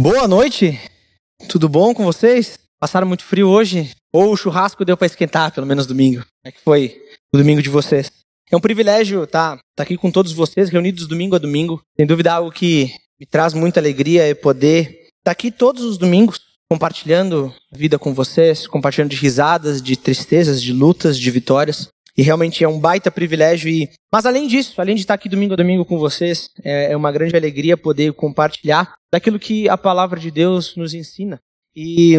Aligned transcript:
Boa 0.00 0.26
noite, 0.26 0.80
tudo 1.46 1.68
bom 1.68 1.92
com 1.92 2.04
vocês? 2.04 2.58
Passaram 2.80 3.06
muito 3.06 3.22
frio 3.22 3.46
hoje? 3.50 3.90
Ou 4.10 4.32
o 4.32 4.36
churrasco 4.36 4.82
deu 4.82 4.96
para 4.96 5.04
esquentar, 5.04 5.52
pelo 5.52 5.66
menos 5.66 5.86
domingo? 5.86 6.22
Como 6.22 6.46
é 6.46 6.50
que 6.50 6.60
foi 6.62 7.02
o 7.30 7.36
domingo 7.36 7.60
de 7.60 7.68
vocês? 7.68 8.10
É 8.50 8.56
um 8.56 8.62
privilégio 8.62 9.24
estar 9.24 9.58
tá, 9.58 9.62
tá 9.76 9.82
aqui 9.82 9.98
com 9.98 10.10
todos 10.10 10.32
vocês, 10.32 10.70
reunidos 10.70 11.06
domingo 11.06 11.36
a 11.36 11.38
domingo. 11.38 11.82
Sem 11.98 12.06
dúvida, 12.06 12.32
algo 12.32 12.50
que 12.50 12.90
me 13.20 13.26
traz 13.26 13.52
muita 13.52 13.78
alegria 13.78 14.26
é 14.26 14.32
poder 14.32 14.84
estar 14.84 15.04
tá 15.22 15.32
aqui 15.32 15.50
todos 15.50 15.84
os 15.84 15.98
domingos, 15.98 16.40
compartilhando 16.72 17.54
vida 17.70 17.98
com 17.98 18.14
vocês, 18.14 18.66
compartilhando 18.66 19.10
de 19.10 19.16
risadas, 19.16 19.82
de 19.82 19.98
tristezas, 19.98 20.62
de 20.62 20.72
lutas, 20.72 21.18
de 21.18 21.30
vitórias. 21.30 21.88
E 22.16 22.22
realmente 22.22 22.64
é 22.64 22.68
um 22.68 22.80
baita 22.80 23.10
privilégio. 23.10 23.68
E... 23.68 23.90
Mas 24.10 24.24
além 24.24 24.48
disso, 24.48 24.80
além 24.80 24.94
de 24.94 25.02
estar 25.02 25.12
aqui 25.12 25.28
domingo 25.28 25.52
a 25.52 25.56
domingo 25.56 25.84
com 25.84 25.98
vocês, 25.98 26.48
é, 26.64 26.92
é 26.92 26.96
uma 26.96 27.12
grande 27.12 27.36
alegria 27.36 27.76
poder 27.76 28.14
compartilhar 28.14 28.94
daquilo 29.12 29.38
que 29.38 29.68
a 29.68 29.76
palavra 29.76 30.18
de 30.18 30.30
Deus 30.30 30.76
nos 30.76 30.94
ensina. 30.94 31.38
E 31.74 32.14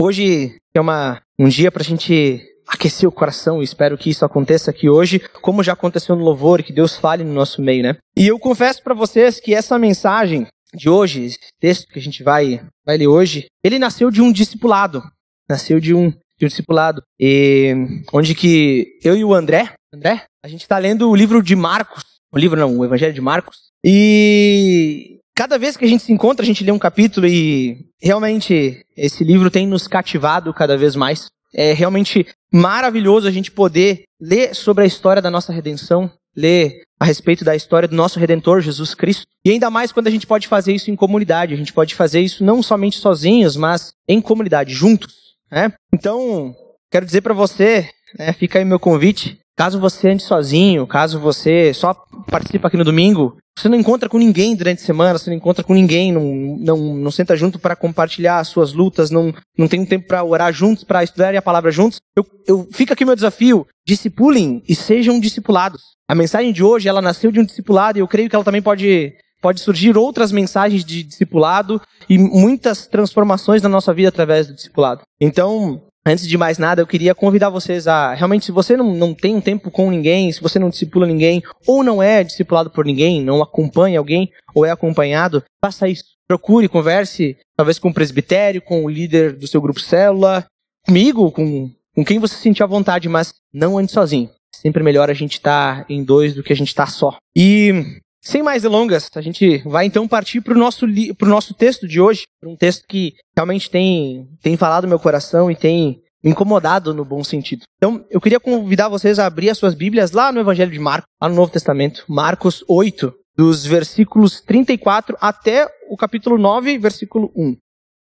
hoje 0.00 0.56
é 0.74 0.80
uma, 0.80 1.20
um 1.38 1.48
dia 1.48 1.70
para 1.70 1.82
a 1.82 1.84
gente 1.84 2.42
aquecer 2.66 3.08
o 3.08 3.12
coração 3.12 3.60
e 3.60 3.64
espero 3.64 3.98
que 3.98 4.10
isso 4.10 4.24
aconteça 4.24 4.70
aqui 4.70 4.88
hoje, 4.88 5.18
como 5.42 5.62
já 5.62 5.74
aconteceu 5.74 6.16
no 6.16 6.24
louvor, 6.24 6.62
que 6.62 6.72
Deus 6.72 6.96
fale 6.96 7.22
no 7.22 7.32
nosso 7.32 7.60
meio, 7.60 7.82
né? 7.82 7.96
E 8.16 8.26
eu 8.26 8.38
confesso 8.38 8.82
para 8.82 8.94
vocês 8.94 9.38
que 9.38 9.54
essa 9.54 9.78
mensagem 9.78 10.46
de 10.74 10.88
hoje, 10.88 11.24
esse 11.24 11.38
texto 11.60 11.86
que 11.88 11.98
a 11.98 12.02
gente 12.02 12.22
vai, 12.22 12.60
vai 12.84 12.96
ler 12.96 13.06
hoje, 13.06 13.46
ele 13.62 13.78
nasceu 13.78 14.10
de 14.10 14.20
um 14.20 14.32
discipulado, 14.32 15.02
nasceu 15.48 15.78
de 15.78 15.94
um 15.94 16.12
de 16.36 16.46
um 16.46 16.48
discipulado, 16.48 17.00
e, 17.18 17.72
onde 18.12 18.34
que 18.34 18.98
eu 19.04 19.16
e 19.16 19.24
o 19.24 19.32
André, 19.32 19.72
André, 19.94 20.24
a 20.44 20.48
gente 20.48 20.62
está 20.62 20.76
lendo 20.78 21.08
o 21.08 21.14
livro 21.14 21.40
de 21.40 21.54
Marcos, 21.54 22.02
o 22.32 22.38
livro 22.38 22.58
não, 22.58 22.76
o 22.76 22.84
Evangelho 22.84 23.14
de 23.14 23.20
Marcos, 23.20 23.70
e 23.84 25.13
cada 25.34 25.58
vez 25.58 25.76
que 25.76 25.84
a 25.84 25.88
gente 25.88 26.04
se 26.04 26.12
encontra, 26.12 26.44
a 26.44 26.46
gente 26.46 26.64
lê 26.64 26.70
um 26.70 26.78
capítulo 26.78 27.26
e 27.26 27.86
realmente 28.00 28.84
esse 28.96 29.24
livro 29.24 29.50
tem 29.50 29.66
nos 29.66 29.88
cativado 29.88 30.54
cada 30.54 30.76
vez 30.76 30.94
mais. 30.94 31.28
É 31.52 31.72
realmente 31.72 32.26
maravilhoso 32.52 33.26
a 33.26 33.30
gente 33.30 33.50
poder 33.50 34.04
ler 34.20 34.54
sobre 34.54 34.84
a 34.84 34.86
história 34.86 35.20
da 35.20 35.30
nossa 35.30 35.52
redenção, 35.52 36.10
ler 36.36 36.82
a 36.98 37.04
respeito 37.04 37.44
da 37.44 37.54
história 37.54 37.88
do 37.88 37.94
nosso 37.96 38.18
Redentor, 38.18 38.60
Jesus 38.60 38.94
Cristo. 38.94 39.26
E 39.44 39.50
ainda 39.50 39.70
mais 39.70 39.92
quando 39.92 40.06
a 40.06 40.10
gente 40.10 40.26
pode 40.26 40.48
fazer 40.48 40.72
isso 40.72 40.90
em 40.90 40.96
comunidade. 40.96 41.54
A 41.54 41.56
gente 41.56 41.72
pode 41.72 41.94
fazer 41.94 42.20
isso 42.20 42.44
não 42.44 42.62
somente 42.62 42.98
sozinhos, 42.98 43.56
mas 43.56 43.92
em 44.08 44.20
comunidade, 44.20 44.72
juntos. 44.72 45.14
Né? 45.50 45.72
Então, 45.92 46.54
quero 46.90 47.06
dizer 47.06 47.20
para 47.20 47.34
você, 47.34 47.88
né, 48.18 48.32
fica 48.32 48.58
aí 48.58 48.64
meu 48.64 48.80
convite, 48.80 49.38
caso 49.56 49.78
você 49.78 50.10
ande 50.10 50.22
sozinho, 50.22 50.86
caso 50.86 51.18
você 51.18 51.72
só 51.72 51.94
participa 52.30 52.68
aqui 52.68 52.76
no 52.76 52.84
domingo, 52.84 53.36
você 53.56 53.68
não 53.68 53.78
encontra 53.78 54.08
com 54.08 54.18
ninguém 54.18 54.56
durante 54.56 54.82
a 54.82 54.86
semana, 54.86 55.18
você 55.18 55.30
não 55.30 55.36
encontra 55.36 55.62
com 55.62 55.74
ninguém, 55.74 56.12
não, 56.12 56.24
não, 56.58 56.76
não 56.96 57.10
senta 57.10 57.36
junto 57.36 57.58
para 57.58 57.76
compartilhar 57.76 58.40
as 58.40 58.48
suas 58.48 58.72
lutas, 58.72 59.10
não, 59.10 59.32
não 59.56 59.68
tem 59.68 59.86
tempo 59.86 60.08
para 60.08 60.24
orar 60.24 60.52
juntos, 60.52 60.82
para 60.82 61.04
estudar 61.04 61.34
a 61.36 61.42
palavra 61.42 61.70
juntos. 61.70 62.00
Eu, 62.16 62.26
eu 62.46 62.68
fica 62.72 62.94
aqui 62.94 63.04
meu 63.04 63.14
desafio, 63.14 63.66
discipulem 63.86 64.62
e 64.68 64.74
sejam 64.74 65.20
discipulados. 65.20 65.82
A 66.08 66.14
mensagem 66.14 66.52
de 66.52 66.64
hoje, 66.64 66.88
ela 66.88 67.00
nasceu 67.00 67.30
de 67.30 67.38
um 67.38 67.44
discipulado 67.44 67.96
e 67.96 68.00
eu 68.00 68.08
creio 68.08 68.28
que 68.28 68.34
ela 68.34 68.44
também 68.44 68.62
pode 68.62 69.14
pode 69.40 69.60
surgir 69.60 69.94
outras 69.94 70.32
mensagens 70.32 70.82
de 70.82 71.02
discipulado 71.02 71.78
e 72.08 72.16
muitas 72.16 72.86
transformações 72.86 73.60
na 73.60 73.68
nossa 73.68 73.92
vida 73.92 74.08
através 74.08 74.46
do 74.46 74.54
discipulado. 74.54 75.02
Então, 75.20 75.82
antes 76.06 76.26
de 76.28 76.36
mais 76.36 76.58
nada, 76.58 76.82
eu 76.82 76.86
queria 76.86 77.14
convidar 77.14 77.48
vocês 77.48 77.86
a, 77.86 78.14
realmente, 78.14 78.44
se 78.44 78.52
você 78.52 78.76
não, 78.76 78.94
não 78.94 79.14
tem 79.14 79.34
um 79.34 79.40
tempo 79.40 79.70
com 79.70 79.90
ninguém, 79.90 80.30
se 80.30 80.42
você 80.42 80.58
não 80.58 80.70
discipula 80.70 81.06
ninguém, 81.06 81.42
ou 81.66 81.82
não 81.82 82.02
é 82.02 82.22
discipulado 82.22 82.70
por 82.70 82.84
ninguém, 82.84 83.22
não 83.22 83.42
acompanha 83.42 83.98
alguém, 83.98 84.30
ou 84.54 84.64
é 84.64 84.70
acompanhado, 84.70 85.42
faça 85.64 85.88
isso. 85.88 86.04
Procure, 86.26 86.68
converse, 86.68 87.36
talvez 87.56 87.78
com 87.78 87.88
o 87.88 87.94
presbitério, 87.94 88.62
com 88.62 88.84
o 88.84 88.88
líder 88.88 89.32
do 89.34 89.46
seu 89.46 89.60
grupo 89.60 89.80
célula, 89.80 90.46
comigo, 90.86 91.30
com, 91.30 91.70
com 91.94 92.04
quem 92.04 92.18
você 92.18 92.36
sentir 92.36 92.62
à 92.62 92.66
vontade, 92.66 93.08
mas 93.08 93.34
não 93.52 93.78
ande 93.78 93.92
sozinho. 93.92 94.30
Sempre 94.54 94.82
melhor 94.82 95.10
a 95.10 95.14
gente 95.14 95.32
estar 95.32 95.80
tá 95.80 95.86
em 95.88 96.02
dois 96.02 96.34
do 96.34 96.42
que 96.42 96.52
a 96.52 96.56
gente 96.56 96.68
estar 96.68 96.86
tá 96.86 96.90
só. 96.90 97.16
E 97.36 98.00
sem 98.24 98.42
mais 98.42 98.62
delongas, 98.62 99.10
a 99.14 99.20
gente 99.20 99.58
vai 99.66 99.84
então 99.84 100.08
partir 100.08 100.40
para 100.40 100.54
o 100.54 100.58
nosso, 100.58 100.86
nosso 101.20 101.52
texto 101.52 101.86
de 101.86 102.00
hoje, 102.00 102.22
um 102.42 102.56
texto 102.56 102.86
que 102.88 103.14
realmente 103.36 103.70
tem, 103.70 104.26
tem 104.42 104.56
falado 104.56 104.88
meu 104.88 104.98
coração 104.98 105.50
e 105.50 105.54
tem 105.54 106.02
incomodado 106.24 106.94
no 106.94 107.04
bom 107.04 107.22
sentido. 107.22 107.64
Então, 107.76 108.02
eu 108.10 108.20
queria 108.20 108.40
convidar 108.40 108.88
vocês 108.88 109.18
a 109.18 109.26
abrir 109.26 109.50
as 109.50 109.58
suas 109.58 109.74
Bíblias 109.74 110.12
lá 110.12 110.32
no 110.32 110.40
Evangelho 110.40 110.72
de 110.72 110.78
Marcos, 110.78 111.06
lá 111.20 111.28
no 111.28 111.34
Novo 111.34 111.52
Testamento, 111.52 112.04
Marcos 112.08 112.64
8, 112.66 113.14
dos 113.36 113.66
versículos 113.66 114.40
34 114.40 115.18
até 115.20 115.68
o 115.90 115.96
capítulo 115.96 116.38
9, 116.38 116.78
versículo 116.78 117.30
1. 117.36 117.56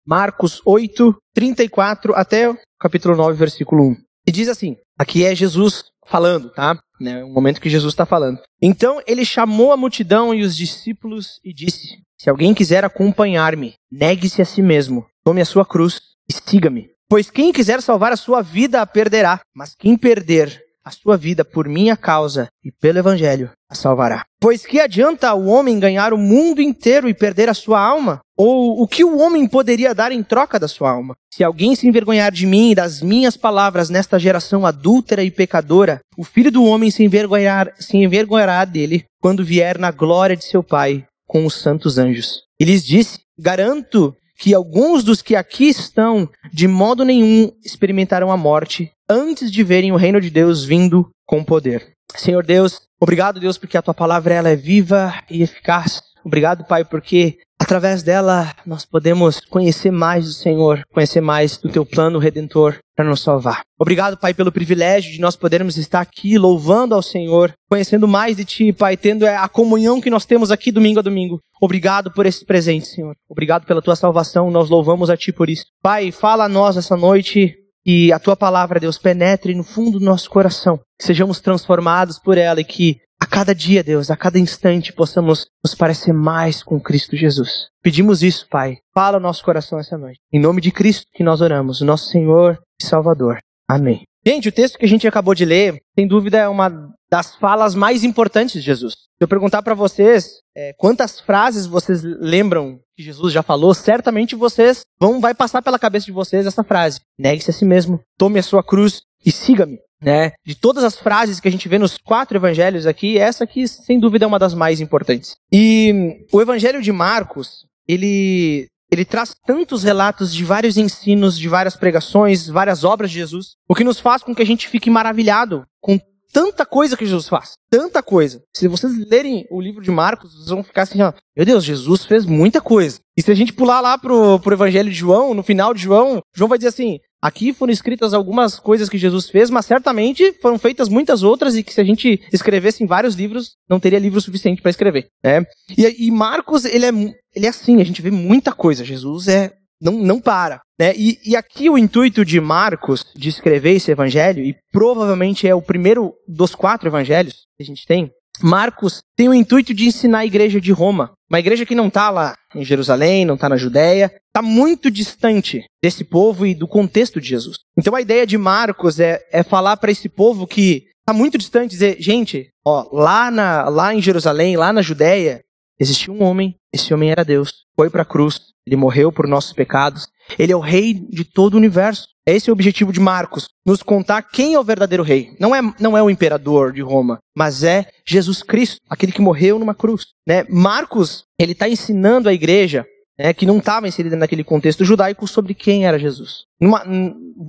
Marcos 0.05 0.61
8, 0.65 1.15
34 1.33 2.13
até 2.15 2.49
o 2.49 2.57
capítulo 2.77 3.15
9, 3.15 3.37
versículo 3.37 3.83
1. 3.83 3.95
E 4.27 4.31
diz 4.31 4.49
assim: 4.49 4.75
aqui 4.99 5.23
é 5.23 5.33
Jesus 5.33 5.85
falando, 6.05 6.49
tá? 6.49 6.77
Né, 7.01 7.23
o 7.23 7.29
momento 7.29 7.59
que 7.59 7.69
Jesus 7.69 7.93
está 7.93 8.05
falando. 8.05 8.39
Então 8.61 9.01
ele 9.07 9.25
chamou 9.25 9.71
a 9.71 9.77
multidão 9.77 10.35
e 10.35 10.43
os 10.43 10.55
discípulos 10.55 11.39
e 11.43 11.51
disse: 11.51 11.97
Se 12.15 12.29
alguém 12.29 12.53
quiser 12.53 12.85
acompanhar-me, 12.85 13.73
negue-se 13.91 14.39
a 14.39 14.45
si 14.45 14.61
mesmo, 14.61 15.07
tome 15.23 15.41
a 15.41 15.45
sua 15.45 15.65
cruz 15.65 15.99
e 16.29 16.33
siga-me. 16.33 16.91
Pois 17.09 17.31
quem 17.31 17.51
quiser 17.51 17.81
salvar 17.81 18.11
a 18.11 18.17
sua 18.17 18.43
vida 18.43 18.81
a 18.81 18.85
perderá, 18.85 19.41
mas 19.53 19.73
quem 19.75 19.97
perder 19.97 20.61
a 20.83 20.91
sua 20.91 21.17
vida 21.17 21.45
por 21.45 21.67
minha 21.67 21.95
causa 21.95 22.47
e 22.63 22.71
pelo 22.71 22.99
Evangelho 22.99 23.51
a 23.69 23.75
salvará. 23.75 24.25
Pois 24.39 24.65
que 24.65 24.79
adianta 24.79 25.33
o 25.33 25.45
homem 25.47 25.79
ganhar 25.79 26.13
o 26.13 26.17
mundo 26.17 26.61
inteiro 26.61 27.07
e 27.07 27.13
perder 27.13 27.47
a 27.47 27.53
sua 27.53 27.79
alma? 27.79 28.19
Ou 28.35 28.81
o 28.81 28.87
que 28.87 29.03
o 29.03 29.17
homem 29.19 29.47
poderia 29.47 29.93
dar 29.93 30.11
em 30.11 30.23
troca 30.23 30.59
da 30.59 30.67
sua 30.67 30.91
alma? 30.91 31.15
Se 31.33 31.43
alguém 31.43 31.75
se 31.75 31.87
envergonhar 31.87 32.31
de 32.31 32.45
mim 32.45 32.71
e 32.71 32.75
das 32.75 33.01
minhas 33.01 33.37
palavras 33.37 33.89
nesta 33.89 34.19
geração 34.19 34.65
adúltera 34.65 35.23
e 35.23 35.31
pecadora, 35.31 35.99
o 36.17 36.23
filho 36.23 36.51
do 36.51 36.65
homem 36.65 36.89
se, 36.89 37.03
envergonhar, 37.03 37.71
se 37.79 37.97
envergonhará 37.97 38.65
dele 38.65 39.05
quando 39.21 39.45
vier 39.45 39.77
na 39.77 39.91
glória 39.91 40.35
de 40.35 40.43
seu 40.43 40.63
Pai 40.63 41.05
com 41.27 41.45
os 41.45 41.53
santos 41.61 41.97
anjos. 41.97 42.41
E 42.59 42.65
lhes 42.65 42.83
disse: 42.83 43.19
Garanto 43.39 44.15
que 44.41 44.55
alguns 44.55 45.03
dos 45.03 45.21
que 45.21 45.35
aqui 45.35 45.69
estão, 45.69 46.27
de 46.51 46.67
modo 46.67 47.05
nenhum, 47.05 47.51
experimentarão 47.63 48.31
a 48.31 48.35
morte 48.35 48.91
antes 49.07 49.51
de 49.51 49.63
verem 49.63 49.91
o 49.91 49.95
reino 49.95 50.19
de 50.19 50.31
Deus 50.31 50.65
vindo 50.65 51.11
com 51.27 51.43
poder. 51.43 51.91
Senhor 52.15 52.43
Deus, 52.43 52.81
obrigado, 52.99 53.39
Deus, 53.39 53.59
porque 53.59 53.77
a 53.77 53.83
tua 53.83 53.93
palavra 53.93 54.33
ela 54.33 54.49
é 54.49 54.55
viva 54.55 55.13
e 55.29 55.43
eficaz. 55.43 56.01
Obrigado, 56.25 56.65
Pai, 56.65 56.83
porque 56.83 57.37
através 57.61 58.01
dela 58.01 58.51
nós 58.65 58.85
podemos 58.85 59.39
conhecer 59.39 59.91
mais 59.91 60.25
do 60.25 60.33
Senhor, 60.33 60.81
conhecer 60.91 61.21
mais 61.21 61.57
do 61.57 61.69
teu 61.69 61.85
plano 61.85 62.17
redentor 62.17 62.79
para 62.95 63.05
nos 63.05 63.21
salvar. 63.21 63.61
Obrigado, 63.79 64.17
Pai, 64.17 64.33
pelo 64.33 64.51
privilégio 64.51 65.11
de 65.11 65.21
nós 65.21 65.35
podermos 65.35 65.77
estar 65.77 66.01
aqui 66.01 66.39
louvando 66.39 66.95
ao 66.95 67.03
Senhor, 67.03 67.53
conhecendo 67.69 68.07
mais 68.07 68.37
de 68.37 68.45
Ti, 68.45 68.73
Pai, 68.73 68.97
tendo 68.97 69.25
a 69.25 69.47
comunhão 69.47 70.01
que 70.01 70.09
nós 70.09 70.25
temos 70.25 70.49
aqui 70.49 70.71
domingo 70.71 70.99
a 70.99 71.03
domingo. 71.03 71.39
Obrigado 71.61 72.11
por 72.11 72.25
esse 72.25 72.43
presente, 72.43 72.87
Senhor. 72.87 73.13
Obrigado 73.29 73.65
pela 73.67 73.81
Tua 73.81 73.95
salvação, 73.95 74.49
nós 74.49 74.67
louvamos 74.67 75.11
a 75.11 75.15
Ti 75.15 75.31
por 75.31 75.47
isso. 75.47 75.65
Pai, 75.83 76.11
fala 76.11 76.45
a 76.45 76.49
nós 76.49 76.77
essa 76.77 76.97
noite 76.97 77.55
e 77.85 78.11
a 78.11 78.17
Tua 78.17 78.35
palavra, 78.35 78.79
Deus, 78.79 78.97
penetre 78.97 79.53
no 79.53 79.63
fundo 79.63 79.99
do 79.99 80.05
nosso 80.05 80.29
coração, 80.31 80.79
que 80.99 81.05
sejamos 81.05 81.39
transformados 81.39 82.17
por 82.17 82.39
ela 82.39 82.59
e 82.59 82.65
que 82.65 82.97
cada 83.31 83.55
dia, 83.55 83.81
Deus, 83.81 84.11
a 84.11 84.17
cada 84.17 84.37
instante, 84.37 84.91
possamos 84.91 85.47
nos 85.63 85.73
parecer 85.73 86.11
mais 86.11 86.61
com 86.61 86.79
Cristo 86.79 87.15
Jesus. 87.15 87.69
Pedimos 87.81 88.21
isso, 88.21 88.45
Pai. 88.49 88.77
Fala 88.93 89.17
o 89.17 89.21
nosso 89.21 89.43
coração 89.43 89.79
essa 89.79 89.97
noite. 89.97 90.19
Em 90.31 90.39
nome 90.39 90.59
de 90.59 90.69
Cristo 90.69 91.07
que 91.13 91.23
nós 91.23 91.39
oramos, 91.39 91.79
nosso 91.79 92.09
Senhor 92.09 92.59
e 92.79 92.85
Salvador. 92.85 93.39
Amém. 93.69 94.03
Gente, 94.27 94.49
o 94.49 94.51
texto 94.51 94.77
que 94.77 94.85
a 94.85 94.87
gente 94.87 95.07
acabou 95.07 95.33
de 95.33 95.45
ler, 95.45 95.81
sem 95.97 96.05
dúvida, 96.05 96.37
é 96.37 96.47
uma 96.47 96.69
das 97.09 97.33
falas 97.35 97.73
mais 97.73 98.03
importantes 98.03 98.55
de 98.55 98.61
Jesus. 98.61 98.93
Se 98.93 99.23
eu 99.23 99.27
perguntar 99.27 99.63
para 99.63 99.73
vocês 99.73 100.39
é, 100.55 100.73
quantas 100.77 101.19
frases 101.19 101.65
vocês 101.65 102.03
lembram 102.03 102.79
que 102.95 103.01
Jesus 103.01 103.33
já 103.33 103.41
falou, 103.41 103.73
certamente 103.73 104.35
vocês 104.35 104.81
vão 104.99 105.19
vai 105.19 105.33
passar 105.33 105.61
pela 105.61 105.79
cabeça 105.79 106.05
de 106.05 106.11
vocês 106.11 106.45
essa 106.45 106.63
frase: 106.63 106.99
negue-se 107.17 107.49
a 107.49 107.53
si 107.53 107.65
mesmo, 107.65 107.99
tome 108.17 108.37
a 108.39 108.43
sua 108.43 108.63
cruz 108.63 109.01
e 109.25 109.31
siga-me 109.31 109.79
né? 110.01 110.31
De 110.45 110.55
todas 110.55 110.83
as 110.83 110.97
frases 110.97 111.39
que 111.39 111.47
a 111.47 111.51
gente 111.51 111.69
vê 111.69 111.77
nos 111.77 111.97
quatro 111.97 112.37
evangelhos 112.37 112.87
aqui, 112.87 113.17
essa 113.17 113.43
aqui 113.43 113.67
sem 113.67 113.99
dúvida 113.99 114.25
é 114.25 114.27
uma 114.27 114.39
das 114.39 114.53
mais 114.53 114.81
importantes. 114.81 115.35
E 115.51 116.25
o 116.31 116.41
evangelho 116.41 116.81
de 116.81 116.91
Marcos, 116.91 117.65
ele 117.87 118.67
ele 118.91 119.05
traz 119.05 119.33
tantos 119.47 119.83
relatos 119.83 120.35
de 120.35 120.43
vários 120.43 120.75
ensinos, 120.75 121.39
de 121.39 121.47
várias 121.47 121.77
pregações, 121.77 122.49
várias 122.49 122.83
obras 122.83 123.09
de 123.09 123.19
Jesus, 123.19 123.55
o 123.69 123.73
que 123.73 123.85
nos 123.85 124.01
faz 124.01 124.21
com 124.21 124.35
que 124.35 124.41
a 124.41 124.45
gente 124.45 124.67
fique 124.67 124.89
maravilhado 124.89 125.63
com 125.79 125.97
tanta 126.33 126.65
coisa 126.65 126.97
que 126.97 127.05
Jesus 127.05 127.29
faz. 127.29 127.53
Tanta 127.69 128.03
coisa. 128.03 128.41
Se 128.55 128.67
vocês 128.67 128.93
lerem 129.09 129.45
o 129.49 129.61
livro 129.61 129.81
de 129.81 129.91
Marcos, 129.91 130.33
vocês 130.33 130.49
vão 130.49 130.63
ficar 130.63 130.83
assim, 130.83 131.01
ó, 131.01 131.13
meu 131.35 131.45
Deus, 131.45 131.63
Jesus 131.63 132.05
fez 132.05 132.25
muita 132.25 132.59
coisa. 132.59 132.99
E 133.17 133.21
se 133.21 133.31
a 133.31 133.35
gente 133.35 133.53
pular 133.53 133.81
lá 133.81 133.97
pro, 133.97 134.39
pro 134.39 134.55
evangelho 134.55 134.89
de 134.89 134.95
João, 134.95 135.33
no 135.33 135.43
final 135.43 135.73
de 135.73 135.81
João, 135.81 136.21
João 136.35 136.49
vai 136.49 136.57
dizer 136.57 136.69
assim, 136.69 136.99
Aqui 137.21 137.53
foram 137.53 137.71
escritas 137.71 138.13
algumas 138.13 138.59
coisas 138.59 138.89
que 138.89 138.97
Jesus 138.97 139.29
fez, 139.29 139.49
mas 139.49 139.65
certamente 139.65 140.33
foram 140.41 140.57
feitas 140.57 140.89
muitas 140.89 141.21
outras 141.21 141.55
e 141.55 141.63
que 141.63 141.73
se 141.73 141.79
a 141.79 141.83
gente 141.83 142.19
escrevesse 142.33 142.83
em 142.83 142.87
vários 142.87 143.15
livros, 143.15 143.55
não 143.69 143.79
teria 143.79 143.99
livro 143.99 144.19
suficiente 144.19 144.61
para 144.61 144.71
escrever. 144.71 145.07
Né? 145.23 145.45
E, 145.77 146.07
e, 146.07 146.11
Marcos, 146.11 146.65
ele 146.65 146.85
é, 146.85 146.89
ele 147.35 147.45
é 147.45 147.49
assim, 147.49 147.79
a 147.79 147.85
gente 147.85 148.01
vê 148.01 148.09
muita 148.09 148.51
coisa. 148.51 148.83
Jesus 148.83 149.27
é 149.27 149.53
não, 149.79 149.93
não 149.93 150.19
para. 150.19 150.61
Né? 150.79 150.93
E, 150.95 151.17
e 151.25 151.35
aqui 151.35 151.69
o 151.69 151.77
intuito 151.77 152.23
de 152.23 152.39
Marcos 152.39 153.05
de 153.15 153.29
escrever 153.29 153.73
esse 153.73 153.91
evangelho, 153.91 154.43
e 154.43 154.55
provavelmente 154.71 155.47
é 155.47 155.53
o 155.53 155.61
primeiro 155.61 156.13
dos 156.27 156.55
quatro 156.55 156.89
evangelhos 156.89 157.45
que 157.57 157.63
a 157.63 157.65
gente 157.65 157.85
tem, 157.85 158.11
Marcos 158.41 159.03
tem 159.15 159.29
o 159.29 159.33
intuito 159.33 159.73
de 159.73 159.85
ensinar 159.85 160.19
a 160.19 160.25
igreja 160.25 160.59
de 160.59 160.71
Roma, 160.71 161.11
uma 161.31 161.39
igreja 161.39 161.65
que 161.65 161.73
não 161.73 161.87
está 161.87 162.09
lá 162.09 162.35
em 162.53 162.65
Jerusalém, 162.65 163.23
não 163.23 163.35
está 163.35 163.47
na 163.47 163.55
Judéia, 163.55 164.11
está 164.27 164.41
muito 164.41 164.91
distante 164.91 165.63
desse 165.81 166.03
povo 166.03 166.45
e 166.45 166.53
do 166.53 166.67
contexto 166.67 167.21
de 167.21 167.29
Jesus. 167.29 167.55
Então 167.77 167.95
a 167.95 168.01
ideia 168.01 168.27
de 168.27 168.37
Marcos 168.37 168.99
é, 168.99 169.21
é 169.31 169.41
falar 169.41 169.77
para 169.77 169.91
esse 169.91 170.09
povo 170.09 170.45
que 170.45 170.87
está 170.99 171.13
muito 171.13 171.37
distante, 171.37 171.71
dizer, 171.71 171.95
gente, 172.01 172.49
ó, 172.67 172.85
lá, 172.91 173.31
na, 173.31 173.69
lá 173.69 173.95
em 173.95 174.01
Jerusalém, 174.01 174.57
lá 174.57 174.73
na 174.73 174.81
Judéia, 174.81 175.39
existia 175.79 176.13
um 176.13 176.21
homem, 176.21 176.53
esse 176.73 176.93
homem 176.93 177.11
era 177.11 177.23
Deus, 177.23 177.63
foi 177.77 177.89
para 177.89 178.01
a 178.01 178.05
cruz, 178.05 178.41
ele 178.67 178.75
morreu 178.75 179.09
por 179.09 179.25
nossos 179.25 179.53
pecados, 179.53 180.09
ele 180.37 180.51
é 180.51 180.55
o 180.55 180.59
rei 180.59 180.93
de 180.93 181.23
todo 181.23 181.53
o 181.53 181.57
universo. 181.57 182.09
Esse 182.25 182.49
é 182.49 182.51
o 182.51 182.53
objetivo 182.53 182.93
de 182.93 182.99
Marcos, 182.99 183.47
nos 183.65 183.81
contar 183.81 184.21
quem 184.21 184.53
é 184.53 184.59
o 184.59 184.63
verdadeiro 184.63 185.03
rei. 185.03 185.35
Não 185.39 185.55
é, 185.55 185.61
não 185.79 185.97
é 185.97 186.03
o 186.03 186.09
imperador 186.09 186.71
de 186.71 186.81
Roma, 186.81 187.19
mas 187.35 187.63
é 187.63 187.87
Jesus 188.05 188.43
Cristo, 188.43 188.77
aquele 188.89 189.11
que 189.11 189.21
morreu 189.21 189.57
numa 189.57 189.73
cruz. 189.73 190.07
Né? 190.27 190.45
Marcos, 190.49 191.23
ele 191.39 191.53
está 191.53 191.67
ensinando 191.67 192.29
a 192.29 192.33
igreja 192.33 192.85
né, 193.21 193.33
que 193.33 193.45
não 193.45 193.57
estava 193.59 193.87
inserida 193.87 194.15
naquele 194.15 194.43
contexto 194.43 194.83
judaico 194.83 195.27
sobre 195.27 195.53
quem 195.53 195.85
era 195.85 195.99
Jesus. 195.99 196.45
Numa, 196.59 196.83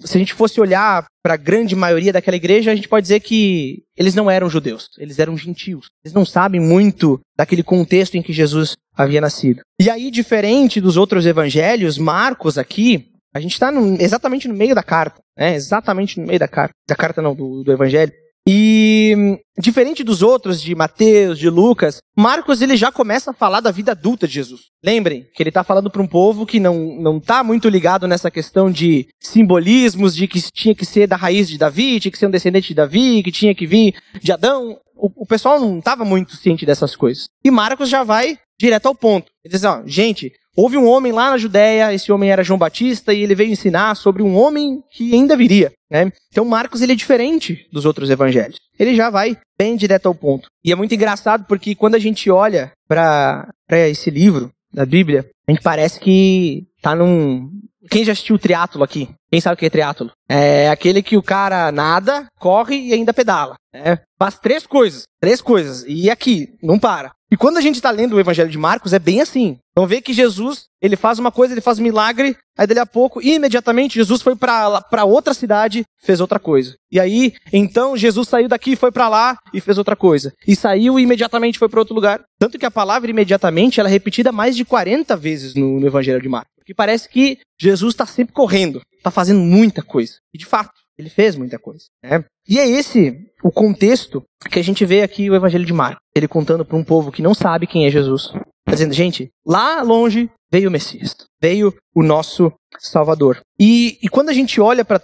se 0.00 0.16
a 0.16 0.20
gente 0.20 0.34
fosse 0.34 0.60
olhar 0.60 1.04
para 1.22 1.34
a 1.34 1.38
grande 1.38 1.74
maioria 1.74 2.12
daquela 2.12 2.36
igreja, 2.36 2.70
a 2.70 2.74
gente 2.74 2.88
pode 2.88 3.04
dizer 3.04 3.20
que 3.20 3.82
eles 3.96 4.14
não 4.14 4.30
eram 4.30 4.50
judeus, 4.50 4.90
eles 4.98 5.18
eram 5.18 5.36
gentios. 5.36 5.86
Eles 6.04 6.14
não 6.14 6.24
sabem 6.24 6.60
muito 6.60 7.20
daquele 7.36 7.62
contexto 7.62 8.16
em 8.16 8.22
que 8.22 8.32
Jesus 8.32 8.76
havia 8.94 9.20
nascido. 9.20 9.62
E 9.80 9.88
aí, 9.88 10.10
diferente 10.10 10.80
dos 10.80 10.96
outros 10.96 11.24
evangelhos, 11.24 11.96
Marcos 11.96 12.58
aqui, 12.58 13.11
a 13.34 13.40
gente 13.40 13.52
está 13.52 13.72
exatamente 13.98 14.48
no 14.48 14.54
meio 14.54 14.74
da 14.74 14.82
carta, 14.82 15.20
né? 15.36 15.54
Exatamente 15.54 16.20
no 16.20 16.26
meio 16.26 16.38
da 16.38 16.48
carta, 16.48 16.74
da 16.86 16.94
carta 16.94 17.22
não, 17.22 17.34
do, 17.34 17.62
do 17.62 17.72
evangelho. 17.72 18.12
E 18.46 19.38
diferente 19.56 20.02
dos 20.02 20.20
outros, 20.20 20.60
de 20.60 20.74
Mateus, 20.74 21.38
de 21.38 21.48
Lucas, 21.48 21.98
Marcos 22.16 22.60
ele 22.60 22.76
já 22.76 22.90
começa 22.90 23.30
a 23.30 23.34
falar 23.34 23.60
da 23.60 23.70
vida 23.70 23.92
adulta 23.92 24.26
de 24.26 24.34
Jesus. 24.34 24.62
Lembrem 24.84 25.24
que 25.32 25.42
ele 25.42 25.50
está 25.50 25.62
falando 25.62 25.88
para 25.88 26.02
um 26.02 26.08
povo 26.08 26.44
que 26.44 26.58
não 26.58 27.00
não 27.00 27.18
está 27.18 27.44
muito 27.44 27.68
ligado 27.68 28.08
nessa 28.08 28.30
questão 28.32 28.70
de 28.70 29.06
simbolismos, 29.20 30.16
de 30.16 30.26
que 30.26 30.42
tinha 30.52 30.74
que 30.74 30.84
ser 30.84 31.06
da 31.06 31.14
raiz 31.14 31.48
de 31.48 31.56
Davi, 31.56 32.00
tinha 32.00 32.10
que 32.10 32.18
ser 32.18 32.26
um 32.26 32.30
descendente 32.30 32.68
de 32.68 32.74
Davi, 32.74 33.22
que 33.22 33.30
tinha 33.30 33.54
que 33.54 33.66
vir 33.66 33.94
de 34.20 34.32
Adão. 34.32 34.76
O, 34.96 35.22
o 35.22 35.26
pessoal 35.26 35.60
não 35.60 35.78
estava 35.78 36.04
muito 36.04 36.36
ciente 36.36 36.66
dessas 36.66 36.96
coisas. 36.96 37.28
E 37.44 37.50
Marcos 37.50 37.88
já 37.88 38.02
vai 38.02 38.38
direto 38.58 38.86
ao 38.86 38.94
ponto. 38.94 39.30
Ele 39.44 39.52
diz, 39.52 39.64
ó, 39.64 39.82
gente, 39.86 40.32
Houve 40.56 40.76
um 40.76 40.86
homem 40.86 41.12
lá 41.12 41.30
na 41.30 41.38
Judéia, 41.38 41.94
esse 41.94 42.12
homem 42.12 42.30
era 42.30 42.44
João 42.44 42.58
Batista, 42.58 43.12
e 43.12 43.22
ele 43.22 43.34
veio 43.34 43.50
ensinar 43.50 43.94
sobre 43.94 44.22
um 44.22 44.36
homem 44.36 44.82
que 44.90 45.14
ainda 45.14 45.36
viria. 45.36 45.72
Né? 45.90 46.12
Então 46.30 46.44
Marcos 46.44 46.82
ele 46.82 46.92
é 46.92 46.96
diferente 46.96 47.66
dos 47.72 47.84
outros 47.84 48.10
evangelhos. 48.10 48.58
Ele 48.78 48.94
já 48.94 49.10
vai 49.10 49.36
bem 49.58 49.76
direto 49.76 50.06
ao 50.06 50.14
ponto. 50.14 50.48
E 50.64 50.72
é 50.72 50.74
muito 50.74 50.94
engraçado 50.94 51.44
porque 51.46 51.74
quando 51.74 51.94
a 51.94 51.98
gente 51.98 52.30
olha 52.30 52.72
para 52.86 53.48
esse 53.70 54.10
livro 54.10 54.50
da 54.72 54.84
Bíblia, 54.84 55.26
a 55.46 55.52
gente 55.52 55.62
parece 55.62 56.00
que 56.00 56.66
tá 56.80 56.94
num. 56.94 57.50
Quem 57.90 58.04
já 58.04 58.12
assistiu 58.12 58.36
o 58.36 58.38
triatlo 58.38 58.82
aqui? 58.82 59.08
Quem 59.30 59.40
sabe 59.40 59.54
o 59.54 59.56
que 59.56 59.66
é 59.66 59.70
triatlo? 59.70 60.10
É 60.28 60.68
aquele 60.68 61.02
que 61.02 61.16
o 61.16 61.22
cara 61.22 61.72
nada, 61.72 62.26
corre 62.38 62.76
e 62.76 62.92
ainda 62.92 63.12
pedala. 63.12 63.56
Né? 63.72 63.98
Faz 64.18 64.38
três 64.38 64.66
coisas. 64.66 65.04
Três 65.20 65.40
coisas. 65.40 65.84
E 65.86 66.10
aqui, 66.10 66.54
não 66.62 66.78
para. 66.78 67.12
E 67.32 67.36
quando 67.36 67.56
a 67.56 67.62
gente 67.62 67.76
está 67.76 67.90
lendo 67.90 68.12
o 68.12 68.20
Evangelho 68.20 68.50
de 68.50 68.58
Marcos, 68.58 68.92
é 68.92 68.98
bem 68.98 69.22
assim. 69.22 69.56
Então 69.70 69.86
vê 69.86 70.02
que 70.02 70.12
Jesus, 70.12 70.66
ele 70.82 70.96
faz 70.96 71.18
uma 71.18 71.32
coisa, 71.32 71.54
ele 71.54 71.62
faz 71.62 71.78
um 71.78 71.82
milagre, 71.82 72.36
aí 72.58 72.66
dali 72.66 72.78
a 72.78 72.84
pouco, 72.84 73.22
imediatamente, 73.22 73.94
Jesus 73.94 74.20
foi 74.20 74.36
para 74.36 75.04
outra 75.06 75.32
cidade, 75.32 75.82
fez 76.04 76.20
outra 76.20 76.38
coisa. 76.38 76.76
E 76.90 77.00
aí, 77.00 77.32
então, 77.50 77.96
Jesus 77.96 78.28
saiu 78.28 78.48
daqui, 78.48 78.76
foi 78.76 78.92
para 78.92 79.08
lá 79.08 79.38
e 79.54 79.62
fez 79.62 79.78
outra 79.78 79.96
coisa. 79.96 80.34
E 80.46 80.54
saiu 80.54 81.00
e 81.00 81.04
imediatamente 81.04 81.58
foi 81.58 81.70
para 81.70 81.80
outro 81.80 81.94
lugar. 81.94 82.22
Tanto 82.38 82.58
que 82.58 82.66
a 82.66 82.70
palavra 82.70 83.10
imediatamente, 83.10 83.80
ela 83.80 83.88
é 83.88 83.92
repetida 83.92 84.30
mais 84.30 84.54
de 84.54 84.66
40 84.66 85.16
vezes 85.16 85.54
no, 85.54 85.80
no 85.80 85.86
Evangelho 85.86 86.20
de 86.20 86.28
Marcos. 86.28 86.52
Porque 86.58 86.74
parece 86.74 87.08
que 87.08 87.38
Jesus 87.58 87.94
está 87.94 88.04
sempre 88.04 88.34
correndo, 88.34 88.82
está 88.98 89.10
fazendo 89.10 89.40
muita 89.40 89.82
coisa. 89.82 90.16
E 90.34 90.38
de 90.38 90.44
fato, 90.44 90.81
ele 91.02 91.10
fez 91.10 91.36
muita 91.36 91.58
coisa. 91.58 91.84
Né? 92.02 92.24
E 92.48 92.58
é 92.58 92.66
esse 92.66 93.16
o 93.42 93.50
contexto 93.50 94.22
que 94.50 94.58
a 94.58 94.64
gente 94.64 94.84
vê 94.84 95.02
aqui 95.02 95.28
o 95.28 95.34
Evangelho 95.34 95.66
de 95.66 95.72
Marcos. 95.72 96.02
Ele 96.14 96.28
contando 96.28 96.64
para 96.64 96.76
um 96.76 96.84
povo 96.84 97.12
que 97.12 97.22
não 97.22 97.34
sabe 97.34 97.66
quem 97.66 97.86
é 97.86 97.90
Jesus. 97.90 98.32
Tá 98.64 98.72
dizendo, 98.72 98.94
gente, 98.94 99.30
lá 99.46 99.82
longe 99.82 100.30
veio 100.50 100.68
o 100.68 100.72
Messias. 100.72 101.16
Veio 101.40 101.74
o 101.94 102.02
nosso 102.02 102.52
Salvador. 102.78 103.40
E, 103.58 103.98
e 104.02 104.08
quando 104.08 104.28
a 104.28 104.32
gente 104.32 104.60
olha 104.60 104.84
para. 104.84 105.02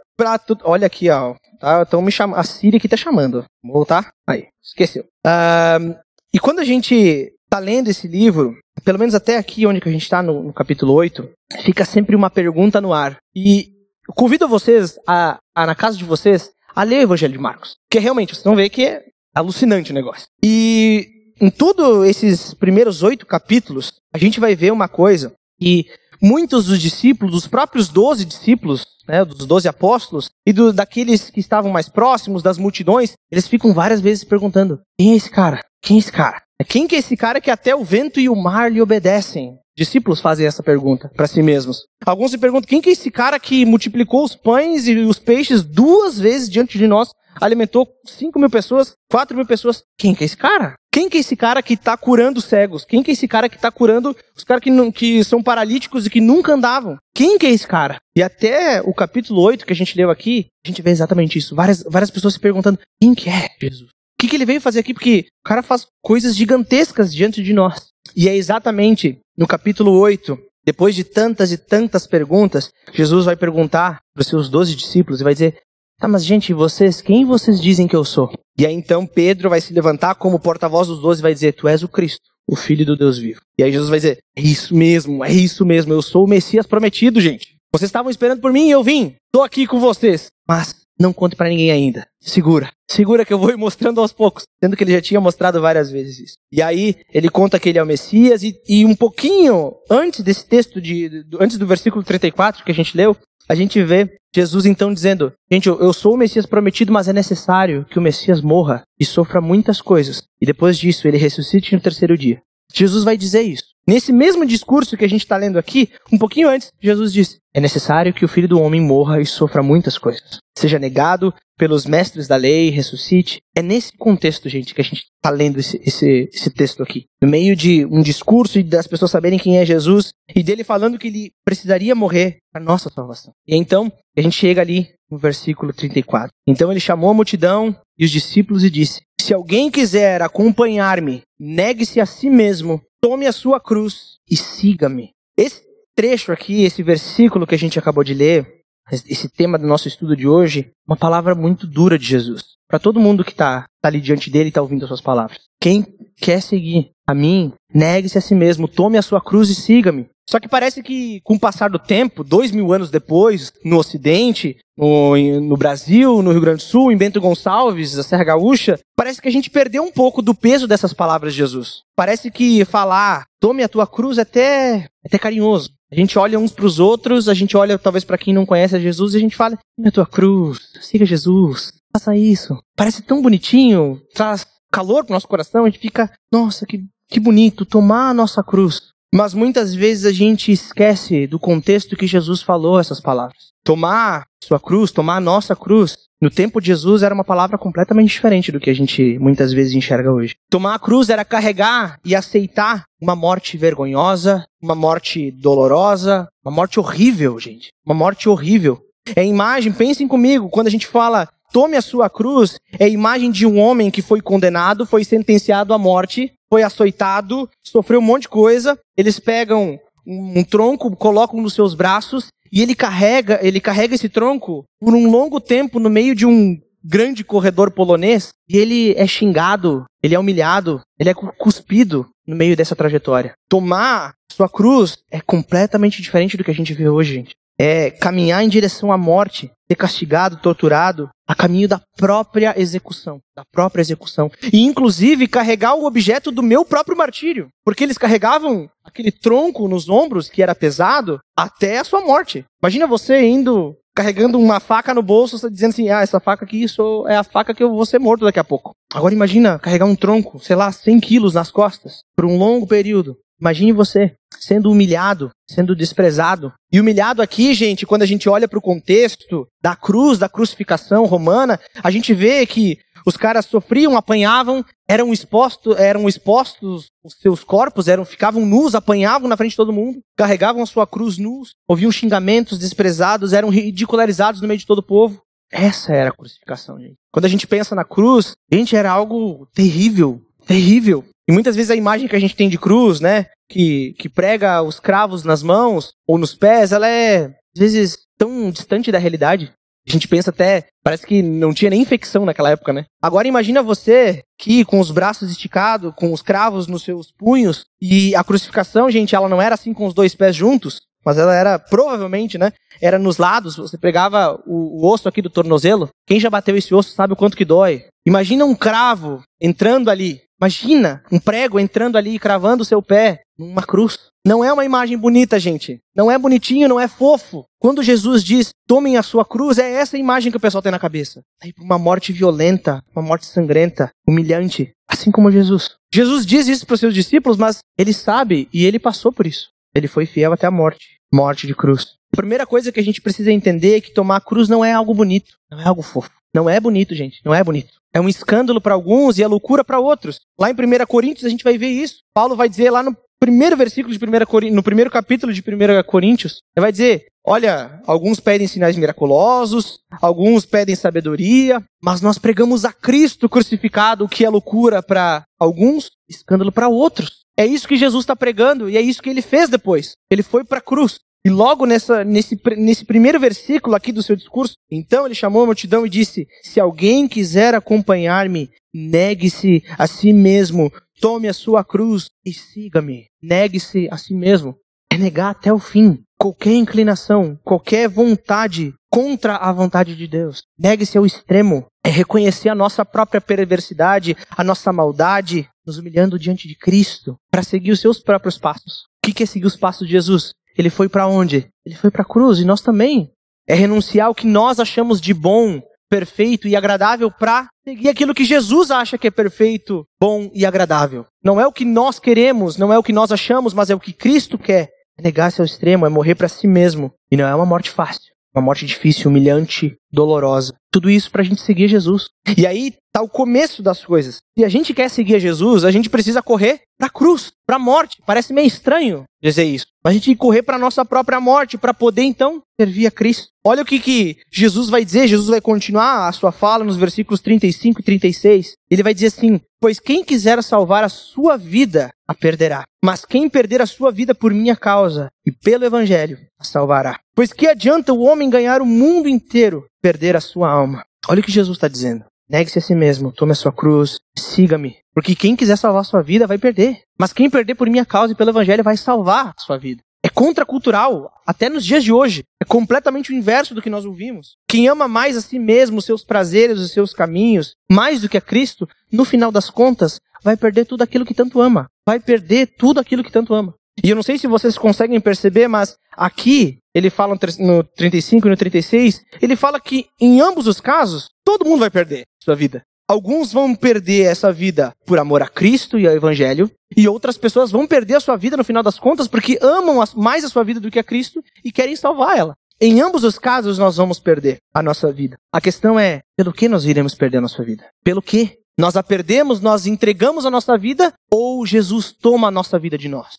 Olha 0.62 0.87
aqui, 0.87 1.11
ó. 1.11 1.35
Tá, 1.59 1.87
me 2.00 2.12
chama, 2.12 2.37
a 2.39 2.45
Síria 2.45 2.79
aqui 2.79 2.89
tá 2.89 2.97
chamando. 2.97 3.45
Vou 3.62 3.73
voltar? 3.73 4.11
Aí, 4.27 4.47
esqueceu. 4.62 5.05
Uh, 5.27 5.99
e 6.33 6.39
quando 6.39 6.61
a 6.61 6.65
gente 6.65 7.33
tá 7.49 7.59
lendo 7.59 7.89
esse 7.89 8.06
livro, 8.06 8.56
pelo 8.85 8.99
menos 8.99 9.15
até 9.15 9.39
aqui 9.39 9.67
onde 9.67 9.81
a 9.85 9.91
gente 9.91 10.03
está, 10.03 10.23
no, 10.23 10.43
no 10.43 10.53
capítulo 10.53 10.93
8, 10.93 11.29
fica 11.65 11.85
sempre 11.85 12.15
uma 12.15 12.31
pergunta 12.31 12.81
no 12.81 12.93
ar. 12.93 13.17
E 13.35 13.73
convido 14.14 14.49
vocês 14.49 14.99
a, 15.06 15.38
a, 15.55 15.66
na 15.66 15.75
casa 15.75 15.96
de 15.96 16.05
vocês, 16.05 16.50
a 16.75 16.82
ler 16.82 16.99
o 16.99 17.02
Evangelho 17.02 17.32
de 17.32 17.38
Marcos. 17.38 17.76
Porque 17.88 18.02
realmente 18.02 18.34
vocês 18.34 18.44
vão 18.44 18.56
ver 18.56 18.69
que 18.69 18.84
é 18.84 19.05
alucinante 19.34 19.90
o 19.90 19.94
negócio. 19.94 20.26
E 20.43 21.08
em 21.40 21.50
todos 21.50 22.06
esses 22.06 22.55
primeiros 22.55 23.02
oito 23.02 23.26
capítulos, 23.26 23.93
a 24.12 24.19
gente 24.19 24.40
vai 24.40 24.55
ver 24.55 24.72
uma 24.72 24.88
coisa 24.88 25.32
que 25.60 25.87
muitos 26.20 26.66
dos 26.66 26.81
discípulos, 26.81 27.32
dos 27.32 27.46
próprios 27.46 27.88
doze 27.88 28.25
discípulos, 28.25 28.87
né, 29.06 29.25
dos 29.25 29.46
doze 29.46 29.69
apóstolos, 29.69 30.31
e 30.46 30.52
do, 30.52 30.72
daqueles 30.72 31.31
que 31.31 31.40
estavam 31.40 31.70
mais 31.70 31.88
próximos, 31.88 32.43
das 32.43 32.58
multidões, 32.58 33.12
eles 33.31 33.46
ficam 33.46 33.72
várias 33.72 34.00
vezes 34.00 34.25
perguntando: 34.25 34.81
quem 34.99 35.12
é 35.12 35.16
esse 35.16 35.31
cara? 35.31 35.64
Quem 35.81 35.96
é 35.96 36.00
esse 36.00 36.12
cara? 36.12 36.43
Quem 36.66 36.88
que 36.88 36.96
é 36.96 36.99
esse 36.99 37.16
cara 37.16 37.40
que 37.40 37.50
até 37.50 37.75
o 37.75 37.84
vento 37.84 38.19
e 38.19 38.28
o 38.28 38.34
mar 38.34 38.70
lhe 38.70 38.82
obedecem? 38.82 39.56
Discípulos 39.78 40.20
fazem 40.20 40.44
essa 40.44 40.60
pergunta 40.60 41.08
para 41.14 41.28
si 41.28 41.40
mesmos. 41.40 41.84
Alguns 42.04 42.32
se 42.32 42.38
perguntam: 42.38 42.69
quem 42.69 42.80
que 42.80 42.88
é 42.88 42.92
esse 42.92 43.12
cara 43.12 43.38
que 43.38 43.64
multiplicou 43.64 44.25
os 44.25 44.34
pães 44.34 44.88
e 44.88 44.96
os 44.96 45.20
peixes 45.20 45.62
duas 45.62 46.19
vezes 46.19 46.50
diante 46.50 46.76
de 46.76 46.88
nós, 46.88 47.10
alimentou 47.40 47.88
5 48.04 48.36
mil 48.40 48.50
pessoas, 48.50 48.94
4 49.08 49.36
mil 49.36 49.46
pessoas? 49.46 49.84
Quem 49.96 50.16
que 50.16 50.25
é 50.25 50.26
esse 50.26 50.36
cara? 50.36 50.75
Quem 50.92 51.08
que 51.08 51.19
é 51.19 51.20
esse 51.20 51.36
cara 51.36 51.62
que 51.62 51.75
está 51.75 51.96
curando 51.96 52.40
cegos? 52.40 52.84
Quem 52.84 53.04
que 53.04 53.12
é 53.12 53.14
esse 53.14 53.28
cara 53.28 53.48
que 53.48 53.54
está 53.54 53.70
curando 53.70 54.16
os 54.36 54.42
caras 54.42 54.64
que, 54.64 54.92
que 54.92 55.22
são 55.22 55.40
paralíticos 55.40 56.06
e 56.06 56.10
que 56.10 56.20
nunca 56.20 56.54
andavam? 56.54 56.96
Quem 57.14 57.38
que 57.38 57.46
é 57.46 57.50
esse 57.50 57.69
cara? 57.69 57.98
E 58.16 58.22
até 58.22 58.82
o 58.82 58.92
capítulo 58.92 59.40
8 59.42 59.64
que 59.64 59.73
a 59.73 59.76
gente 59.76 59.97
leu 59.97 60.11
aqui, 60.11 60.47
a 60.66 60.68
gente 60.68 60.82
vê 60.82 60.90
exatamente 60.90 61.38
isso. 61.38 61.54
Várias, 61.54 61.85
várias 61.85 62.11
pessoas 62.11 62.35
se 62.35 62.40
perguntando: 62.40 62.80
quem 63.00 63.14
que 63.14 63.30
é 63.30 63.49
Jesus? 63.61 63.90
O 63.90 64.20
que, 64.20 64.26
que 64.26 64.35
ele 64.35 64.44
veio 64.44 64.61
fazer 64.61 64.80
aqui? 64.80 64.92
Porque 64.92 65.26
o 65.44 65.49
cara 65.49 65.62
faz 65.62 65.87
coisas 66.02 66.35
gigantescas 66.35 67.14
diante 67.14 67.40
de 67.44 67.52
nós. 67.52 67.90
E 68.16 68.28
é 68.28 68.35
exatamente 68.35 69.20
no 69.38 69.47
capítulo 69.47 69.92
8, 69.92 70.37
depois 70.66 70.97
de 70.97 71.04
tantas 71.04 71.52
e 71.52 71.57
tantas 71.57 72.09
perguntas, 72.09 72.73
Jesus 72.92 73.25
vai 73.25 73.37
perguntar 73.37 74.00
para 74.12 74.21
os 74.21 74.26
seus 74.26 74.49
doze 74.49 74.75
discípulos 74.75 75.21
e 75.21 75.25
vai 75.25 75.33
dizer: 75.33 75.57
Tá, 76.00 76.09
mas 76.09 76.25
gente, 76.25 76.52
vocês, 76.52 77.00
quem 77.00 77.25
vocês 77.25 77.61
dizem 77.61 77.87
que 77.87 77.95
eu 77.95 78.04
sou? 78.04 78.33
E 78.59 78.66
aí 78.66 78.75
então 78.75 79.07
Pedro 79.07 79.49
vai 79.49 79.61
se 79.61 79.73
levantar 79.73 80.16
como 80.16 80.40
porta-voz 80.40 80.88
dos 80.88 81.00
doze 81.00 81.21
e 81.21 81.23
vai 81.23 81.33
dizer: 81.33 81.52
Tu 81.52 81.68
és 81.68 81.85
o 81.85 81.88
Cristo, 81.88 82.25
o 82.49 82.57
Filho 82.57 82.85
do 82.85 82.97
Deus 82.97 83.16
vivo. 83.16 83.40
E 83.57 83.62
aí 83.62 83.71
Jesus 83.71 83.88
vai 83.88 84.00
dizer: 84.00 84.18
É 84.37 84.42
isso 84.42 84.75
mesmo, 84.75 85.25
é 85.25 85.33
isso 85.33 85.64
mesmo, 85.64 85.92
eu 85.92 86.02
sou 86.02 86.25
o 86.25 86.28
Messias 86.28 86.66
prometido, 86.66 87.21
gente. 87.21 87.57
Vocês 87.73 87.88
estavam 87.88 88.11
esperando 88.11 88.40
por 88.40 88.52
mim 88.52 88.66
e 88.66 88.73
eu 88.73 88.83
vim. 88.83 89.14
Estou 89.26 89.45
aqui 89.45 89.68
com 89.68 89.78
vocês. 89.78 90.26
Mas 90.49 90.75
não 90.99 91.12
conte 91.12 91.37
para 91.37 91.49
ninguém 91.49 91.71
ainda. 91.71 92.07
Segura. 92.21 92.71
Segura 92.88 93.25
que 93.25 93.33
eu 93.33 93.38
vou 93.38 93.50
ir 93.50 93.57
mostrando 93.57 94.00
aos 94.00 94.12
poucos. 94.12 94.45
Sendo 94.62 94.76
que 94.76 94.85
ele 94.85 94.93
já 94.93 95.00
tinha 95.00 95.21
mostrado 95.21 95.61
várias 95.61 95.90
vezes 95.90 96.19
isso. 96.19 96.37
E 96.50 96.61
aí, 96.61 96.97
ele 97.12 97.28
conta 97.28 97.61
que 97.61 97.69
ele 97.69 97.78
é 97.78 97.83
o 97.83 97.87
Messias, 97.87 98.43
e, 98.43 98.55
e 98.69 98.85
um 98.85 98.95
pouquinho 98.95 99.75
antes 99.90 100.21
desse 100.21 100.47
texto, 100.47 100.81
de, 100.81 101.25
antes 101.38 101.59
do 101.59 101.67
versículo 101.67 102.02
34 102.02 102.64
que 102.64 102.73
a 102.73 102.75
gente 102.75 102.97
leu, 102.97 103.17
a 103.49 103.55
gente 103.55 103.83
vê 103.83 104.11
Jesus 104.35 104.67
então 104.67 104.93
dizendo: 104.93 105.33
Gente, 105.50 105.69
eu 105.69 105.93
sou 105.93 106.14
o 106.14 106.17
Messias 106.17 106.45
prometido, 106.45 106.93
mas 106.93 107.09
é 107.09 107.12
necessário 107.12 107.87
que 107.87 107.99
o 107.99 108.02
Messias 108.02 108.43
morra 108.43 108.83
e 109.00 109.05
sofra 109.05 109.40
muitas 109.40 109.81
coisas. 109.81 110.23
E 110.40 110.45
depois 110.45 110.76
disso, 110.76 111.09
ele 111.09 111.17
ressuscite 111.17 111.75
no 111.75 111.81
terceiro 111.81 112.17
dia. 112.17 112.43
Jesus 112.72 113.04
vai 113.04 113.16
dizer 113.16 113.42
isso. 113.42 113.64
Nesse 113.87 114.12
mesmo 114.12 114.44
discurso 114.44 114.96
que 114.96 115.04
a 115.04 115.08
gente 115.08 115.22
está 115.22 115.37
lendo 115.37 115.58
aqui, 115.58 115.90
um 116.12 116.18
pouquinho 116.18 116.48
antes, 116.48 116.70
Jesus 116.80 117.12
disse: 117.12 117.38
É 117.54 117.60
necessário 117.60 118.12
que 118.12 118.25
o 118.25 118.28
filho 118.28 118.46
do 118.46 118.60
homem 118.60 118.80
morra 118.80 119.20
e 119.20 119.26
sofra 119.26 119.62
muitas 119.62 119.96
coisas. 119.96 120.38
Seja 120.56 120.78
negado, 120.78 121.32
pelos 121.59 121.85
mestres 121.85 122.29
da 122.29 122.37
lei, 122.37 122.71
ressuscite. 122.71 123.41
É 123.55 123.61
nesse 123.61 123.93
contexto, 123.99 124.49
gente, 124.49 124.75
que 124.75 124.81
a 124.81 124.85
gente 124.85 125.07
está 125.17 125.29
lendo 125.31 125.59
esse, 125.59 125.77
esse, 125.85 126.31
esse 126.33 126.50
texto 126.50 126.83
aqui. 126.83 127.05
No 127.21 127.29
meio 127.29 127.57
de 127.57 127.85
um 127.85 128.00
discurso 128.00 128.59
e 128.59 128.62
das 128.62 128.87
pessoas 128.87 129.11
saberem 129.11 129.38
quem 129.38 129.59
é 129.59 129.67
Jesus 129.67 130.11
e 130.35 130.43
dele 130.43 130.62
falando 130.62 130.99
que 130.99 131.09
ele 131.09 131.31
precisaria 131.45 131.95
morrer 131.95 132.38
para 132.53 132.62
nossa 132.62 132.88
salvação. 132.88 133.33
E 133.47 133.57
então, 133.57 133.93
a 134.17 134.21
gente 134.21 134.37
chega 134.37 134.61
ali 134.61 134.88
no 135.11 135.19
versículo 135.19 135.73
34. 135.73 136.31
Então 136.47 136.71
ele 136.71 136.81
chamou 136.81 137.11
a 137.11 137.15
multidão 137.15 137.77
e 137.99 138.05
os 138.05 138.11
discípulos 138.11 138.62
e 138.62 138.71
disse: 138.71 139.03
Se 139.21 139.35
alguém 139.35 139.71
quiser 139.71 140.23
acompanhar-me, 140.23 141.23
negue-se 141.38 142.00
a 142.00 142.07
si 142.07 142.31
mesmo, 142.31 142.81
tome 143.00 143.27
a 143.27 143.33
sua 143.33 143.61
cruz 143.61 144.17
e 144.31 144.37
siga-me. 144.37 145.11
Esse 145.37 145.62
trecho 145.97 146.31
aqui, 146.31 146.62
esse 146.62 146.83
versículo 146.83 147.47
que 147.47 147.55
a 147.55 147.59
gente 147.59 147.79
acabou 147.79 148.05
de 148.05 148.15
ler, 148.15 148.58
esse 148.90 149.28
tema 149.28 149.59
do 149.59 149.66
nosso 149.66 149.88
estudo 149.88 150.16
de 150.16 150.26
hoje, 150.26 150.71
uma 150.87 150.97
palavra 150.97 151.35
muito 151.35 151.66
dura 151.66 151.99
de 151.99 152.07
Jesus. 152.07 152.57
Para 152.68 152.78
todo 152.78 153.00
mundo 153.00 153.25
que 153.25 153.30
está 153.30 153.66
tá 153.80 153.88
ali 153.88 154.00
diante 154.00 154.30
dele 154.30 154.47
e 154.47 154.49
está 154.49 154.61
ouvindo 154.61 154.83
as 154.83 154.88
suas 154.88 155.00
palavras. 155.00 155.38
Quem 155.61 155.87
quer 156.16 156.40
seguir 156.40 156.90
a 157.07 157.14
mim, 157.14 157.52
negue-se 157.73 158.18
a 158.18 158.21
si 158.21 158.35
mesmo, 158.35 158.68
tome 158.68 158.99
a 158.99 159.02
sua 159.02 159.21
cruz 159.21 159.49
e 159.49 159.54
siga-me. 159.54 160.09
Só 160.28 160.38
que 160.38 160.47
parece 160.47 160.82
que, 160.82 161.23
com 161.23 161.37
o 161.37 161.40
passar 161.40 161.70
do 161.70 161.78
tempo, 161.78 162.23
dois 162.23 162.50
mil 162.50 162.70
anos 162.70 162.90
depois, 162.90 163.50
no 163.64 163.78
Ocidente, 163.78 164.58
no, 164.76 165.16
no, 165.40 165.56
Brasil, 165.56 166.20
no 166.20 166.32
Rio 166.32 166.42
Grande 166.42 166.62
do 166.62 166.68
Sul, 166.68 166.92
em 166.92 166.99
Bento 166.99 167.18
Gonçalves, 167.18 167.99
a 167.99 168.02
Serra 168.02 168.25
Gaúcha, 168.25 168.78
parece 168.94 169.23
que 169.23 169.28
a 169.28 169.30
gente 169.32 169.49
perdeu 169.49 169.82
um 169.82 169.90
pouco 169.90 170.20
do 170.20 170.35
peso 170.35 170.68
dessas 170.68 170.92
palavras 170.92 171.32
de 171.32 171.38
Jesus. 171.38 171.82
Parece 171.97 172.30
que 172.30 172.62
falar, 172.66 173.25
tome 173.40 173.62
a 173.62 173.68
tua 173.70 173.87
cruz, 173.87 174.18
é 174.18 174.20
até, 174.20 174.76
é 174.76 174.88
até 175.06 175.18
carinhoso. 175.18 175.70
A 175.90 175.94
gente 175.94 176.18
olha 176.18 176.38
uns 176.38 176.52
para 176.52 176.66
os 176.66 176.78
outros, 176.78 177.26
a 177.26 177.32
gente 177.32 177.56
olha 177.56 177.78
talvez 177.78 178.04
para 178.04 178.18
quem 178.18 178.35
não 178.35 178.44
conhece 178.44 178.76
a 178.76 178.78
Jesus 178.78 179.14
e 179.14 179.16
a 179.16 179.20
gente 179.20 179.35
fala, 179.35 179.56
tome 179.78 179.88
a 179.88 179.92
tua 179.92 180.06
cruz, 180.06 180.61
siga 180.82 181.06
Jesus, 181.06 181.73
faça 181.90 182.14
isso. 182.14 182.54
Parece 182.76 183.00
tão 183.00 183.23
bonitinho, 183.23 183.99
traz 184.12 184.47
calor 184.70 185.06
pro 185.06 185.14
nosso 185.14 185.26
coração, 185.26 185.64
a 185.64 185.70
gente 185.70 185.80
fica, 185.80 186.12
nossa, 186.30 186.66
que, 186.66 186.85
que 187.08 187.18
bonito, 187.18 187.64
tomar 187.64 188.11
a 188.11 188.14
nossa 188.14 188.42
cruz. 188.42 188.92
Mas 189.12 189.33
muitas 189.33 189.75
vezes 189.75 190.05
a 190.05 190.12
gente 190.12 190.53
esquece 190.53 191.27
do 191.27 191.38
contexto 191.38 191.97
que 191.97 192.07
Jesus 192.07 192.43
falou 192.43 192.79
essas 192.79 193.00
palavras. 193.00 193.53
Tomar 193.65 194.27
sua 194.43 194.61
cruz, 194.61 194.93
tomar 194.93 195.17
a 195.17 195.21
nossa 195.21 195.57
cruz, 195.57 195.97
no 196.21 196.31
tempo 196.31 196.61
de 196.61 196.67
Jesus 196.67 197.03
era 197.03 197.15
uma 197.15 197.25
palavra 197.25 197.57
completamente 197.57 198.11
diferente 198.11 198.50
do 198.50 198.59
que 198.59 198.69
a 198.69 198.75
gente 198.75 199.19
muitas 199.21 199.53
vezes 199.53 199.73
enxerga 199.75 200.12
hoje. 200.12 200.35
Tomar 200.50 200.75
a 200.75 200.79
cruz 200.79 201.09
era 201.09 201.25
carregar 201.25 201.99
e 202.05 202.15
aceitar 202.15 202.85
uma 203.00 203.15
morte 203.15 203.57
vergonhosa, 203.57 204.45
uma 204.61 204.75
morte 204.75 205.31
dolorosa, 205.31 206.29
uma 206.45 206.53
morte 206.53 206.81
horrível, 206.81 207.38
gente. 207.38 207.69
Uma 207.87 207.95
morte 207.95 208.29
horrível. 208.29 208.81
É 209.15 209.21
a 209.21 209.25
imagem, 209.25 209.73
pensem 209.73 210.09
comigo, 210.09 210.50
quando 210.50 210.67
a 210.67 210.71
gente 210.71 210.87
fala 210.87 211.29
tome 211.52 211.76
a 211.76 211.83
sua 211.83 212.09
cruz, 212.09 212.59
é 212.78 212.85
a 212.85 212.88
imagem 212.88 213.31
de 213.31 213.47
um 213.47 213.59
homem 213.59 213.90
que 213.90 214.02
foi 214.02 214.21
condenado, 214.21 214.87
foi 214.87 215.05
sentenciado 215.05 215.73
à 215.75 215.78
morte, 215.78 216.33
foi 216.49 216.62
açoitado, 216.62 217.49
sofreu 217.62 218.00
um 218.00 218.02
monte 218.02 218.23
de 218.23 218.28
coisa. 218.28 218.78
Eles 218.97 219.19
pegam 219.19 219.78
um, 220.07 220.43
tronco, 220.43 220.95
colocam 220.97 221.40
nos 221.40 221.55
seus 221.55 221.75
braços 221.75 222.28
e 222.50 222.62
ele 222.62 222.75
carrega, 222.75 223.38
ele 223.43 223.61
carrega 223.61 223.95
esse 223.95 224.09
tronco 224.09 224.64
por 224.81 224.95
um 224.95 225.11
longo 225.11 225.40
tempo 225.40 225.78
no 225.78 225.90
meio 225.90 226.14
de 226.14 226.25
um 226.25 226.59
grande 226.83 227.23
corredor 227.23 227.71
polonês 227.71 228.31
e 228.49 228.57
ele 228.57 228.95
é 228.95 229.07
xingado, 229.07 229.85
ele 230.02 230.14
é 230.14 230.19
humilhado, 230.19 230.81
ele 230.99 231.11
é 231.11 231.14
cuspido 231.14 232.09
no 232.26 232.35
meio 232.35 232.57
dessa 232.57 232.75
trajetória. 232.75 233.35
Tomar 233.49 234.14
sua 234.33 234.49
cruz 234.49 234.97
é 235.11 235.21
completamente 235.21 236.00
diferente 236.00 236.37
do 236.37 236.45
que 236.45 236.50
a 236.50 236.55
gente 236.55 236.73
vê 236.73 236.88
hoje, 236.88 237.14
gente 237.14 237.37
é 237.59 237.91
caminhar 237.91 238.43
em 238.45 238.49
direção 238.49 238.93
à 238.93 238.97
morte, 238.97 239.50
ser 239.69 239.75
castigado, 239.75 240.37
torturado, 240.37 241.11
a 241.27 241.35
caminho 241.35 241.69
da 241.69 241.81
própria 241.97 242.55
execução, 242.57 243.19
da 243.37 243.43
própria 243.53 243.83
execução. 243.83 244.31
E 244.53 244.61
inclusive 244.61 245.29
carregar 245.29 245.75
o 245.75 245.85
objeto 245.85 246.31
do 246.31 246.43
meu 246.43 246.65
próprio 246.65 246.97
martírio, 246.97 247.49
porque 247.65 247.85
eles 247.85 247.99
carregavam 247.99 248.69
aquele 248.85 249.11
tronco 249.11 249.69
nos 249.69 249.88
ombros 249.88 250.31
que 250.31 250.43
era 250.43 250.55
pesado 250.55 251.19
até 251.37 251.79
a 251.79 251.85
sua 251.85 252.00
morte. 252.00 252.45
Imagina 252.62 252.87
você 252.87 253.21
indo 253.21 253.77
carregando 253.95 254.38
uma 254.38 254.61
faca 254.61 254.95
no 254.95 255.03
bolso, 255.03 255.50
dizendo 255.50 255.71
assim: 255.71 255.91
"Ah, 255.91 256.03
essa 256.03 256.21
faca 256.21 256.45
aqui 256.45 256.62
isso 256.62 257.05
é 257.09 257.17
a 257.17 257.25
faca 257.25 257.53
que 257.53 257.62
eu 257.62 257.71
vou 257.71 257.85
ser 257.85 257.99
morto 257.99 258.25
daqui 258.25 258.38
a 258.38 258.45
pouco". 258.45 258.71
Agora 258.95 259.12
imagina 259.12 259.59
carregar 259.59 259.87
um 259.87 259.97
tronco, 259.97 260.38
sei 260.38 260.55
lá, 260.55 260.71
100 260.71 261.00
quilos 261.00 261.35
nas 261.35 261.50
costas 261.50 261.99
por 262.17 262.25
um 262.25 262.38
longo 262.38 262.67
período. 262.67 263.17
Imagine 263.40 263.73
você 263.73 264.14
sendo 264.38 264.71
humilhado, 264.71 265.30
sendo 265.49 265.75
desprezado. 265.75 266.52
E 266.73 266.80
humilhado 266.80 267.23
aqui, 267.23 267.54
gente, 267.54 267.87
quando 267.87 268.02
a 268.02 268.07
gente 268.07 268.28
olha 268.28 268.49
para 268.49 268.59
o 268.59 268.62
contexto 268.62 269.47
da 269.62 269.75
cruz, 269.75 270.18
da 270.18 270.28
crucificação 270.28 271.07
romana, 271.07 271.59
a 271.83 271.90
gente 271.90 272.12
vê 272.12 272.45
que 272.47 272.78
os 273.07 273.16
caras 273.16 273.47
sofriam, 273.47 273.97
apanhavam, 273.97 274.64
eram 274.87 275.12
expostos, 275.12 275.78
eram 275.78 276.09
expostos 276.09 276.90
os 277.02 277.14
seus 277.21 277.42
corpos, 277.42 277.88
eram 277.88 278.04
ficavam 278.04 278.45
nus, 278.45 278.75
apanhavam 278.75 279.28
na 279.28 279.37
frente 279.37 279.52
de 279.52 279.57
todo 279.57 279.73
mundo, 279.73 280.00
carregavam 280.16 280.62
a 280.62 280.66
sua 280.66 280.87
cruz 280.87 281.16
nus, 281.16 281.54
ouviam 281.66 281.90
xingamentos, 281.90 282.59
desprezados, 282.59 283.33
eram 283.33 283.49
ridicularizados 283.49 284.40
no 284.40 284.49
meio 284.49 284.59
de 284.59 284.66
todo 284.66 284.78
o 284.78 284.87
povo. 284.87 285.23
Essa 285.50 285.95
era 285.95 286.11
a 286.11 286.12
crucificação, 286.12 286.78
gente. 286.78 286.97
Quando 287.11 287.25
a 287.25 287.28
gente 287.28 287.47
pensa 287.47 287.75
na 287.75 287.85
cruz, 287.85 288.37
gente, 288.52 288.76
era 288.76 288.90
algo 288.90 289.49
terrível, 289.54 290.21
terrível. 290.49 291.05
E 291.28 291.33
muitas 291.33 291.55
vezes 291.55 291.71
a 291.71 291.76
imagem 291.76 292.09
que 292.09 292.17
a 292.17 292.19
gente 292.19 292.35
tem 292.35 292.49
de 292.49 292.59
cruz, 292.59 293.00
né, 293.00 293.26
que, 293.49 293.95
que 293.99 294.09
prega 294.09 294.62
os 294.62 294.81
cravos 294.81 295.23
nas 295.23 295.43
mãos 295.43 295.93
ou 296.07 296.17
nos 296.17 296.35
pés, 296.35 296.73
ela 296.73 296.88
é, 296.88 297.26
às 297.55 297.61
vezes, 297.61 297.99
tão 298.17 298.50
distante 298.50 298.90
da 298.90 298.99
realidade. 298.99 299.52
A 299.87 299.93
gente 299.93 300.09
pensa 300.09 300.31
até, 300.31 300.67
parece 300.83 301.07
que 301.07 301.23
não 301.23 301.52
tinha 301.52 301.71
nem 301.71 301.81
infecção 301.81 302.25
naquela 302.25 302.50
época, 302.50 302.73
né? 302.73 302.85
Agora 303.00 303.28
imagina 303.28 303.62
você 303.62 304.23
que 304.38 304.64
com 304.64 304.81
os 304.81 304.90
braços 304.90 305.31
esticados, 305.31 305.95
com 305.97 306.12
os 306.12 306.21
cravos 306.21 306.67
nos 306.67 306.83
seus 306.83 307.11
punhos, 307.11 307.64
e 307.81 308.14
a 308.14 308.25
crucificação, 308.25 308.90
gente, 308.90 309.14
ela 309.14 309.28
não 309.28 309.40
era 309.40 309.55
assim 309.55 309.73
com 309.73 309.87
os 309.87 309.95
dois 309.95 310.14
pés 310.14 310.37
juntos, 310.37 310.83
mas 311.05 311.17
ela 311.17 311.35
era 311.35 311.59
provavelmente, 311.59 312.37
né? 312.37 312.52
Era 312.83 312.99
nos 312.99 313.17
lados, 313.17 313.57
você 313.57 313.78
pegava 313.78 314.38
o, 314.47 314.83
o, 314.83 314.93
osso 314.93 315.09
aqui 315.09 315.23
do 315.23 315.31
tornozelo. 315.31 315.88
Quem 316.07 316.21
já 316.21 316.28
bateu 316.28 316.55
esse 316.55 316.75
osso 316.75 316.95
sabe 316.95 317.14
o 317.14 317.17
quanto 317.17 317.37
que 317.37 317.47
dói. 317.47 317.87
Imagina 318.07 318.45
um 318.45 318.55
cravo 318.55 319.23
entrando 319.40 319.90
ali. 319.90 320.21
Imagina 320.40 321.02
um 321.11 321.18
prego 321.18 321.59
entrando 321.59 321.97
ali 321.97 322.14
e 322.14 322.18
cravando 322.18 322.62
o 322.62 322.66
seu 322.66 322.80
pé 322.80 323.23
numa 323.38 323.62
cruz. 323.62 323.99
Não 324.26 324.45
é 324.45 324.52
uma 324.52 324.64
imagem 324.64 324.97
bonita, 324.97 325.38
gente. 325.38 325.80
Não 325.97 326.11
é 326.11 326.18
bonitinho, 326.18 326.68
não 326.68 326.78
é 326.78 326.87
fofo. 326.87 327.45
Quando 327.59 327.83
Jesus 327.83 328.23
diz, 328.23 328.50
tomem 328.66 328.97
a 328.97 329.02
sua 329.02 329.25
cruz, 329.25 329.59
é 329.59 329.73
essa 329.73 329.99
imagem 329.99 330.30
que 330.30 330.37
o 330.37 330.40
pessoal 330.40 330.62
tem 330.62 330.71
na 330.71 330.78
cabeça. 330.78 331.23
Uma 331.59 331.78
morte 331.78 332.12
violenta, 332.12 332.83
uma 332.95 333.02
morte 333.02 333.26
sangrenta, 333.26 333.90
humilhante, 334.07 334.73
assim 334.88 335.11
como 335.11 335.33
Jesus. 335.33 335.71
Jesus 335.92 336.25
diz 336.25 336.47
isso 336.47 336.66
para 336.66 336.75
os 336.75 336.80
seus 336.80 336.95
discípulos, 336.95 337.38
mas 337.38 337.59
ele 337.76 337.92
sabe 337.92 338.49
e 338.52 338.64
ele 338.64 338.78
passou 338.78 339.12
por 339.12 339.26
isso. 339.26 339.49
Ele 339.75 339.88
foi 339.88 340.06
fiel 340.06 340.32
até 340.32 340.46
a 340.46 340.50
morte 340.50 340.98
morte 341.12 341.46
de 341.46 341.54
cruz. 341.54 341.96
A 342.12 342.16
primeira 342.16 342.46
coisa 342.46 342.72
que 342.72 342.80
a 342.80 342.82
gente 342.82 343.00
precisa 343.00 343.32
entender 343.32 343.76
é 343.76 343.80
que 343.80 343.92
tomar 343.92 344.16
a 344.16 344.20
cruz 344.20 344.48
não 344.48 344.64
é 344.64 344.72
algo 344.72 344.94
bonito, 344.94 345.37
não 345.50 345.60
é 345.60 345.64
algo 345.64 345.82
fofo. 345.82 346.10
Não 346.34 346.48
é 346.48 346.60
bonito, 346.60 346.94
gente, 346.94 347.20
não 347.25 347.34
é 347.34 347.42
bonito. 347.42 347.72
É 347.92 348.00
um 348.00 348.08
escândalo 348.08 348.60
para 348.60 348.75
alguns 348.75 349.18
e 349.18 349.22
é 349.22 349.26
loucura 349.26 349.64
para 349.64 349.78
outros. 349.78 350.20
Lá 350.38 350.50
em 350.50 350.52
1 350.52 350.87
Coríntios 350.87 351.25
a 351.25 351.30
gente 351.30 351.44
vai 351.44 351.56
ver 351.56 351.68
isso. 351.68 352.02
Paulo 352.12 352.37
vai 352.37 352.48
dizer 352.48 352.70
lá 352.70 352.82
no 352.82 352.94
primeiro 353.18 353.56
versículo 353.56 353.96
de 353.96 354.04
1 354.04 354.26
Coríntios, 354.26 354.56
no 354.56 354.62
primeiro 354.62 354.90
capítulo 354.90 355.32
de 355.32 355.40
1 355.40 355.82
Coríntios, 355.87 356.40
ele 356.56 356.62
vai 356.62 356.72
dizer: 356.72 357.06
Olha, 357.26 357.80
alguns 357.87 358.20
pedem 358.20 358.46
sinais 358.46 358.76
miraculosos, 358.76 359.80
alguns 360.00 360.46
pedem 360.46 360.75
sabedoria, 360.75 361.62
mas 361.82 362.00
nós 362.00 362.18
pregamos 362.18 362.64
a 362.64 362.72
Cristo 362.72 363.28
crucificado, 363.28 364.04
o 364.04 364.08
que 364.08 364.25
é 364.25 364.30
loucura 364.30 364.82
para 364.82 365.25
alguns, 365.38 365.90
escândalo 366.08 366.50
para 366.50 366.68
outros. 366.68 367.18
É 367.37 367.46
isso 367.46 367.68
que 367.68 367.76
Jesus 367.76 368.02
está 368.02 368.16
pregando 368.16 368.68
e 368.68 368.76
é 368.76 368.80
isso 368.80 369.02
que 369.02 369.10
ele 369.10 369.22
fez 369.22 369.48
depois. 369.48 369.92
Ele 370.10 370.22
foi 370.22 370.42
para 370.42 370.58
a 370.58 370.62
cruz. 370.62 370.98
E 371.25 371.30
logo 371.30 371.66
nessa, 371.66 372.04
nesse, 372.04 372.40
nesse 372.56 372.84
primeiro 372.84 373.20
versículo 373.20 373.76
aqui 373.76 373.92
do 373.92 374.02
seu 374.02 374.16
discurso, 374.16 374.54
então 374.70 375.04
ele 375.04 375.14
chamou 375.14 375.42
a 375.42 375.46
multidão 375.46 375.84
e 375.84 375.90
disse: 375.90 376.26
Se 376.42 376.58
alguém 376.58 377.06
quiser 377.06 377.54
acompanhar-me, 377.54 378.48
negue-se 378.72 379.62
a 379.76 379.87
si 379.87 380.12
mesmo, 380.12 380.72
tome 381.00 381.28
a 381.28 381.35
sua 381.35 381.64
cruz 381.64 382.07
e 382.25 382.33
siga-me. 382.33 383.07
Negue-se 383.23 383.88
a 383.90 383.97
si 383.97 384.14
mesmo. 384.14 384.57
É 384.90 384.97
negar 384.97 385.31
até 385.31 385.52
o 385.52 385.59
fim 385.59 386.02
qualquer 386.19 386.55
inclinação, 386.55 387.38
qualquer 387.45 387.88
vontade 387.88 388.75
contra 388.90 389.37
a 389.37 389.52
vontade 389.52 389.95
de 389.95 390.09
Deus. 390.09 390.43
Negue-se 390.59 390.99
ao 390.99 391.07
extremo. 391.07 391.67
É 391.85 391.90
reconhecer 391.90 392.49
a 392.49 392.55
nossa 392.55 392.85
própria 392.85 393.21
perversidade, 393.21 394.17
a 394.28 394.43
nossa 394.43 394.73
maldade, 394.73 395.49
nos 395.64 395.78
humilhando 395.78 396.19
diante 396.19 396.49
de 396.49 396.57
Cristo 396.57 397.17
para 397.31 397.43
seguir 397.43 397.71
os 397.71 397.81
seus 397.81 398.00
próprios 398.00 398.37
passos. 398.37 398.87
O 399.05 399.12
que 399.12 399.23
é 399.23 399.26
seguir 399.26 399.47
os 399.47 399.57
passos 399.57 399.87
de 399.87 399.93
Jesus? 399.93 400.33
Ele 400.57 400.71
foi 400.71 400.88
para 400.88 401.07
onde? 401.07 401.49
Ele 401.64 401.76
foi 401.76 401.90
para 401.90 402.02
a 402.02 402.09
cruz 402.09 402.40
e 402.40 402.45
nós 402.45 402.61
também. 402.61 403.11
É 403.47 403.55
renunciar 403.55 404.09
ao 404.09 404.14
que 404.14 404.26
nós 404.26 404.59
achamos 404.59 405.00
de 405.00 405.14
bom, 405.14 405.62
perfeito 405.88 406.47
e 406.47 406.54
agradável 406.54 407.11
para 407.11 407.49
seguir 407.66 407.88
aquilo 407.88 408.14
que 408.14 408.25
Jesus 408.25 408.71
acha 408.71 408.99
que 408.99 409.07
é 409.07 409.11
perfeito, 409.11 409.85
bom 410.00 410.30
e 410.35 410.45
agradável. 410.45 411.07
Não 411.23 411.40
é 411.40 411.47
o 411.47 411.52
que 411.52 411.64
nós 411.64 411.99
queremos, 411.99 412.57
não 412.57 412.73
é 412.73 412.78
o 412.78 412.83
que 412.83 412.92
nós 412.92 413.12
achamos, 413.12 413.54
mas 413.54 413.71
é 413.71 413.75
o 413.75 413.80
que 413.80 413.92
Cristo 413.92 414.38
quer. 414.38 414.71
É 414.99 415.02
negar-se 415.02 415.40
ao 415.40 415.47
extremo, 415.47 415.87
é 415.87 415.88
morrer 415.88 416.14
para 416.14 416.28
si 416.28 416.47
mesmo. 416.47 416.92
E 417.11 417.16
não 417.16 417.26
é 417.26 417.35
uma 417.35 417.47
morte 417.47 417.71
fácil. 417.71 418.12
Uma 418.35 418.42
morte 418.42 418.66
difícil, 418.66 419.11
humilhante, 419.11 419.76
dolorosa. 419.92 420.54
Tudo 420.71 420.90
isso 420.90 421.11
para 421.11 421.23
a 421.23 421.25
gente 421.25 421.40
seguir 421.40 421.68
Jesus. 421.68 422.09
E 422.37 422.47
aí 422.47 422.75
tá 422.92 423.02
o 423.02 423.09
começo 423.09 423.62
das 423.62 423.85
coisas. 423.85 424.18
Se 424.38 424.45
a 424.45 424.49
gente 424.49 424.75
quer 424.75 424.88
seguir 424.88 425.18
Jesus, 425.21 425.64
a 425.64 425.71
gente 425.71 425.88
precisa 425.88 426.23
correr 426.23 426.61
para 426.78 426.88
a 426.88 426.90
cruz, 426.90 427.33
para 427.47 427.57
a 427.57 427.61
morte. 427.61 427.97
Parece 428.07 428.33
meio 428.33 428.47
estranho 428.47 429.04
dizer 429.23 429.45
isso. 429.45 429.66
A 429.85 429.92
gente 429.92 430.04
tem 430.07 430.14
que 430.14 430.21
correr 430.21 430.42
para 430.42 430.59
nossa 430.59 430.85
própria 430.85 431.21
morte 431.21 431.57
para 431.57 431.75
poder 431.75 432.02
então 432.02 432.42
servir 432.61 432.87
a 432.87 432.90
Cristo. 432.90 433.28
Olha 433.45 433.62
o 433.62 433.66
que, 433.66 433.78
que 433.78 434.18
Jesus 434.30 434.68
vai 434.68 434.85
dizer. 434.85 435.09
Jesus 435.09 435.28
vai 435.28 435.40
continuar 435.40 436.09
a 436.09 436.12
sua 436.12 436.30
fala 436.30 436.64
nos 436.64 436.76
versículos 436.76 437.21
35 437.21 437.80
e 437.80 437.85
36. 437.85 438.52
Ele 438.71 438.83
vai 438.83 438.92
dizer 438.92 439.07
assim: 439.07 439.40
Pois 439.61 439.80
quem 439.80 440.04
quiser 440.04 440.42
salvar 440.42 440.85
a 440.85 440.88
sua 440.88 441.37
vida, 441.37 441.90
a 442.07 442.14
perderá. 442.14 442.64
Mas 442.85 443.04
quem 443.04 443.28
perder 443.28 443.61
a 443.61 443.66
sua 443.66 443.90
vida 443.90 444.14
por 444.14 444.33
minha 444.33 444.54
causa 444.54 445.09
e 445.26 445.33
pelo 445.33 445.64
evangelho, 445.64 446.18
a 446.38 446.45
salvará. 446.45 446.99
Pois 447.14 447.33
que 447.33 447.49
adianta 447.49 447.92
o 447.92 448.02
homem 448.02 448.30
ganhar 448.30 448.62
o 448.62 448.66
mundo 448.66 449.09
inteiro, 449.09 449.66
perder 449.80 450.16
a 450.16 450.20
sua 450.20 450.50
alma? 450.50 450.85
Olha 451.08 451.20
o 451.20 451.23
que 451.23 451.32
Jesus 451.32 451.56
está 451.56 451.68
dizendo. 451.68 452.04
Negue-se 452.28 452.58
a 452.58 452.62
si 452.62 452.75
mesmo, 452.75 453.11
tome 453.11 453.32
a 453.32 453.35
sua 453.35 453.50
cruz, 453.50 453.99
siga-me. 454.16 454.76
Porque 454.92 455.14
quem 455.14 455.35
quiser 455.35 455.56
salvar 455.56 455.80
a 455.80 455.85
sua 455.85 456.02
vida 456.02 456.26
vai 456.26 456.37
perder. 456.37 456.82
Mas 456.99 457.12
quem 457.12 457.30
perder 457.30 457.54
por 457.54 457.70
minha 457.70 457.87
causa 457.87 458.12
e 458.12 458.16
pelo 458.16 458.30
evangelho 458.30 458.62
vai 458.62 458.76
salvar 458.76 459.28
a 459.28 459.40
sua 459.40 459.56
vida. 459.56 459.82
É 460.02 460.08
contracultural, 460.08 461.11
até 461.26 461.49
nos 461.49 461.64
dias 461.64 461.82
de 461.82 461.92
hoje. 461.92 462.25
É 462.40 462.44
completamente 462.44 463.11
o 463.11 463.14
inverso 463.14 463.54
do 463.54 463.62
que 463.62 463.70
nós 463.70 463.85
ouvimos. 463.85 464.37
Quem 464.49 464.68
ama 464.68 464.87
mais 464.87 465.16
a 465.16 465.20
si 465.20 465.38
mesmo, 465.38 465.78
os 465.78 465.85
seus 465.85 466.04
prazeres, 466.04 466.61
os 466.61 466.73
seus 466.73 466.92
caminhos, 466.92 467.54
mais 467.70 468.02
do 468.02 468.08
que 468.08 468.16
a 468.16 468.20
Cristo, 468.20 468.68
no 468.92 469.04
final 469.04 469.32
das 469.32 469.50
contas, 469.50 469.99
vai 470.23 470.37
perder 470.37 470.66
tudo 470.66 470.82
aquilo 470.82 471.06
que 471.06 471.14
tanto 471.14 471.40
ama. 471.40 471.66
Vai 471.87 471.99
perder 471.99 472.47
tudo 472.58 472.78
aquilo 472.78 473.02
que 473.02 473.11
tanto 473.11 473.35
ama. 473.35 473.54
E 473.82 473.90
eu 473.90 473.97
não 473.97 474.02
sei 474.02 474.18
se 474.18 474.26
vocês 474.26 474.58
conseguem 474.58 475.00
perceber, 475.00 475.49
mas 475.49 475.76
aqui, 475.92 476.58
ele 476.75 476.90
fala 476.90 477.16
no 477.38 477.64
35 477.64 478.26
e 478.26 478.30
no 478.30 478.37
36, 478.37 479.02
ele 479.20 479.37
fala 479.37 479.61
que 479.61 479.87
em 480.00 480.20
ambos 480.20 480.47
os 480.47 480.61
casos, 480.61 481.11
todo 481.25 481.44
mundo 481.44 481.61
vai 481.61 481.70
perder 481.70 482.04
sua 482.23 482.35
vida. 482.35 482.62
Alguns 482.88 483.32
vão 483.32 483.54
perder 483.54 484.04
essa 484.04 484.32
vida 484.32 484.73
por 484.87 484.99
amor 484.99 485.23
a 485.23 485.28
Cristo 485.28 485.78
e 485.78 485.87
ao 485.87 485.94
Evangelho, 485.94 486.50
e 486.75 486.88
outras 486.88 487.18
pessoas 487.18 487.50
vão 487.50 487.66
perder 487.66 487.97
a 487.97 488.00
sua 488.00 488.16
vida 488.16 488.37
no 488.37 488.44
final 488.44 488.62
das 488.62 488.78
contas 488.78 489.06
porque 489.06 489.38
amam 489.42 489.85
mais 489.94 490.25
a 490.25 490.28
sua 490.28 490.42
vida 490.42 490.58
do 490.58 490.70
que 490.70 490.78
a 490.78 490.85
Cristo 490.85 491.23
e 491.44 491.52
querem 491.52 491.76
salvar 491.76 492.16
ela. 492.16 492.35
Em 492.61 492.80
ambos 492.80 493.04
os 493.04 493.18
casos, 493.18 493.58
nós 493.58 493.76
vamos 493.76 494.00
perder 494.00 494.38
a 494.52 494.62
nossa 494.62 494.90
vida. 494.90 495.16
A 495.32 495.40
questão 495.40 495.78
é: 495.78 496.00
pelo 496.16 496.32
que 496.32 496.49
nós 496.49 496.64
iremos 496.64 496.94
perder 496.94 497.18
a 497.18 497.20
nossa 497.20 497.44
vida? 497.44 497.64
Pelo 497.85 498.02
que? 498.02 498.38
Nós 498.58 498.76
a 498.76 498.82
perdemos, 498.82 499.40
nós 499.40 499.66
entregamos 499.66 500.26
a 500.26 500.30
nossa 500.30 500.58
vida 500.58 500.92
ou 501.08 501.47
Jesus 501.47 501.92
toma 501.92 502.26
a 502.26 502.32
nossa 502.32 502.58
vida 502.58 502.76
de 502.76 502.88
nós? 502.88 503.18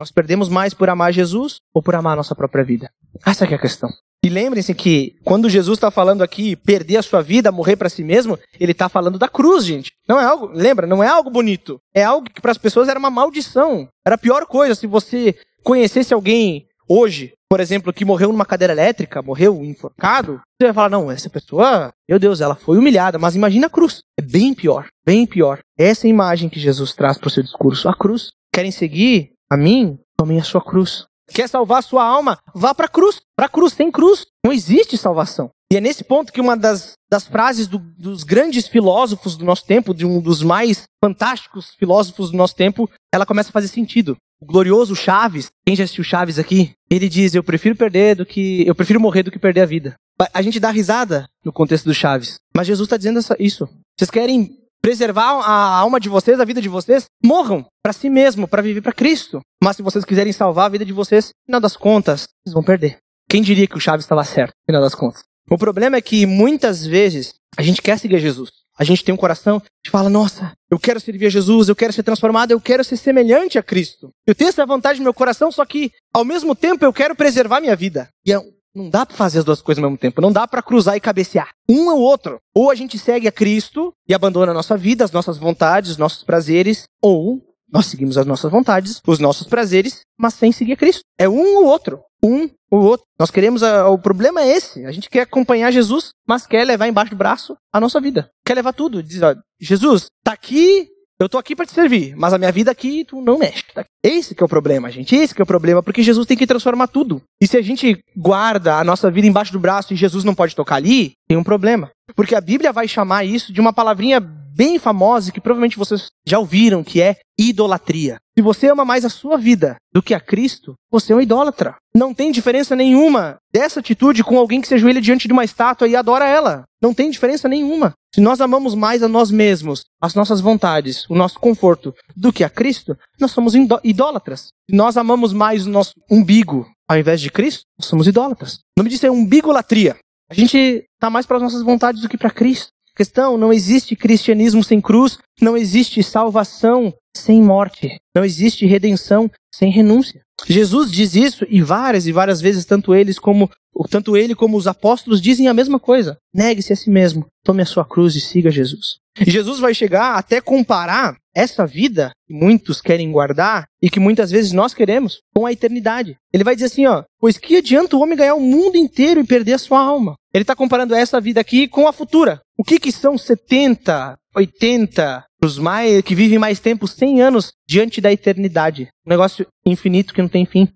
Nós 0.00 0.12
perdemos 0.12 0.48
mais 0.48 0.72
por 0.72 0.88
amar 0.88 1.12
Jesus 1.12 1.60
ou 1.74 1.82
por 1.82 1.94
amar 1.96 2.12
a 2.12 2.16
nossa 2.16 2.34
própria 2.34 2.62
vida? 2.62 2.90
Essa 3.26 3.44
é 3.44 3.54
a 3.54 3.58
questão. 3.58 3.90
E 4.24 4.28
lembrem-se 4.28 4.74
que 4.74 5.16
quando 5.24 5.48
Jesus 5.48 5.76
está 5.76 5.90
falando 5.90 6.22
aqui 6.22 6.54
perder 6.54 6.98
a 6.98 7.02
sua 7.02 7.20
vida, 7.20 7.50
morrer 7.50 7.76
para 7.76 7.88
si 7.88 8.04
mesmo, 8.04 8.38
ele 8.60 8.72
está 8.72 8.88
falando 8.88 9.18
da 9.18 9.28
cruz, 9.28 9.64
gente. 9.64 9.92
Não 10.08 10.20
é 10.20 10.24
algo, 10.24 10.50
lembra, 10.52 10.86
não 10.86 11.02
é 11.02 11.08
algo 11.08 11.30
bonito. 11.30 11.80
É 11.94 12.04
algo 12.04 12.28
que 12.30 12.40
para 12.40 12.52
as 12.52 12.58
pessoas 12.58 12.88
era 12.88 12.98
uma 12.98 13.10
maldição. 13.10 13.88
Era 14.06 14.14
a 14.14 14.18
pior 14.18 14.46
coisa 14.46 14.74
se 14.74 14.86
você 14.86 15.36
conhecesse 15.64 16.14
alguém 16.14 16.66
hoje, 16.88 17.32
por 17.48 17.60
exemplo, 17.60 17.92
que 17.92 18.04
morreu 18.04 18.30
numa 18.30 18.46
cadeira 18.46 18.72
elétrica, 18.72 19.22
morreu 19.22 19.64
enforcado, 19.64 20.40
você 20.58 20.66
vai 20.66 20.72
falar, 20.72 20.88
não, 20.88 21.10
essa 21.10 21.28
pessoa, 21.28 21.92
meu 22.08 22.18
Deus, 22.18 22.40
ela 22.40 22.54
foi 22.54 22.78
humilhada, 22.78 23.18
mas 23.18 23.36
imagina 23.36 23.66
a 23.66 23.70
cruz. 23.70 24.00
É 24.18 24.22
bem 24.22 24.54
pior, 24.54 24.88
bem 25.04 25.26
pior. 25.26 25.58
Essa 25.76 26.06
é 26.06 26.08
a 26.08 26.10
imagem 26.10 26.48
que 26.48 26.60
Jesus 26.60 26.92
traz 26.94 27.18
para 27.18 27.28
o 27.28 27.30
seu 27.30 27.42
discurso, 27.42 27.88
a 27.88 27.94
cruz. 27.94 28.30
Querem 28.52 28.70
seguir 28.70 29.32
a 29.50 29.56
mim? 29.56 29.98
Tomem 30.16 30.38
a 30.38 30.44
sua 30.44 30.60
cruz. 30.60 31.06
Quer 31.30 31.48
salvar 31.48 31.80
a 31.80 31.82
sua 31.82 32.04
alma? 32.04 32.38
Vá 32.54 32.74
para 32.74 32.86
a 32.86 32.90
cruz. 32.90 33.20
Para 33.36 33.46
a 33.46 33.50
cruz, 33.50 33.74
tem 33.74 33.90
cruz. 33.90 34.26
Não 34.44 34.52
existe 34.52 34.96
salvação. 34.96 35.50
E 35.70 35.76
é 35.76 35.80
nesse 35.80 36.02
ponto 36.02 36.32
que 36.32 36.40
uma 36.40 36.56
das, 36.56 36.94
das 37.10 37.26
frases 37.26 37.66
do, 37.66 37.78
dos 37.78 38.24
grandes 38.24 38.66
filósofos 38.66 39.36
do 39.36 39.44
nosso 39.44 39.66
tempo, 39.66 39.92
de 39.92 40.06
um 40.06 40.20
dos 40.20 40.42
mais 40.42 40.84
fantásticos 41.04 41.74
filósofos 41.78 42.30
do 42.30 42.36
nosso 42.38 42.56
tempo, 42.56 42.90
ela 43.12 43.26
começa 43.26 43.50
a 43.50 43.52
fazer 43.52 43.68
sentido. 43.68 44.16
O 44.40 44.46
glorioso 44.46 44.96
Chaves, 44.96 45.48
quem 45.66 45.76
já 45.76 45.84
assistiu 45.84 46.04
Chaves 46.04 46.38
aqui, 46.38 46.72
ele 46.90 47.08
diz: 47.08 47.34
Eu 47.34 47.44
prefiro 47.44 47.76
perder 47.76 48.16
do 48.16 48.24
que. 48.24 48.66
Eu 48.66 48.74
prefiro 48.74 49.00
morrer 49.00 49.22
do 49.22 49.30
que 49.30 49.38
perder 49.38 49.62
a 49.62 49.66
vida. 49.66 49.94
A 50.32 50.40
gente 50.40 50.58
dá 50.58 50.70
risada 50.70 51.28
no 51.44 51.52
contexto 51.52 51.84
do 51.84 51.94
Chaves. 51.94 52.36
Mas 52.56 52.66
Jesus 52.66 52.86
está 52.86 52.96
dizendo 52.96 53.20
isso. 53.38 53.68
Vocês 53.96 54.10
querem 54.10 54.56
preservar 54.82 55.40
a 55.44 55.76
alma 55.76 55.98
de 56.00 56.08
vocês, 56.08 56.40
a 56.40 56.44
vida 56.44 56.60
de 56.60 56.68
vocês, 56.68 57.04
morram 57.24 57.66
para 57.82 57.92
si 57.92 58.08
mesmo, 58.08 58.48
para 58.48 58.62
viver 58.62 58.80
para 58.80 58.92
Cristo. 58.92 59.40
Mas 59.62 59.76
se 59.76 59.82
vocês 59.82 60.04
quiserem 60.04 60.32
salvar 60.32 60.66
a 60.66 60.70
vida 60.70 60.84
de 60.84 60.92
vocês, 60.92 61.26
no 61.26 61.46
final 61.46 61.60
das 61.60 61.76
contas, 61.76 62.28
vocês 62.44 62.54
vão 62.54 62.62
perder. 62.62 62.98
Quem 63.28 63.42
diria 63.42 63.66
que 63.66 63.76
o 63.76 63.80
Chaves 63.80 64.04
estava 64.04 64.24
certo, 64.24 64.52
no 64.52 64.72
final 64.72 64.82
das 64.82 64.94
contas? 64.94 65.22
O 65.50 65.58
problema 65.58 65.96
é 65.96 66.00
que 66.00 66.26
muitas 66.26 66.86
vezes 66.86 67.34
a 67.56 67.62
gente 67.62 67.82
quer 67.82 67.98
seguir 67.98 68.18
Jesus. 68.18 68.50
A 68.78 68.84
gente 68.84 69.02
tem 69.02 69.12
um 69.12 69.18
coração 69.18 69.60
que 69.82 69.90
fala, 69.90 70.08
nossa, 70.08 70.52
eu 70.70 70.78
quero 70.78 71.00
servir 71.00 71.26
a 71.26 71.30
Jesus, 71.30 71.68
eu 71.68 71.74
quero 71.74 71.92
ser 71.92 72.04
transformado, 72.04 72.52
eu 72.52 72.60
quero 72.60 72.84
ser 72.84 72.96
semelhante 72.96 73.58
a 73.58 73.62
Cristo. 73.62 74.10
Eu 74.24 74.36
tenho 74.36 74.50
essa 74.50 74.64
vontade 74.64 75.00
no 75.00 75.04
meu 75.04 75.14
coração, 75.14 75.50
só 75.50 75.64
que 75.64 75.90
ao 76.14 76.24
mesmo 76.24 76.54
tempo 76.54 76.84
eu 76.84 76.92
quero 76.92 77.16
preservar 77.16 77.60
minha 77.60 77.74
vida. 77.74 78.08
E 78.24 78.32
é 78.32 78.40
não 78.78 78.88
dá 78.88 79.04
para 79.04 79.16
fazer 79.16 79.40
as 79.40 79.44
duas 79.44 79.60
coisas 79.60 79.82
ao 79.82 79.90
mesmo 79.90 79.98
tempo. 79.98 80.20
Não 80.20 80.32
dá 80.32 80.46
para 80.46 80.62
cruzar 80.62 80.96
e 80.96 81.00
cabecear. 81.00 81.50
Um 81.68 81.88
ou 81.88 82.00
outro. 82.00 82.38
Ou 82.54 82.70
a 82.70 82.74
gente 82.74 82.98
segue 82.98 83.26
a 83.28 83.32
Cristo 83.32 83.92
e 84.08 84.14
abandona 84.14 84.52
a 84.52 84.54
nossa 84.54 84.76
vida, 84.76 85.04
as 85.04 85.12
nossas 85.12 85.36
vontades, 85.36 85.90
os 85.90 85.96
nossos 85.96 86.22
prazeres, 86.22 86.84
ou 87.02 87.42
nós 87.70 87.86
seguimos 87.86 88.16
as 88.16 88.24
nossas 88.24 88.50
vontades, 88.50 89.02
os 89.06 89.18
nossos 89.18 89.46
prazeres, 89.46 90.00
mas 90.18 90.34
sem 90.34 90.52
seguir 90.52 90.72
a 90.72 90.76
Cristo. 90.76 91.02
É 91.18 91.28
um 91.28 91.56
ou 91.58 91.66
outro. 91.66 92.00
Um 92.22 92.48
ou 92.70 92.82
outro. 92.82 93.06
Nós 93.18 93.30
queremos. 93.30 93.62
A, 93.62 93.88
o 93.88 93.98
problema 93.98 94.42
é 94.42 94.48
esse. 94.48 94.84
A 94.86 94.92
gente 94.92 95.10
quer 95.10 95.22
acompanhar 95.22 95.70
Jesus, 95.70 96.10
mas 96.26 96.46
quer 96.46 96.64
levar 96.64 96.88
embaixo 96.88 97.10
do 97.10 97.16
braço 97.16 97.56
a 97.72 97.80
nossa 97.80 98.00
vida. 98.00 98.30
Quer 98.44 98.54
levar 98.54 98.72
tudo. 98.72 99.02
Diz, 99.02 99.22
ó, 99.22 99.34
Jesus, 99.60 100.06
tá 100.24 100.32
aqui 100.32 100.88
eu 101.20 101.28
tô 101.28 101.36
aqui 101.36 101.56
para 101.56 101.66
te 101.66 101.72
servir, 101.72 102.14
mas 102.16 102.32
a 102.32 102.38
minha 102.38 102.52
vida 102.52 102.70
aqui 102.70 103.04
tu 103.04 103.20
não 103.20 103.38
mexe. 103.38 103.64
Tá? 103.74 103.84
Esse 104.04 104.34
que 104.34 104.42
é 104.42 104.46
o 104.46 104.48
problema, 104.48 104.90
gente. 104.90 105.16
Esse 105.16 105.34
que 105.34 105.42
é 105.42 105.44
o 105.44 105.46
problema, 105.46 105.82
porque 105.82 106.02
Jesus 106.02 106.26
tem 106.26 106.36
que 106.36 106.46
transformar 106.46 106.86
tudo. 106.86 107.20
E 107.42 107.46
se 107.46 107.56
a 107.56 107.62
gente 107.62 107.98
guarda 108.16 108.76
a 108.76 108.84
nossa 108.84 109.10
vida 109.10 109.26
embaixo 109.26 109.52
do 109.52 109.58
braço 109.58 109.92
e 109.92 109.96
Jesus 109.96 110.22
não 110.22 110.34
pode 110.34 110.54
tocar 110.54 110.76
ali, 110.76 111.12
tem 111.26 111.36
um 111.36 111.42
problema. 111.42 111.90
Porque 112.14 112.34
a 112.34 112.40
Bíblia 112.40 112.72
vai 112.72 112.86
chamar 112.86 113.24
isso 113.24 113.52
de 113.52 113.60
uma 113.60 113.72
palavrinha 113.72 114.20
bem 114.58 114.76
famosa 114.76 115.30
que 115.30 115.40
provavelmente 115.40 115.78
vocês 115.78 116.08
já 116.26 116.36
ouviram, 116.36 116.82
que 116.82 117.00
é 117.00 117.18
idolatria. 117.38 118.18
Se 118.36 118.42
você 118.42 118.68
ama 118.68 118.84
mais 118.84 119.04
a 119.04 119.08
sua 119.08 119.38
vida 119.38 119.76
do 119.94 120.02
que 120.02 120.12
a 120.12 120.18
Cristo, 120.18 120.74
você 120.90 121.12
é 121.12 121.16
um 121.16 121.20
idólatra. 121.20 121.76
Não 121.94 122.12
tem 122.12 122.32
diferença 122.32 122.74
nenhuma 122.74 123.36
dessa 123.52 123.78
atitude 123.78 124.24
com 124.24 124.36
alguém 124.36 124.60
que 124.60 124.66
se 124.66 124.74
ajoelha 124.74 125.00
diante 125.00 125.28
de 125.28 125.32
uma 125.32 125.44
estátua 125.44 125.86
e 125.86 125.94
adora 125.94 126.26
ela. 126.26 126.64
Não 126.82 126.92
tem 126.92 127.08
diferença 127.08 127.48
nenhuma. 127.48 127.92
Se 128.12 128.20
nós 128.20 128.40
amamos 128.40 128.74
mais 128.74 129.00
a 129.00 129.08
nós 129.08 129.30
mesmos, 129.30 129.84
as 130.02 130.16
nossas 130.16 130.40
vontades, 130.40 131.08
o 131.08 131.14
nosso 131.14 131.38
conforto, 131.38 131.94
do 132.16 132.32
que 132.32 132.42
a 132.42 132.50
Cristo, 132.50 132.96
nós 133.20 133.30
somos 133.30 133.54
idólatras. 133.84 134.48
Se 134.68 134.76
nós 134.76 134.96
amamos 134.96 135.32
mais 135.32 135.66
o 135.66 135.70
nosso 135.70 135.92
umbigo 136.10 136.66
ao 136.88 136.98
invés 136.98 137.20
de 137.20 137.30
Cristo, 137.30 137.62
nós 137.78 137.86
somos 137.86 138.08
idólatras. 138.08 138.54
O 138.54 138.80
nome 138.80 138.90
disso 138.90 139.06
é 139.06 139.10
umbigolatria. 139.10 139.96
A 140.28 140.34
gente 140.34 140.84
está 140.94 141.08
mais 141.08 141.26
para 141.26 141.36
as 141.36 141.42
nossas 141.42 141.62
vontades 141.62 142.02
do 142.02 142.08
que 142.08 142.18
para 142.18 142.30
Cristo 142.30 142.72
questão, 142.98 143.38
não 143.38 143.52
existe 143.52 143.94
cristianismo 143.94 144.64
sem 144.64 144.80
cruz, 144.80 145.18
não 145.40 145.56
existe 145.56 146.02
salvação 146.02 146.92
sem 147.16 147.40
morte, 147.40 147.96
não 148.14 148.24
existe 148.24 148.66
redenção 148.66 149.30
sem 149.54 149.70
renúncia. 149.70 150.20
Jesus 150.46 150.90
diz 150.90 151.14
isso 151.14 151.46
e 151.48 151.62
várias 151.62 152.06
e 152.08 152.12
várias 152.12 152.40
vezes 152.40 152.64
tanto 152.64 152.94
eles 152.94 153.18
como 153.18 153.48
tanto 153.88 154.16
ele 154.16 154.34
como 154.34 154.56
os 154.56 154.66
apóstolos 154.66 155.20
dizem 155.20 155.46
a 155.46 155.54
mesma 155.54 155.78
coisa. 155.78 156.16
Negue-se 156.34 156.72
a 156.72 156.76
si 156.76 156.90
mesmo, 156.90 157.26
tome 157.44 157.62
a 157.62 157.66
sua 157.66 157.84
cruz 157.84 158.16
e 158.16 158.20
siga 158.20 158.50
Jesus. 158.50 158.96
E 159.20 159.30
Jesus 159.30 159.60
vai 159.60 159.72
chegar 159.72 160.16
até 160.16 160.40
comparar 160.40 161.16
essa 161.34 161.64
vida 161.64 162.10
que 162.26 162.34
muitos 162.34 162.80
querem 162.80 163.12
guardar 163.12 163.66
e 163.80 163.88
que 163.88 164.00
muitas 164.00 164.32
vezes 164.32 164.50
nós 164.50 164.74
queremos 164.74 165.20
com 165.32 165.46
a 165.46 165.52
eternidade. 165.52 166.16
Ele 166.32 166.42
vai 166.42 166.56
dizer 166.56 166.66
assim, 166.66 166.86
ó, 166.86 167.04
pois 167.20 167.38
que 167.38 167.56
adianta 167.56 167.96
o 167.96 168.00
homem 168.00 168.16
ganhar 168.16 168.34
o 168.34 168.40
mundo 168.40 168.76
inteiro 168.76 169.20
e 169.20 169.26
perder 169.26 169.52
a 169.52 169.58
sua 169.58 169.80
alma? 169.80 170.14
Ele 170.34 170.42
está 170.42 170.56
comparando 170.56 170.94
essa 170.94 171.20
vida 171.20 171.40
aqui 171.40 171.68
com 171.68 171.86
a 171.86 171.92
futura. 171.92 172.40
O 172.58 172.64
que 172.64 172.80
que 172.80 172.90
são 172.90 173.16
70, 173.16 174.18
80, 174.34 175.24
os 175.44 175.58
mais 175.58 176.02
que 176.02 176.12
vivem 176.12 176.40
mais 176.40 176.58
tempo, 176.58 176.88
100 176.88 177.22
anos 177.22 177.52
diante 177.68 178.00
da 178.00 178.12
eternidade? 178.12 178.88
Um 179.06 179.10
negócio 179.10 179.46
infinito 179.64 180.12
que 180.12 180.20
não 180.20 180.28
tem 180.28 180.44
fim. 180.44 180.66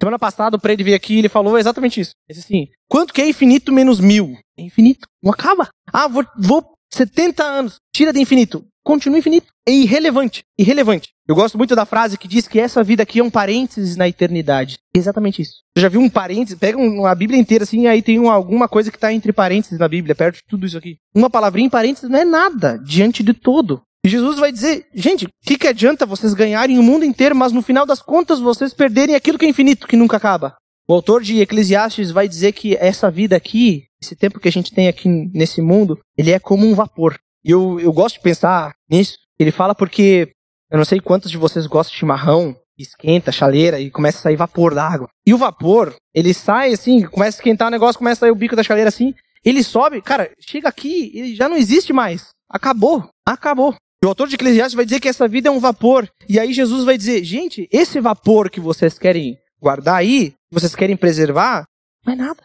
Semana 0.00 0.16
passada 0.16 0.56
o 0.56 0.60
Prede 0.60 0.84
veio 0.84 0.96
aqui 0.96 1.14
e 1.14 1.18
ele 1.18 1.28
falou 1.28 1.58
exatamente 1.58 2.00
isso. 2.00 2.12
Ele 2.28 2.38
disse 2.38 2.46
assim, 2.46 2.68
quanto 2.88 3.12
que 3.12 3.20
é 3.20 3.28
infinito 3.28 3.72
menos 3.72 3.98
mil? 3.98 4.38
É 4.56 4.62
infinito, 4.62 5.08
não 5.20 5.32
acaba. 5.32 5.68
Ah, 5.92 6.06
vou, 6.06 6.24
vou 6.38 6.72
70 6.92 7.42
anos, 7.42 7.76
tira 7.92 8.12
de 8.12 8.20
infinito 8.20 8.64
continua 8.84 9.18
infinito. 9.18 9.46
É 9.66 9.72
irrelevante. 9.72 10.44
Irrelevante. 10.58 11.08
Eu 11.26 11.34
gosto 11.34 11.56
muito 11.56 11.74
da 11.74 11.86
frase 11.86 12.18
que 12.18 12.28
diz 12.28 12.46
que 12.46 12.60
essa 12.60 12.84
vida 12.84 13.02
aqui 13.02 13.18
é 13.18 13.24
um 13.24 13.30
parênteses 13.30 13.96
na 13.96 14.06
eternidade. 14.06 14.76
Exatamente 14.94 15.40
isso. 15.40 15.54
Você 15.74 15.82
já 15.82 15.88
viu 15.88 16.00
um 16.00 16.10
parênteses? 16.10 16.58
Pega 16.58 16.78
uma 16.78 17.14
Bíblia 17.14 17.40
inteira 17.40 17.64
assim, 17.64 17.86
aí 17.86 18.02
tem 18.02 18.18
alguma 18.28 18.68
coisa 18.68 18.90
que 18.90 18.96
está 18.96 19.12
entre 19.12 19.32
parênteses 19.32 19.78
na 19.78 19.88
Bíblia, 19.88 20.14
perto 20.14 20.36
de 20.36 20.44
tudo 20.46 20.66
isso 20.66 20.76
aqui. 20.76 20.98
Uma 21.14 21.30
palavrinha 21.30 21.66
em 21.66 21.70
parênteses 21.70 22.10
não 22.10 22.18
é 22.18 22.24
nada 22.24 22.78
diante 22.78 23.22
de 23.22 23.32
todo. 23.32 23.80
E 24.04 24.08
Jesus 24.08 24.38
vai 24.38 24.52
dizer, 24.52 24.86
gente, 24.94 25.24
o 25.24 25.28
que, 25.46 25.56
que 25.56 25.66
adianta 25.66 26.04
vocês 26.04 26.34
ganharem 26.34 26.78
o 26.78 26.82
mundo 26.82 27.06
inteiro, 27.06 27.34
mas 27.34 27.52
no 27.52 27.62
final 27.62 27.86
das 27.86 28.02
contas 28.02 28.38
vocês 28.38 28.74
perderem 28.74 29.14
aquilo 29.14 29.38
que 29.38 29.46
é 29.46 29.48
infinito, 29.48 29.86
que 29.88 29.96
nunca 29.96 30.18
acaba? 30.18 30.54
O 30.86 30.92
autor 30.92 31.22
de 31.22 31.40
Eclesiastes 31.40 32.10
vai 32.10 32.28
dizer 32.28 32.52
que 32.52 32.76
essa 32.76 33.10
vida 33.10 33.34
aqui, 33.34 33.84
esse 34.02 34.14
tempo 34.14 34.38
que 34.38 34.48
a 34.48 34.52
gente 34.52 34.74
tem 34.74 34.88
aqui 34.88 35.08
nesse 35.08 35.62
mundo, 35.62 35.98
ele 36.18 36.30
é 36.30 36.38
como 36.38 36.66
um 36.66 36.74
vapor. 36.74 37.18
E 37.44 37.50
eu, 37.50 37.78
eu 37.80 37.92
gosto 37.92 38.16
de 38.16 38.22
pensar 38.22 38.72
nisso. 38.90 39.18
Ele 39.38 39.50
fala 39.50 39.74
porque 39.74 40.32
eu 40.70 40.78
não 40.78 40.84
sei 40.84 41.00
quantos 41.00 41.30
de 41.30 41.36
vocês 41.36 41.66
gostam 41.66 41.92
de 41.92 41.98
chimarrão, 41.98 42.56
esquenta 42.78 43.30
chaleira 43.30 43.80
e 43.80 43.90
começa 43.90 44.18
a 44.18 44.22
sair 44.22 44.36
vapor 44.36 44.74
da 44.74 44.86
água. 44.86 45.08
E 45.26 45.32
o 45.34 45.38
vapor, 45.38 45.94
ele 46.14 46.32
sai 46.32 46.72
assim, 46.72 47.02
começa 47.02 47.36
a 47.36 47.40
esquentar 47.40 47.68
o 47.68 47.70
negócio, 47.70 47.98
começa 47.98 48.20
a 48.20 48.22
sair 48.26 48.30
o 48.30 48.36
bico 48.36 48.56
da 48.56 48.62
chaleira 48.62 48.88
assim, 48.88 49.14
ele 49.44 49.62
sobe, 49.62 50.00
cara, 50.00 50.30
chega 50.40 50.68
aqui, 50.68 51.12
ele 51.14 51.34
já 51.34 51.48
não 51.48 51.56
existe 51.56 51.92
mais. 51.92 52.28
Acabou, 52.48 53.08
acabou. 53.26 53.74
O 54.02 54.08
autor 54.08 54.28
de 54.28 54.34
Eclesiastes 54.34 54.74
vai 54.74 54.84
dizer 54.84 55.00
que 55.00 55.08
essa 55.08 55.28
vida 55.28 55.48
é 55.48 55.52
um 55.52 55.60
vapor. 55.60 56.08
E 56.28 56.38
aí 56.38 56.52
Jesus 56.52 56.84
vai 56.84 56.96
dizer, 56.96 57.24
gente, 57.24 57.68
esse 57.70 58.00
vapor 58.00 58.50
que 58.50 58.60
vocês 58.60 58.98
querem 58.98 59.38
guardar 59.60 59.96
aí, 59.96 60.30
que 60.30 60.36
vocês 60.52 60.74
querem 60.74 60.96
preservar, 60.96 61.64
não 62.04 62.12
é 62.12 62.16
nada. 62.16 62.42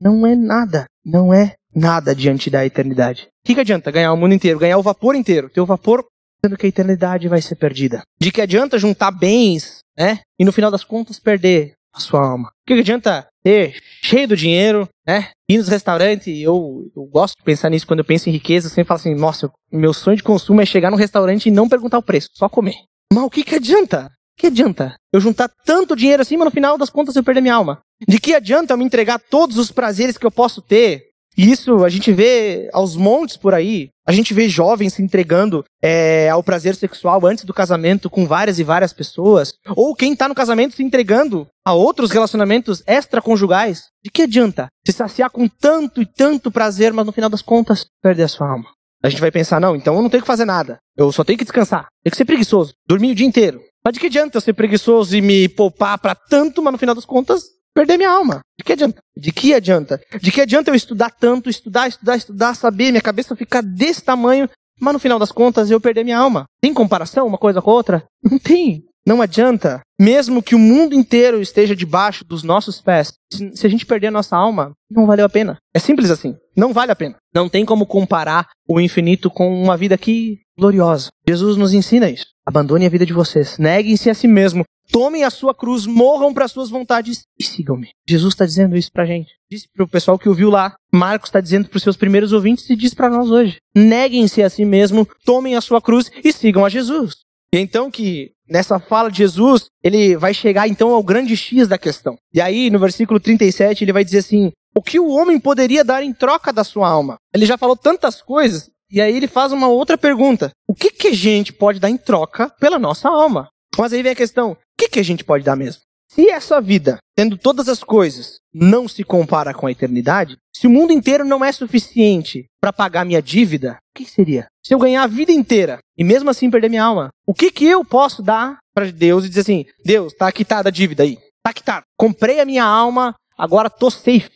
Não 0.00 0.26
é 0.26 0.34
nada. 0.34 0.86
Não 1.04 1.34
é 1.34 1.54
nada 1.74 2.14
diante 2.14 2.50
da 2.50 2.64
eternidade. 2.64 3.22
O 3.24 3.46
que, 3.46 3.54
que 3.54 3.60
adianta 3.60 3.90
ganhar 3.90 4.12
o 4.12 4.16
mundo 4.16 4.34
inteiro, 4.34 4.58
ganhar 4.58 4.78
o 4.78 4.82
vapor 4.82 5.14
inteiro? 5.14 5.48
Ter 5.50 5.60
o 5.60 5.66
vapor 5.66 6.04
sendo 6.44 6.56
que 6.56 6.66
a 6.66 6.68
eternidade 6.68 7.28
vai 7.28 7.40
ser 7.40 7.54
perdida. 7.54 8.02
De 8.20 8.32
que 8.32 8.40
adianta 8.40 8.78
juntar 8.78 9.12
bens, 9.12 9.78
né? 9.96 10.20
E 10.38 10.44
no 10.44 10.52
final 10.52 10.70
das 10.70 10.84
contas 10.84 11.20
perder 11.20 11.74
a 11.94 12.00
sua 12.00 12.26
alma. 12.26 12.48
O 12.48 12.66
que, 12.66 12.74
que 12.74 12.80
adianta 12.80 13.26
ter 13.44 13.76
cheio 14.02 14.28
do 14.28 14.36
dinheiro, 14.36 14.88
né? 15.06 15.30
Ir 15.48 15.58
nos 15.58 15.68
restaurantes, 15.68 16.26
eu, 16.26 16.90
eu 16.96 17.04
gosto 17.04 17.36
de 17.36 17.44
pensar 17.44 17.68
nisso 17.68 17.86
quando 17.86 18.00
eu 18.00 18.04
penso 18.04 18.28
em 18.28 18.32
riqueza, 18.32 18.66
eu 18.66 18.70
sempre 18.70 18.88
falo 18.88 19.00
assim, 19.00 19.14
nossa, 19.14 19.50
meu 19.70 19.92
sonho 19.92 20.16
de 20.16 20.22
consumo 20.22 20.60
é 20.60 20.66
chegar 20.66 20.90
no 20.90 20.96
restaurante 20.96 21.46
e 21.46 21.52
não 21.52 21.68
perguntar 21.68 21.98
o 21.98 22.02
preço, 22.02 22.30
só 22.32 22.48
comer. 22.48 22.76
Mas 23.12 23.24
o 23.24 23.30
que, 23.30 23.44
que 23.44 23.56
adianta? 23.56 24.06
O 24.06 24.40
que 24.40 24.46
adianta 24.46 24.96
eu 25.12 25.20
juntar 25.20 25.50
tanto 25.64 25.94
dinheiro 25.94 26.22
assim, 26.22 26.36
mas 26.36 26.46
no 26.46 26.50
final 26.50 26.78
das 26.78 26.88
contas 26.88 27.14
eu 27.14 27.22
perder 27.22 27.42
minha 27.42 27.54
alma? 27.54 27.80
De 28.08 28.18
que 28.18 28.34
adianta 28.34 28.72
eu 28.72 28.78
me 28.78 28.84
entregar 28.84 29.18
todos 29.18 29.58
os 29.58 29.70
prazeres 29.70 30.16
que 30.16 30.24
eu 30.24 30.30
posso 30.30 30.62
ter, 30.62 31.02
e 31.36 31.50
isso 31.50 31.84
a 31.84 31.88
gente 31.88 32.12
vê 32.12 32.68
aos 32.72 32.96
montes 32.96 33.36
por 33.36 33.54
aí. 33.54 33.88
A 34.06 34.12
gente 34.12 34.34
vê 34.34 34.48
jovens 34.48 34.94
se 34.94 35.02
entregando 35.02 35.64
é, 35.80 36.28
ao 36.28 36.42
prazer 36.42 36.74
sexual 36.74 37.24
antes 37.24 37.44
do 37.44 37.54
casamento 37.54 38.10
com 38.10 38.26
várias 38.26 38.58
e 38.58 38.64
várias 38.64 38.92
pessoas. 38.92 39.54
Ou 39.76 39.94
quem 39.94 40.12
está 40.12 40.28
no 40.28 40.34
casamento 40.34 40.74
se 40.74 40.82
entregando 40.82 41.46
a 41.64 41.72
outros 41.72 42.10
relacionamentos 42.10 42.82
extraconjugais. 42.86 43.84
De 44.04 44.10
que 44.10 44.22
adianta 44.22 44.66
se 44.84 44.92
saciar 44.92 45.30
com 45.30 45.48
tanto 45.48 46.02
e 46.02 46.06
tanto 46.06 46.50
prazer, 46.50 46.92
mas 46.92 47.06
no 47.06 47.12
final 47.12 47.30
das 47.30 47.42
contas 47.42 47.86
perder 48.02 48.24
a 48.24 48.28
sua 48.28 48.50
alma? 48.50 48.68
A 49.02 49.08
gente 49.08 49.20
vai 49.20 49.30
pensar, 49.30 49.60
não, 49.60 49.74
então 49.74 49.94
eu 49.94 50.02
não 50.02 50.10
tenho 50.10 50.22
que 50.22 50.26
fazer 50.26 50.44
nada. 50.44 50.78
Eu 50.96 51.10
só 51.10 51.24
tenho 51.24 51.38
que 51.38 51.44
descansar. 51.44 51.86
Tenho 52.02 52.10
que 52.10 52.16
ser 52.16 52.24
preguiçoso. 52.24 52.72
Dormir 52.86 53.12
o 53.12 53.14
dia 53.14 53.26
inteiro. 53.26 53.60
Mas 53.84 53.94
de 53.94 54.00
que 54.00 54.06
adianta 54.06 54.36
eu 54.36 54.40
ser 54.40 54.52
preguiçoso 54.52 55.16
e 55.16 55.20
me 55.20 55.48
poupar 55.48 55.98
para 55.98 56.14
tanto, 56.14 56.62
mas 56.62 56.72
no 56.72 56.78
final 56.78 56.94
das 56.94 57.04
contas 57.04 57.42
perder 57.74 57.96
minha 57.96 58.10
alma. 58.10 58.40
De 58.58 58.64
que 58.64 58.72
adianta? 58.72 59.00
De 59.16 59.32
que 59.32 59.54
adianta? 59.54 60.00
De 60.20 60.32
que 60.32 60.40
adianta 60.40 60.70
eu 60.70 60.74
estudar 60.74 61.10
tanto, 61.10 61.50
estudar, 61.50 61.88
estudar, 61.88 62.16
estudar, 62.16 62.54
saber, 62.54 62.90
minha 62.90 63.02
cabeça 63.02 63.36
ficar 63.36 63.62
desse 63.62 64.02
tamanho, 64.02 64.48
mas 64.80 64.92
no 64.92 64.98
final 65.00 65.18
das 65.18 65.32
contas 65.32 65.70
eu 65.70 65.80
perder 65.80 66.04
minha 66.04 66.18
alma? 66.18 66.44
Tem 66.60 66.74
comparação 66.74 67.26
uma 67.26 67.38
coisa 67.38 67.60
com 67.62 67.70
a 67.70 67.74
outra? 67.74 68.04
Não 68.22 68.38
tem. 68.38 68.84
Não 69.06 69.20
adianta. 69.20 69.80
Mesmo 70.00 70.42
que 70.42 70.54
o 70.54 70.58
mundo 70.58 70.94
inteiro 70.94 71.40
esteja 71.40 71.74
debaixo 71.74 72.24
dos 72.24 72.42
nossos 72.42 72.80
pés, 72.80 73.12
se 73.30 73.66
a 73.66 73.70
gente 73.70 73.86
perder 73.86 74.08
a 74.08 74.12
nossa 74.12 74.36
alma, 74.36 74.72
não 74.90 75.06
valeu 75.06 75.24
a 75.24 75.28
pena. 75.28 75.56
É 75.74 75.78
simples 75.78 76.10
assim. 76.10 76.36
Não 76.56 76.72
vale 76.72 76.92
a 76.92 76.96
pena. 76.96 77.16
Não 77.34 77.48
tem 77.48 77.64
como 77.64 77.86
comparar 77.86 78.48
o 78.68 78.80
infinito 78.80 79.30
com 79.30 79.62
uma 79.62 79.76
vida 79.76 79.94
aqui 79.94 80.38
gloriosa. 80.56 81.08
Jesus 81.26 81.56
nos 81.56 81.72
ensina 81.72 82.10
isso. 82.10 82.26
Abandone 82.46 82.86
a 82.86 82.90
vida 82.90 83.06
de 83.06 83.12
vocês. 83.12 83.58
Neguem-se 83.58 84.10
a 84.10 84.14
si 84.14 84.28
mesmo. 84.28 84.64
Tomem 84.90 85.24
a 85.24 85.30
sua 85.30 85.54
cruz, 85.54 85.86
morram 85.86 86.34
para 86.34 86.48
suas 86.48 86.68
vontades 86.68 87.22
e 87.38 87.44
sigam-me. 87.44 87.90
Jesus 88.08 88.34
está 88.34 88.44
dizendo 88.44 88.76
isso 88.76 88.90
para 88.92 89.04
a 89.04 89.06
gente. 89.06 89.30
Disse 89.50 89.68
para 89.72 89.84
o 89.84 89.88
pessoal 89.88 90.18
que 90.18 90.28
ouviu 90.28 90.50
lá. 90.50 90.74
Marcos 90.92 91.28
está 91.28 91.40
dizendo 91.40 91.68
para 91.68 91.76
os 91.76 91.82
seus 91.82 91.96
primeiros 91.96 92.32
ouvintes 92.32 92.68
e 92.68 92.76
diz 92.76 92.92
para 92.92 93.08
nós 93.08 93.30
hoje. 93.30 93.56
Neguem-se 93.74 94.42
a 94.42 94.50
si 94.50 94.64
mesmo, 94.64 95.08
tomem 95.24 95.56
a 95.56 95.60
sua 95.60 95.80
cruz 95.80 96.10
e 96.22 96.32
sigam 96.32 96.64
a 96.64 96.68
Jesus. 96.68 97.16
E 97.54 97.58
então 97.58 97.90
que 97.90 98.32
nessa 98.48 98.78
fala 98.78 99.10
de 99.10 99.18
Jesus, 99.18 99.66
ele 99.82 100.16
vai 100.16 100.34
chegar 100.34 100.68
então 100.68 100.90
ao 100.90 101.02
grande 101.02 101.36
X 101.36 101.66
da 101.66 101.78
questão. 101.78 102.16
E 102.32 102.40
aí, 102.40 102.70
no 102.70 102.78
versículo 102.78 103.18
37, 103.18 103.82
ele 103.82 103.92
vai 103.92 104.04
dizer 104.04 104.18
assim: 104.18 104.52
O 104.74 104.82
que 104.82 105.00
o 105.00 105.08
homem 105.08 105.40
poderia 105.40 105.82
dar 105.82 106.02
em 106.02 106.12
troca 106.12 106.52
da 106.52 106.64
sua 106.64 106.88
alma? 106.88 107.16
Ele 107.34 107.46
já 107.46 107.56
falou 107.56 107.76
tantas 107.76 108.20
coisas, 108.20 108.70
e 108.90 109.00
aí 109.00 109.16
ele 109.16 109.26
faz 109.26 109.52
uma 109.52 109.68
outra 109.68 109.96
pergunta: 109.96 110.50
O 110.68 110.74
que, 110.74 110.90
que 110.90 111.08
a 111.08 111.14
gente 111.14 111.52
pode 111.52 111.80
dar 111.80 111.90
em 111.90 111.96
troca 111.96 112.50
pela 112.60 112.78
nossa 112.78 113.08
alma? 113.08 113.48
Mas 113.78 113.92
aí 113.92 114.02
vem 114.02 114.12
a 114.12 114.16
questão: 114.16 114.56
que, 114.82 114.88
que 114.88 115.00
a 115.00 115.04
gente 115.04 115.24
pode 115.24 115.44
dar 115.44 115.56
mesmo? 115.56 115.82
Se 116.08 116.28
essa 116.28 116.60
vida, 116.60 116.98
tendo 117.16 117.38
todas 117.38 117.68
as 117.68 117.82
coisas, 117.82 118.38
não 118.52 118.86
se 118.86 119.02
compara 119.02 119.54
com 119.54 119.66
a 119.66 119.72
eternidade, 119.72 120.36
se 120.54 120.66
o 120.66 120.70
mundo 120.70 120.92
inteiro 120.92 121.24
não 121.24 121.42
é 121.42 121.50
suficiente 121.50 122.44
para 122.60 122.72
pagar 122.72 123.06
minha 123.06 123.22
dívida, 123.22 123.78
o 123.90 123.98
que 123.98 124.04
seria? 124.04 124.46
Se 124.62 124.74
eu 124.74 124.78
ganhar 124.78 125.04
a 125.04 125.06
vida 125.06 125.32
inteira 125.32 125.78
e 125.96 126.04
mesmo 126.04 126.28
assim 126.28 126.50
perder 126.50 126.68
minha 126.68 126.84
alma, 126.84 127.08
o 127.26 127.32
que 127.32 127.50
que 127.50 127.64
eu 127.64 127.82
posso 127.82 128.22
dar 128.22 128.58
para 128.74 128.90
Deus 128.90 129.24
e 129.24 129.28
dizer 129.28 129.40
assim: 129.40 129.64
Deus, 129.84 130.12
tá 130.12 130.30
quitada 130.30 130.68
a 130.68 130.72
dívida 130.72 131.02
aí, 131.02 131.18
tá 131.42 131.52
quitada. 131.52 131.84
Comprei 131.96 132.40
a 132.40 132.44
minha 132.44 132.64
alma, 132.64 133.14
agora 133.38 133.70
tô 133.70 133.90
safe. 133.90 134.30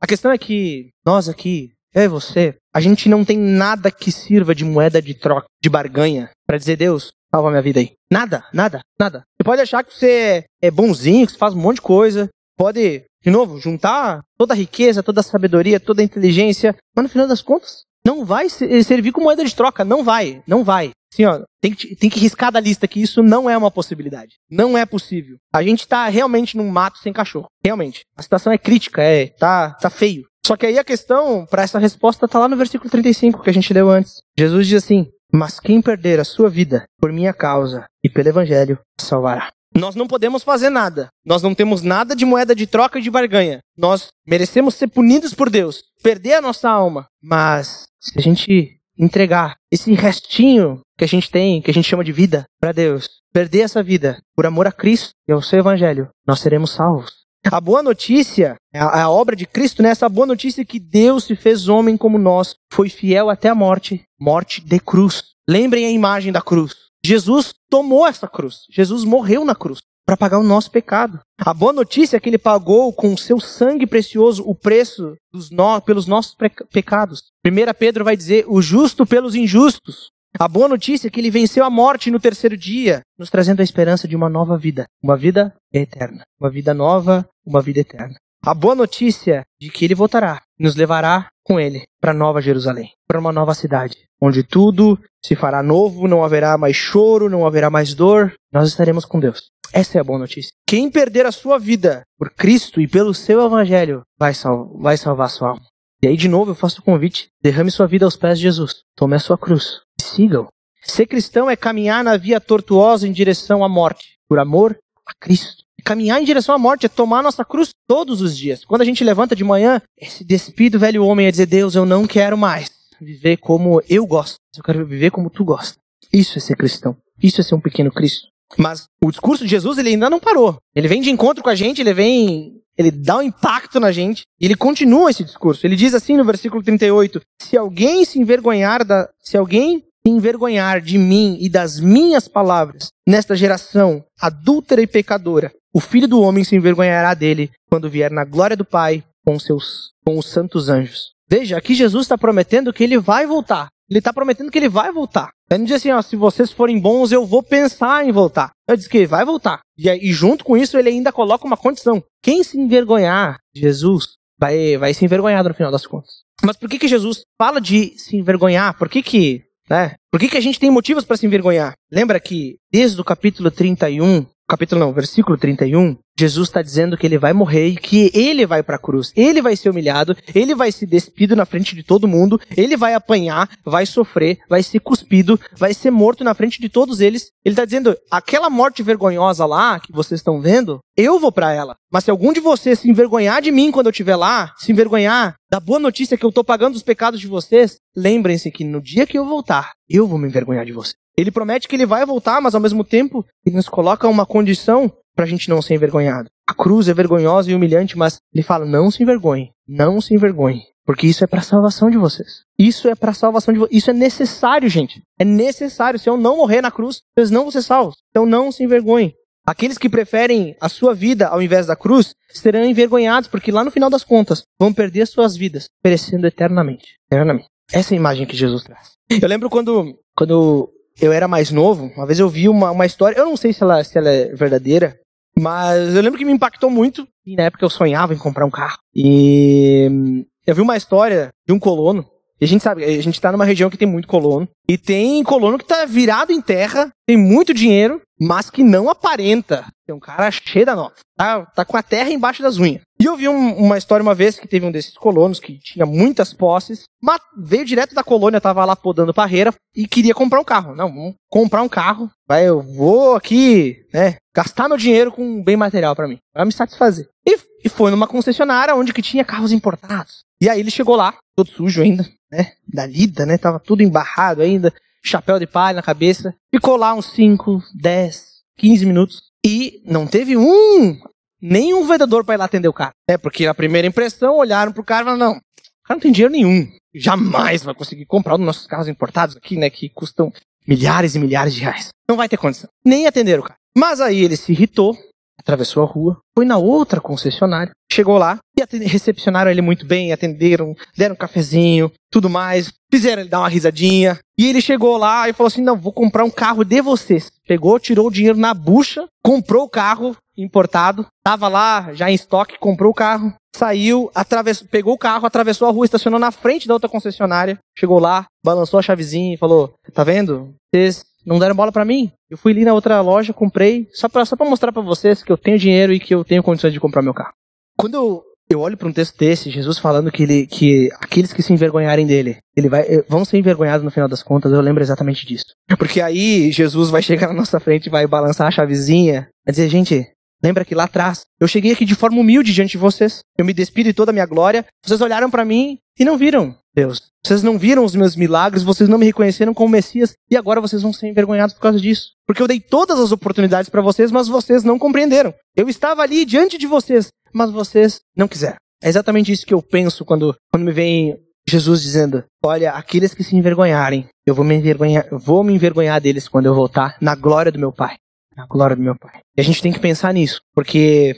A 0.00 0.06
questão 0.06 0.32
é 0.32 0.36
que 0.36 0.90
nós 1.04 1.30
aqui, 1.30 1.72
eu 1.94 2.02
e 2.02 2.08
você, 2.08 2.56
a 2.74 2.80
gente 2.80 3.08
não 3.08 3.24
tem 3.24 3.38
nada 3.38 3.90
que 3.90 4.12
sirva 4.12 4.54
de 4.54 4.64
moeda 4.64 5.00
de 5.00 5.14
troca, 5.14 5.46
de 5.62 5.70
barganha, 5.70 6.30
para 6.46 6.58
dizer 6.58 6.76
Deus, 6.76 7.12
salva 7.34 7.50
minha 7.50 7.62
vida 7.62 7.80
aí. 7.80 7.92
Nada, 8.10 8.44
nada, 8.52 8.80
nada. 8.98 9.24
Você 9.36 9.44
pode 9.44 9.62
achar 9.62 9.82
que 9.82 9.94
você 9.94 10.44
é 10.60 10.70
bonzinho, 10.70 11.26
que 11.26 11.32
você 11.32 11.38
faz 11.38 11.54
um 11.54 11.60
monte 11.60 11.76
de 11.76 11.82
coisa. 11.82 12.28
Pode, 12.56 13.04
de 13.22 13.30
novo, 13.30 13.58
juntar 13.58 14.20
toda 14.36 14.52
a 14.52 14.56
riqueza, 14.56 15.02
toda 15.02 15.20
a 15.20 15.24
sabedoria, 15.24 15.80
toda 15.80 16.02
a 16.02 16.04
inteligência. 16.04 16.76
Mas 16.94 17.04
no 17.04 17.08
final 17.08 17.26
das 17.26 17.40
contas, 17.40 17.82
não 18.04 18.24
vai 18.24 18.48
servir 18.48 19.12
como 19.12 19.24
moeda 19.24 19.44
de 19.44 19.54
troca. 19.54 19.84
Não 19.84 20.04
vai, 20.04 20.42
não 20.46 20.62
vai. 20.62 20.90
Assim, 21.12 21.24
ó, 21.24 21.42
tem 21.60 21.74
que, 21.74 21.94
tem 21.96 22.08
que 22.08 22.20
riscar 22.20 22.50
da 22.50 22.60
lista 22.60 22.88
que 22.88 23.00
isso 23.00 23.22
não 23.22 23.48
é 23.48 23.56
uma 23.56 23.70
possibilidade. 23.70 24.36
Não 24.50 24.76
é 24.76 24.84
possível. 24.86 25.36
A 25.52 25.62
gente 25.62 25.86
tá 25.86 26.08
realmente 26.08 26.56
num 26.56 26.68
mato 26.70 26.98
sem 26.98 27.12
cachorro. 27.12 27.46
Realmente. 27.64 28.02
A 28.16 28.22
situação 28.22 28.52
é 28.52 28.58
crítica, 28.58 29.02
é, 29.02 29.26
tá, 29.26 29.70
tá 29.74 29.90
feio. 29.90 30.24
Só 30.44 30.56
que 30.56 30.66
aí 30.66 30.78
a 30.78 30.84
questão 30.84 31.46
para 31.46 31.62
essa 31.62 31.78
resposta 31.78 32.26
tá 32.26 32.38
lá 32.38 32.48
no 32.48 32.56
versículo 32.56 32.90
35 32.90 33.42
que 33.42 33.50
a 33.50 33.52
gente 33.52 33.72
leu 33.72 33.88
antes. 33.90 34.20
Jesus 34.36 34.66
diz 34.66 34.82
assim: 34.82 35.06
mas 35.32 35.58
quem 35.58 35.80
perder 35.80 36.20
a 36.20 36.24
sua 36.24 36.50
vida 36.50 36.84
por 37.00 37.12
minha 37.12 37.32
causa 37.32 37.86
e 38.04 38.08
pelo 38.08 38.28
evangelho 38.28 38.78
salvará. 39.00 39.50
Nós 39.74 39.94
não 39.94 40.06
podemos 40.06 40.42
fazer 40.42 40.68
nada. 40.68 41.08
Nós 41.24 41.42
não 41.42 41.54
temos 41.54 41.82
nada 41.82 42.14
de 42.14 42.26
moeda 42.26 42.54
de 42.54 42.66
troca 42.66 42.98
e 42.98 43.02
de 43.02 43.10
barganha. 43.10 43.60
Nós 43.76 44.08
merecemos 44.26 44.74
ser 44.74 44.88
punidos 44.88 45.32
por 45.32 45.48
Deus, 45.48 45.82
perder 46.02 46.34
a 46.34 46.42
nossa 46.42 46.68
alma. 46.68 47.06
Mas 47.22 47.86
se 47.98 48.18
a 48.18 48.22
gente 48.22 48.78
entregar 48.98 49.56
esse 49.70 49.92
restinho 49.94 50.80
que 50.98 51.04
a 51.04 51.08
gente 51.08 51.30
tem, 51.30 51.62
que 51.62 51.70
a 51.70 51.74
gente 51.74 51.88
chama 51.88 52.04
de 52.04 52.12
vida, 52.12 52.44
para 52.60 52.72
Deus, 52.72 53.08
perder 53.32 53.62
essa 53.62 53.82
vida 53.82 54.18
por 54.36 54.44
amor 54.44 54.66
a 54.66 54.72
Cristo 54.72 55.10
e 55.26 55.32
ao 55.32 55.40
seu 55.40 55.58
evangelho, 55.58 56.10
nós 56.26 56.40
seremos 56.40 56.72
salvos. 56.72 57.21
A 57.50 57.60
boa 57.60 57.82
notícia, 57.82 58.56
a, 58.72 59.10
obra 59.10 59.34
de 59.34 59.46
Cristo, 59.46 59.82
né? 59.82 59.90
Essa 59.90 60.08
boa 60.08 60.26
notícia 60.26 60.62
é 60.62 60.64
que 60.64 60.78
Deus 60.78 61.24
se 61.24 61.34
fez 61.34 61.68
homem 61.68 61.96
como 61.96 62.18
nós, 62.18 62.54
foi 62.72 62.88
fiel 62.88 63.28
até 63.28 63.48
a 63.48 63.54
morte, 63.54 64.04
morte 64.18 64.60
de 64.60 64.78
cruz. 64.78 65.24
Lembrem 65.48 65.84
a 65.84 65.90
imagem 65.90 66.30
da 66.32 66.40
cruz. 66.40 66.74
Jesus 67.04 67.52
tomou 67.68 68.06
essa 68.06 68.28
cruz. 68.28 68.60
Jesus 68.70 69.04
morreu 69.04 69.44
na 69.44 69.56
cruz 69.56 69.80
para 70.06 70.16
pagar 70.16 70.38
o 70.38 70.44
nosso 70.44 70.70
pecado. 70.70 71.20
A 71.38 71.52
boa 71.52 71.72
notícia 71.72 72.16
é 72.16 72.20
que 72.20 72.28
ele 72.28 72.38
pagou 72.38 72.92
com 72.92 73.12
o 73.12 73.18
seu 73.18 73.40
sangue 73.40 73.86
precioso 73.86 74.44
o 74.46 74.54
preço 74.54 75.16
no... 75.50 75.80
pelos 75.80 76.06
nossos 76.06 76.36
pecados. 76.72 77.24
1 77.44 77.50
Pedro 77.76 78.04
vai 78.04 78.16
dizer: 78.16 78.44
o 78.46 78.62
justo 78.62 79.04
pelos 79.04 79.34
injustos. 79.34 80.11
A 80.38 80.48
boa 80.48 80.66
notícia 80.66 81.08
é 81.08 81.10
que 81.10 81.20
ele 81.20 81.30
venceu 81.30 81.62
a 81.64 81.70
morte 81.70 82.10
no 82.10 82.18
terceiro 82.18 82.56
dia, 82.56 83.02
nos 83.18 83.28
trazendo 83.28 83.60
a 83.60 83.62
esperança 83.64 84.08
de 84.08 84.16
uma 84.16 84.30
nova 84.30 84.56
vida, 84.56 84.86
uma 85.02 85.16
vida 85.16 85.54
eterna, 85.72 86.24
uma 86.40 86.50
vida 86.50 86.72
nova, 86.72 87.28
uma 87.44 87.60
vida 87.60 87.80
eterna. 87.80 88.16
A 88.44 88.54
boa 88.54 88.74
notícia 88.74 89.44
de 89.60 89.70
que 89.70 89.84
ele 89.84 89.94
voltará, 89.94 90.40
nos 90.58 90.74
levará 90.74 91.28
com 91.44 91.60
ele 91.60 91.84
para 92.00 92.14
Nova 92.14 92.40
Jerusalém, 92.40 92.90
para 93.06 93.20
uma 93.20 93.30
nova 93.30 93.54
cidade, 93.54 93.96
onde 94.20 94.42
tudo 94.42 94.98
se 95.24 95.36
fará 95.36 95.62
novo, 95.62 96.08
não 96.08 96.24
haverá 96.24 96.56
mais 96.56 96.76
choro, 96.76 97.28
não 97.28 97.46
haverá 97.46 97.68
mais 97.68 97.94
dor, 97.94 98.32
nós 98.50 98.68
estaremos 98.68 99.04
com 99.04 99.20
Deus. 99.20 99.50
Essa 99.72 99.98
é 99.98 100.00
a 100.00 100.04
boa 100.04 100.18
notícia. 100.18 100.50
Quem 100.66 100.90
perder 100.90 101.26
a 101.26 101.32
sua 101.32 101.58
vida 101.58 102.02
por 102.18 102.30
Cristo 102.30 102.80
e 102.80 102.88
pelo 102.88 103.14
seu 103.14 103.44
evangelho 103.44 104.02
vai, 104.18 104.34
sal 104.34 104.76
vai 104.78 104.96
salvar 104.96 105.26
a 105.26 105.30
sua 105.30 105.48
alma. 105.50 105.62
E 106.02 106.08
aí, 106.08 106.16
de 106.16 106.26
novo, 106.26 106.50
eu 106.50 106.54
faço 106.56 106.80
o 106.80 106.84
convite: 106.84 107.28
derrame 107.40 107.70
sua 107.70 107.86
vida 107.86 108.04
aos 108.04 108.16
pés 108.16 108.38
de 108.38 108.42
Jesus. 108.42 108.82
Tome 108.96 109.14
a 109.14 109.20
sua 109.20 109.38
cruz. 109.38 109.82
Sigam. 110.14 110.48
Ser 110.84 111.06
cristão 111.06 111.48
é 111.48 111.56
caminhar 111.56 112.02
na 112.02 112.16
via 112.16 112.40
tortuosa 112.40 113.06
em 113.06 113.12
direção 113.12 113.64
à 113.64 113.68
morte, 113.68 114.18
por 114.28 114.38
amor 114.38 114.78
a 115.06 115.14
Cristo. 115.14 115.62
Caminhar 115.84 116.20
em 116.20 116.24
direção 116.24 116.54
à 116.54 116.58
morte 116.58 116.86
é 116.86 116.88
tomar 116.88 117.22
nossa 117.22 117.44
cruz 117.44 117.70
todos 117.88 118.20
os 118.20 118.36
dias. 118.36 118.64
Quando 118.64 118.82
a 118.82 118.84
gente 118.84 119.02
levanta 119.02 119.34
de 119.34 119.42
manhã, 119.42 119.80
esse 119.98 120.24
despido 120.24 120.78
velho 120.78 121.04
homem 121.04 121.26
é 121.26 121.30
dizer: 121.30 121.46
Deus, 121.46 121.74
eu 121.74 121.86
não 121.86 122.06
quero 122.06 122.36
mais 122.36 122.70
viver 123.00 123.38
como 123.38 123.82
eu 123.88 124.06
gosto, 124.06 124.36
eu 124.56 124.62
quero 124.62 124.86
viver 124.86 125.10
como 125.10 125.30
tu 125.30 125.44
gosta. 125.44 125.78
Isso 126.12 126.38
é 126.38 126.40
ser 126.40 126.56
cristão. 126.56 126.96
Isso 127.20 127.40
é 127.40 127.44
ser 127.44 127.54
um 127.54 127.60
pequeno 127.60 127.90
Cristo. 127.90 128.28
Mas 128.58 128.84
o 129.02 129.10
discurso 129.10 129.44
de 129.44 129.50
Jesus 129.50 129.78
ele 129.78 129.90
ainda 129.90 130.10
não 130.10 130.20
parou. 130.20 130.58
Ele 130.74 130.88
vem 130.88 131.00
de 131.00 131.10
encontro 131.10 131.42
com 131.42 131.48
a 131.48 131.54
gente, 131.54 131.80
ele 131.80 131.94
vem 131.94 132.60
ele 132.76 132.90
dá 132.90 133.18
um 133.18 133.22
impacto 133.22 133.78
na 133.78 133.92
gente 133.92 134.22
e 134.40 134.46
ele 134.46 134.56
continua 134.56 135.10
esse 135.10 135.24
discurso. 135.24 135.66
Ele 135.66 135.76
diz 135.76 135.94
assim 135.94 136.16
no 136.16 136.24
versículo 136.24 136.62
38: 136.62 137.20
Se 137.40 137.56
alguém 137.56 138.04
se 138.04 138.18
envergonhar 138.18 138.84
da, 138.84 139.08
se 139.20 139.36
alguém 139.36 139.84
envergonhar 140.04 140.80
de 140.80 140.98
mim 140.98 141.36
e 141.40 141.48
das 141.48 141.78
minhas 141.78 142.26
palavras 142.28 142.88
nesta 143.06 143.36
geração 143.36 144.04
adúltera 144.20 144.82
e 144.82 144.86
pecadora, 144.86 145.52
o 145.72 145.80
filho 145.80 146.08
do 146.08 146.20
homem 146.20 146.44
se 146.44 146.56
envergonhará 146.56 147.14
dele 147.14 147.50
quando 147.68 147.88
vier 147.88 148.10
na 148.10 148.24
glória 148.24 148.56
do 148.56 148.64
Pai 148.64 149.02
com 149.24 149.38
seus 149.38 149.92
com 150.04 150.18
os 150.18 150.26
santos 150.26 150.68
anjos. 150.68 151.12
Veja, 151.28 151.56
aqui 151.56 151.74
Jesus 151.74 152.04
está 152.04 152.18
prometendo 152.18 152.72
que 152.72 152.84
ele 152.84 152.98
vai 152.98 153.26
voltar. 153.26 153.68
Ele 153.88 153.98
está 153.98 154.12
prometendo 154.12 154.50
que 154.50 154.58
ele 154.58 154.68
vai 154.68 154.90
voltar. 154.90 155.30
Ele 155.50 155.58
não 155.58 155.64
diz 155.66 155.76
assim, 155.76 155.90
ó, 155.90 156.00
se 156.02 156.16
vocês 156.16 156.50
forem 156.50 156.80
bons, 156.80 157.12
eu 157.12 157.26
vou 157.26 157.42
pensar 157.42 158.06
em 158.06 158.12
voltar. 158.12 158.50
Ele 158.68 158.78
diz 158.78 158.88
que 158.88 158.98
ele 158.98 159.06
vai 159.06 159.24
voltar. 159.24 159.60
E, 159.78 159.88
e 159.88 160.12
junto 160.12 160.44
com 160.44 160.56
isso, 160.56 160.78
ele 160.78 160.88
ainda 160.88 161.12
coloca 161.12 161.46
uma 161.46 161.56
condição. 161.56 162.02
Quem 162.22 162.42
se 162.42 162.58
envergonhar 162.58 163.38
de 163.54 163.60
Jesus 163.60 164.14
vai, 164.38 164.76
vai 164.76 164.94
se 164.94 165.04
envergonhar 165.04 165.44
no 165.44 165.54
final 165.54 165.70
das 165.70 165.86
contas. 165.86 166.22
Mas 166.42 166.56
por 166.56 166.68
que, 166.68 166.78
que 166.78 166.88
Jesus 166.88 167.22
fala 167.38 167.60
de 167.60 167.98
se 167.98 168.16
envergonhar? 168.16 168.76
Por 168.76 168.88
que, 168.88 169.02
que 169.02 169.44
né? 169.72 169.94
Por 170.10 170.20
que, 170.20 170.28
que 170.28 170.36
a 170.36 170.40
gente 170.40 170.60
tem 170.60 170.70
motivos 170.70 171.02
para 171.02 171.16
se 171.16 171.24
envergonhar? 171.24 171.72
Lembra 171.90 172.20
que 172.20 172.58
desde 172.70 173.00
o 173.00 173.04
capítulo 173.04 173.50
31, 173.50 174.26
capítulo 174.46 174.78
não, 174.78 174.92
versículo 174.92 175.38
31, 175.38 175.96
Jesus 176.22 176.48
está 176.48 176.62
dizendo 176.62 176.96
que 176.96 177.04
ele 177.04 177.18
vai 177.18 177.32
morrer 177.32 177.66
e 177.66 177.76
que 177.76 178.08
ele 178.14 178.46
vai 178.46 178.62
para 178.62 178.76
a 178.76 178.78
cruz. 178.78 179.12
Ele 179.16 179.42
vai 179.42 179.56
ser 179.56 179.70
humilhado, 179.70 180.16
ele 180.32 180.54
vai 180.54 180.70
ser 180.70 180.86
despido 180.86 181.34
na 181.34 181.44
frente 181.44 181.74
de 181.74 181.82
todo 181.82 182.06
mundo, 182.06 182.40
ele 182.56 182.76
vai 182.76 182.94
apanhar, 182.94 183.50
vai 183.64 183.84
sofrer, 183.84 184.38
vai 184.48 184.62
ser 184.62 184.78
cuspido, 184.78 185.38
vai 185.56 185.74
ser 185.74 185.90
morto 185.90 186.22
na 186.22 186.32
frente 186.32 186.60
de 186.60 186.68
todos 186.68 187.00
eles. 187.00 187.32
Ele 187.44 187.54
está 187.54 187.64
dizendo: 187.64 187.96
aquela 188.08 188.48
morte 188.48 188.84
vergonhosa 188.84 189.44
lá 189.44 189.80
que 189.80 189.92
vocês 189.92 190.20
estão 190.20 190.40
vendo, 190.40 190.78
eu 190.96 191.18
vou 191.18 191.32
para 191.32 191.52
ela. 191.52 191.74
Mas 191.92 192.04
se 192.04 192.10
algum 192.10 192.32
de 192.32 192.38
vocês 192.38 192.78
se 192.78 192.88
envergonhar 192.88 193.42
de 193.42 193.50
mim 193.50 193.72
quando 193.72 193.86
eu 193.86 193.90
estiver 193.90 194.14
lá, 194.14 194.54
se 194.58 194.70
envergonhar 194.70 195.34
da 195.50 195.58
boa 195.58 195.80
notícia 195.80 196.16
que 196.16 196.24
eu 196.24 196.28
estou 196.30 196.44
pagando 196.44 196.76
os 196.76 196.84
pecados 196.84 197.20
de 197.20 197.26
vocês, 197.26 197.78
lembrem-se 197.96 198.48
que 198.52 198.64
no 198.64 198.80
dia 198.80 199.06
que 199.06 199.18
eu 199.18 199.26
voltar, 199.26 199.72
eu 199.88 200.06
vou 200.06 200.18
me 200.18 200.28
envergonhar 200.28 200.64
de 200.64 200.72
vocês. 200.72 200.94
Ele 201.16 201.30
promete 201.30 201.68
que 201.68 201.76
ele 201.76 201.84
vai 201.84 202.06
voltar, 202.06 202.40
mas 202.40 202.54
ao 202.54 202.60
mesmo 202.60 202.84
tempo 202.84 203.24
ele 203.44 203.56
nos 203.56 203.68
coloca 203.68 204.08
uma 204.08 204.24
condição 204.24 204.90
para 205.14 205.24
a 205.24 205.28
gente 205.28 205.48
não 205.48 205.62
ser 205.62 205.74
envergonhado. 205.74 206.28
A 206.46 206.54
cruz 206.54 206.88
é 206.88 206.94
vergonhosa 206.94 207.50
e 207.50 207.54
humilhante, 207.54 207.96
mas 207.96 208.18
ele 208.32 208.42
fala: 208.42 208.64
não 208.64 208.90
se 208.90 209.02
envergonhe, 209.02 209.50
não 209.66 210.00
se 210.00 210.14
envergonhe, 210.14 210.62
porque 210.84 211.06
isso 211.06 211.22
é 211.24 211.26
para 211.26 211.42
salvação 211.42 211.90
de 211.90 211.98
vocês. 211.98 212.44
Isso 212.58 212.88
é 212.88 212.94
para 212.94 213.12
salvação 213.12 213.52
de 213.52 213.60
vocês. 213.60 213.76
Isso 213.76 213.90
é 213.90 213.94
necessário, 213.94 214.68
gente. 214.68 215.02
É 215.18 215.24
necessário. 215.24 215.98
Se 215.98 216.08
eu 216.08 216.16
não 216.16 216.36
morrer 216.36 216.60
na 216.60 216.70
cruz, 216.70 217.02
vocês 217.16 217.30
não 217.30 217.42
vão 217.42 217.50
ser 217.50 217.62
salvos. 217.62 217.96
Então 218.10 218.26
não 218.26 218.50
se 218.50 218.62
envergonhem. 218.62 219.14
Aqueles 219.44 219.76
que 219.76 219.88
preferem 219.88 220.56
a 220.60 220.68
sua 220.68 220.94
vida 220.94 221.26
ao 221.26 221.42
invés 221.42 221.66
da 221.66 221.74
cruz 221.74 222.14
serão 222.28 222.64
envergonhados, 222.64 223.28
porque 223.28 223.50
lá 223.50 223.64
no 223.64 223.72
final 223.72 223.90
das 223.90 224.04
contas 224.04 224.44
vão 224.58 224.72
perder 224.72 225.06
suas 225.06 225.36
vidas, 225.36 225.68
perecendo 225.82 226.26
eternamente. 226.28 226.98
Eternamente. 227.10 227.48
Essa 227.72 227.94
é 227.94 227.96
a 227.96 228.00
imagem 228.00 228.26
que 228.26 228.36
Jesus 228.36 228.62
traz. 228.62 228.92
Eu 229.10 229.28
lembro 229.28 229.50
quando, 229.50 229.98
quando 230.16 230.70
eu 231.00 231.12
era 231.12 231.28
mais 231.28 231.50
novo, 231.50 231.90
uma 231.96 232.06
vez 232.06 232.18
eu 232.18 232.28
vi 232.28 232.48
uma, 232.48 232.70
uma 232.70 232.86
história, 232.86 233.18
eu 233.18 233.26
não 233.26 233.36
sei 233.36 233.52
se 233.52 233.62
ela, 233.62 233.82
se 233.82 233.96
ela 233.96 234.10
é 234.10 234.34
verdadeira, 234.34 234.96
mas 235.38 235.94
eu 235.94 236.02
lembro 236.02 236.18
que 236.18 236.24
me 236.24 236.32
impactou 236.32 236.70
muito. 236.70 237.06
E 237.24 237.36
na 237.36 237.44
época 237.44 237.64
eu 237.64 237.70
sonhava 237.70 238.12
em 238.12 238.18
comprar 238.18 238.44
um 238.44 238.50
carro. 238.50 238.78
E 238.94 240.24
eu 240.46 240.54
vi 240.54 240.60
uma 240.60 240.76
história 240.76 241.30
de 241.46 241.52
um 241.52 241.58
colono. 241.58 242.06
E 242.40 242.44
a 242.44 242.48
gente 242.48 242.62
sabe, 242.62 242.84
a 242.84 243.00
gente 243.00 243.20
tá 243.20 243.30
numa 243.30 243.44
região 243.44 243.70
que 243.70 243.76
tem 243.76 243.86
muito 243.86 244.08
colono. 244.08 244.48
E 244.68 244.76
tem 244.76 245.22
colono 245.22 245.58
que 245.58 245.64
tá 245.64 245.84
virado 245.84 246.32
em 246.32 246.40
terra, 246.40 246.90
tem 247.06 247.16
muito 247.16 247.54
dinheiro, 247.54 248.02
mas 248.20 248.50
que 248.50 248.64
não 248.64 248.90
aparenta. 248.90 249.64
Tem 249.86 249.94
um 249.94 250.00
cara 250.00 250.28
cheio 250.30 250.66
da 250.66 250.74
nota. 250.74 250.96
Tá, 251.16 251.46
tá 251.46 251.64
com 251.64 251.76
a 251.76 251.82
terra 251.82 252.10
embaixo 252.10 252.42
das 252.42 252.58
unhas. 252.58 252.82
E 253.02 253.04
eu 253.04 253.16
vi 253.16 253.28
um, 253.28 253.56
uma 253.56 253.76
história 253.76 254.00
uma 254.00 254.14
vez 254.14 254.38
que 254.38 254.46
teve 254.46 254.64
um 254.64 254.70
desses 254.70 254.96
colonos 254.96 255.40
que 255.40 255.58
tinha 255.58 255.84
muitas 255.84 256.32
posses, 256.32 256.84
mas 257.02 257.20
veio 257.36 257.64
direto 257.64 257.96
da 257.96 258.04
colônia, 258.04 258.40
tava 258.40 258.64
lá 258.64 258.76
podando 258.76 259.12
parreira 259.12 259.52
e 259.74 259.88
queria 259.88 260.14
comprar 260.14 260.38
um 260.38 260.44
carro. 260.44 260.76
Não, 260.76 260.88
vamos 260.88 261.14
comprar 261.28 261.62
um 261.62 261.68
carro. 261.68 262.08
Vai, 262.28 262.46
eu 262.48 262.62
vou 262.62 263.16
aqui, 263.16 263.84
né, 263.92 264.18
gastar 264.32 264.68
meu 264.68 264.76
dinheiro 264.78 265.10
com 265.10 265.42
bem 265.42 265.56
material 265.56 265.96
para 265.96 266.06
mim, 266.06 266.18
para 266.32 266.44
me 266.44 266.52
satisfazer. 266.52 267.08
E, 267.26 267.36
e 267.64 267.68
foi 267.68 267.90
numa 267.90 268.06
concessionária 268.06 268.76
onde 268.76 268.92
que 268.92 269.02
tinha 269.02 269.24
carros 269.24 269.50
importados. 269.50 270.22
E 270.40 270.48
aí 270.48 270.60
ele 270.60 270.70
chegou 270.70 270.94
lá, 270.94 271.12
todo 271.34 271.50
sujo 271.50 271.82
ainda, 271.82 272.08
né, 272.30 272.52
da 272.72 272.86
lida, 272.86 273.26
né, 273.26 273.36
tava 273.36 273.58
tudo 273.58 273.82
embarrado 273.82 274.42
ainda, 274.42 274.72
chapéu 275.02 275.40
de 275.40 275.46
palha 275.48 275.74
na 275.74 275.82
cabeça. 275.82 276.32
Ficou 276.54 276.76
lá 276.76 276.94
uns 276.94 277.06
5, 277.06 277.64
10, 277.74 278.24
15 278.58 278.86
minutos 278.86 279.22
e 279.44 279.82
não 279.84 280.06
teve 280.06 280.36
um 280.36 281.00
nenhum 281.42 281.86
vendedor 281.86 282.24
para 282.24 282.36
ir 282.36 282.38
lá 282.38 282.44
atender 282.44 282.68
o 282.68 282.72
cara. 282.72 282.92
É, 283.08 283.18
porque 283.18 283.46
a 283.46 283.54
primeira 283.54 283.88
impressão, 283.88 284.36
olharam 284.36 284.72
pro 284.72 284.84
cara 284.84 285.02
e 285.02 285.04
falaram, 285.04 285.18
não, 285.18 285.32
o 285.32 285.84
cara 285.84 285.96
não 285.96 286.00
tem 286.00 286.12
dinheiro 286.12 286.32
nenhum. 286.32 286.70
Jamais 286.94 287.64
vai 287.64 287.74
conseguir 287.74 288.06
comprar 288.06 288.34
um 288.34 288.38
dos 288.38 288.46
nossos 288.46 288.66
carros 288.66 288.86
importados 288.86 289.36
aqui, 289.36 289.56
né, 289.56 289.68
que 289.68 289.88
custam 289.88 290.32
milhares 290.66 291.14
e 291.16 291.18
milhares 291.18 291.54
de 291.54 291.60
reais. 291.60 291.88
Não 292.08 292.16
vai 292.16 292.28
ter 292.28 292.36
condição. 292.36 292.68
Nem 292.84 293.06
atender 293.06 293.38
o 293.40 293.42
cara. 293.42 293.56
Mas 293.76 294.00
aí 294.00 294.22
ele 294.22 294.36
se 294.36 294.52
irritou, 294.52 294.96
atravessou 295.42 295.82
a 295.82 295.86
rua, 295.86 296.18
foi 296.34 296.44
na 296.44 296.56
outra 296.56 297.00
concessionária, 297.00 297.72
chegou 297.92 298.16
lá 298.16 298.38
e 298.56 298.78
recepcionaram 298.86 299.50
ele 299.50 299.60
muito 299.60 299.84
bem, 299.84 300.12
atenderam, 300.12 300.74
deram 300.96 301.14
um 301.14 301.18
cafezinho, 301.18 301.92
tudo 302.10 302.30
mais, 302.30 302.72
fizeram 302.90 303.22
ele 303.22 303.28
dar 303.28 303.40
uma 303.40 303.48
risadinha. 303.48 304.18
E 304.38 304.46
ele 304.46 304.60
chegou 304.60 304.96
lá 304.96 305.28
e 305.28 305.32
falou 305.32 305.48
assim: 305.48 305.62
Não, 305.62 305.76
vou 305.76 305.92
comprar 305.92 306.24
um 306.24 306.30
carro 306.30 306.64
de 306.64 306.80
vocês. 306.80 307.30
Pegou, 307.46 307.78
tirou 307.78 308.06
o 308.06 308.10
dinheiro 308.10 308.38
na 308.38 308.54
bucha, 308.54 309.06
comprou 309.22 309.64
o 309.64 309.68
carro 309.68 310.16
importado, 310.36 311.06
tava 311.22 311.48
lá 311.48 311.92
já 311.92 312.10
em 312.10 312.14
estoque, 312.14 312.58
comprou 312.58 312.90
o 312.90 312.94
carro, 312.94 313.34
saiu, 313.54 314.10
atravessou, 314.14 314.66
pegou 314.68 314.94
o 314.94 314.98
carro, 314.98 315.26
atravessou 315.26 315.68
a 315.68 315.70
rua, 315.70 315.84
estacionou 315.84 316.18
na 316.18 316.30
frente 316.30 316.66
da 316.66 316.74
outra 316.74 316.88
concessionária, 316.88 317.58
chegou 317.78 317.98
lá, 317.98 318.24
balançou 318.44 318.78
a 318.78 318.82
chavezinha 318.82 319.34
e 319.34 319.38
falou: 319.38 319.74
Tá 319.92 320.04
vendo? 320.04 320.54
Vocês 320.74 321.04
não 321.24 321.38
deram 321.38 321.54
bola 321.54 321.72
para 321.72 321.84
mim. 321.84 322.10
Eu 322.30 322.36
fui 322.36 322.52
ali 322.52 322.64
na 322.64 322.74
outra 322.74 323.00
loja, 323.00 323.32
comprei, 323.32 323.88
só 323.92 324.08
pra, 324.08 324.24
só 324.24 324.36
pra 324.36 324.48
mostrar 324.48 324.72
para 324.72 324.82
vocês 324.82 325.22
que 325.22 325.30
eu 325.30 325.38
tenho 325.38 325.58
dinheiro 325.58 325.92
e 325.92 326.00
que 326.00 326.14
eu 326.14 326.24
tenho 326.24 326.42
condições 326.42 326.72
de 326.72 326.80
comprar 326.80 327.02
meu 327.02 327.14
carro. 327.14 327.32
Quando 327.76 327.94
eu, 327.94 328.22
eu 328.50 328.60
olho 328.60 328.76
para 328.76 328.88
um 328.88 328.92
texto 328.92 329.16
desse, 329.16 329.50
Jesus 329.50 329.78
falando 329.78 330.10
que, 330.10 330.22
ele, 330.22 330.46
que 330.46 330.90
aqueles 331.00 331.32
que 331.32 331.42
se 331.42 331.52
envergonharem 331.52 332.06
dele, 332.06 332.38
ele 332.56 332.68
vai, 332.68 332.82
eh, 332.82 333.04
vão 333.08 333.24
ser 333.24 333.38
envergonhados 333.38 333.84
no 333.84 333.90
final 333.90 334.08
das 334.08 334.22
contas, 334.22 334.52
eu 334.52 334.60
lembro 334.60 334.82
exatamente 334.82 335.26
disso. 335.26 335.46
Porque 335.78 336.00
aí 336.00 336.50
Jesus 336.52 336.90
vai 336.90 337.02
chegar 337.02 337.28
na 337.28 337.34
nossa 337.34 337.58
frente, 337.58 337.90
vai 337.90 338.06
balançar 338.06 338.46
a 338.46 338.50
chavezinha, 338.50 339.28
vai 339.44 339.52
dizer, 339.52 339.68
gente, 339.68 340.06
lembra 340.42 340.64
que 340.64 340.74
lá 340.74 340.84
atrás 340.84 341.22
eu 341.40 341.48
cheguei 341.48 341.72
aqui 341.72 341.84
de 341.84 341.94
forma 341.94 342.20
humilde 342.20 342.52
diante 342.52 342.72
de 342.72 342.78
vocês, 342.78 343.20
eu 343.38 343.44
me 343.44 343.52
despido 343.52 343.86
de 343.86 343.94
toda 343.94 344.10
a 344.10 344.12
minha 344.12 344.26
glória, 344.26 344.64
vocês 344.84 345.00
olharam 345.00 345.30
para 345.30 345.44
mim 345.44 345.78
e 345.98 346.04
não 346.04 346.16
viram 346.16 346.56
Deus. 346.74 347.10
Vocês 347.24 347.42
não 347.42 347.58
viram 347.58 347.84
os 347.84 347.94
meus 347.94 348.16
milagres, 348.16 348.62
vocês 348.62 348.88
não 348.88 348.98
me 348.98 349.06
reconheceram 349.06 349.54
como 349.54 349.70
Messias 349.70 350.14
e 350.30 350.36
agora 350.36 350.60
vocês 350.60 350.82
vão 350.82 350.92
ser 350.92 351.08
envergonhados 351.08 351.54
por 351.54 351.60
causa 351.60 351.78
disso. 351.78 352.10
Porque 352.26 352.42
eu 352.42 352.48
dei 352.48 352.60
todas 352.60 352.98
as 352.98 353.12
oportunidades 353.12 353.68
para 353.68 353.82
vocês, 353.82 354.10
mas 354.10 354.28
vocês 354.28 354.64
não 354.64 354.78
compreenderam. 354.78 355.34
Eu 355.54 355.68
estava 355.68 356.02
ali 356.02 356.24
diante 356.24 356.58
de 356.58 356.66
vocês, 356.66 357.08
mas 357.32 357.50
vocês 357.50 358.00
não 358.16 358.26
quiseram. 358.26 358.56
É 358.82 358.88
exatamente 358.88 359.30
isso 359.30 359.46
que 359.46 359.54
eu 359.54 359.62
penso 359.62 360.04
quando, 360.04 360.34
quando 360.50 360.64
me 360.64 360.72
vem 360.72 361.16
Jesus 361.48 361.82
dizendo: 361.82 362.24
Olha, 362.44 362.72
aqueles 362.72 363.14
que 363.14 363.22
se 363.22 363.36
envergonharem, 363.36 364.06
eu 364.26 364.34
vou 364.34 364.44
me 364.44 364.54
envergonhar, 364.54 365.06
vou 365.10 365.44
me 365.44 365.52
envergonhar 365.52 366.00
deles 366.00 366.28
quando 366.28 366.46
eu 366.46 366.54
voltar 366.54 366.96
na 367.00 367.14
glória 367.14 367.52
do 367.52 367.58
meu 367.58 367.72
Pai. 367.72 367.96
Na 368.36 368.46
glória 368.46 368.76
do 368.76 368.82
meu 368.82 368.96
Pai. 368.98 369.20
E 369.36 369.40
a 369.40 369.44
gente 369.44 369.62
tem 369.62 369.72
que 369.72 369.80
pensar 369.80 370.12
nisso, 370.14 370.40
porque 370.54 371.14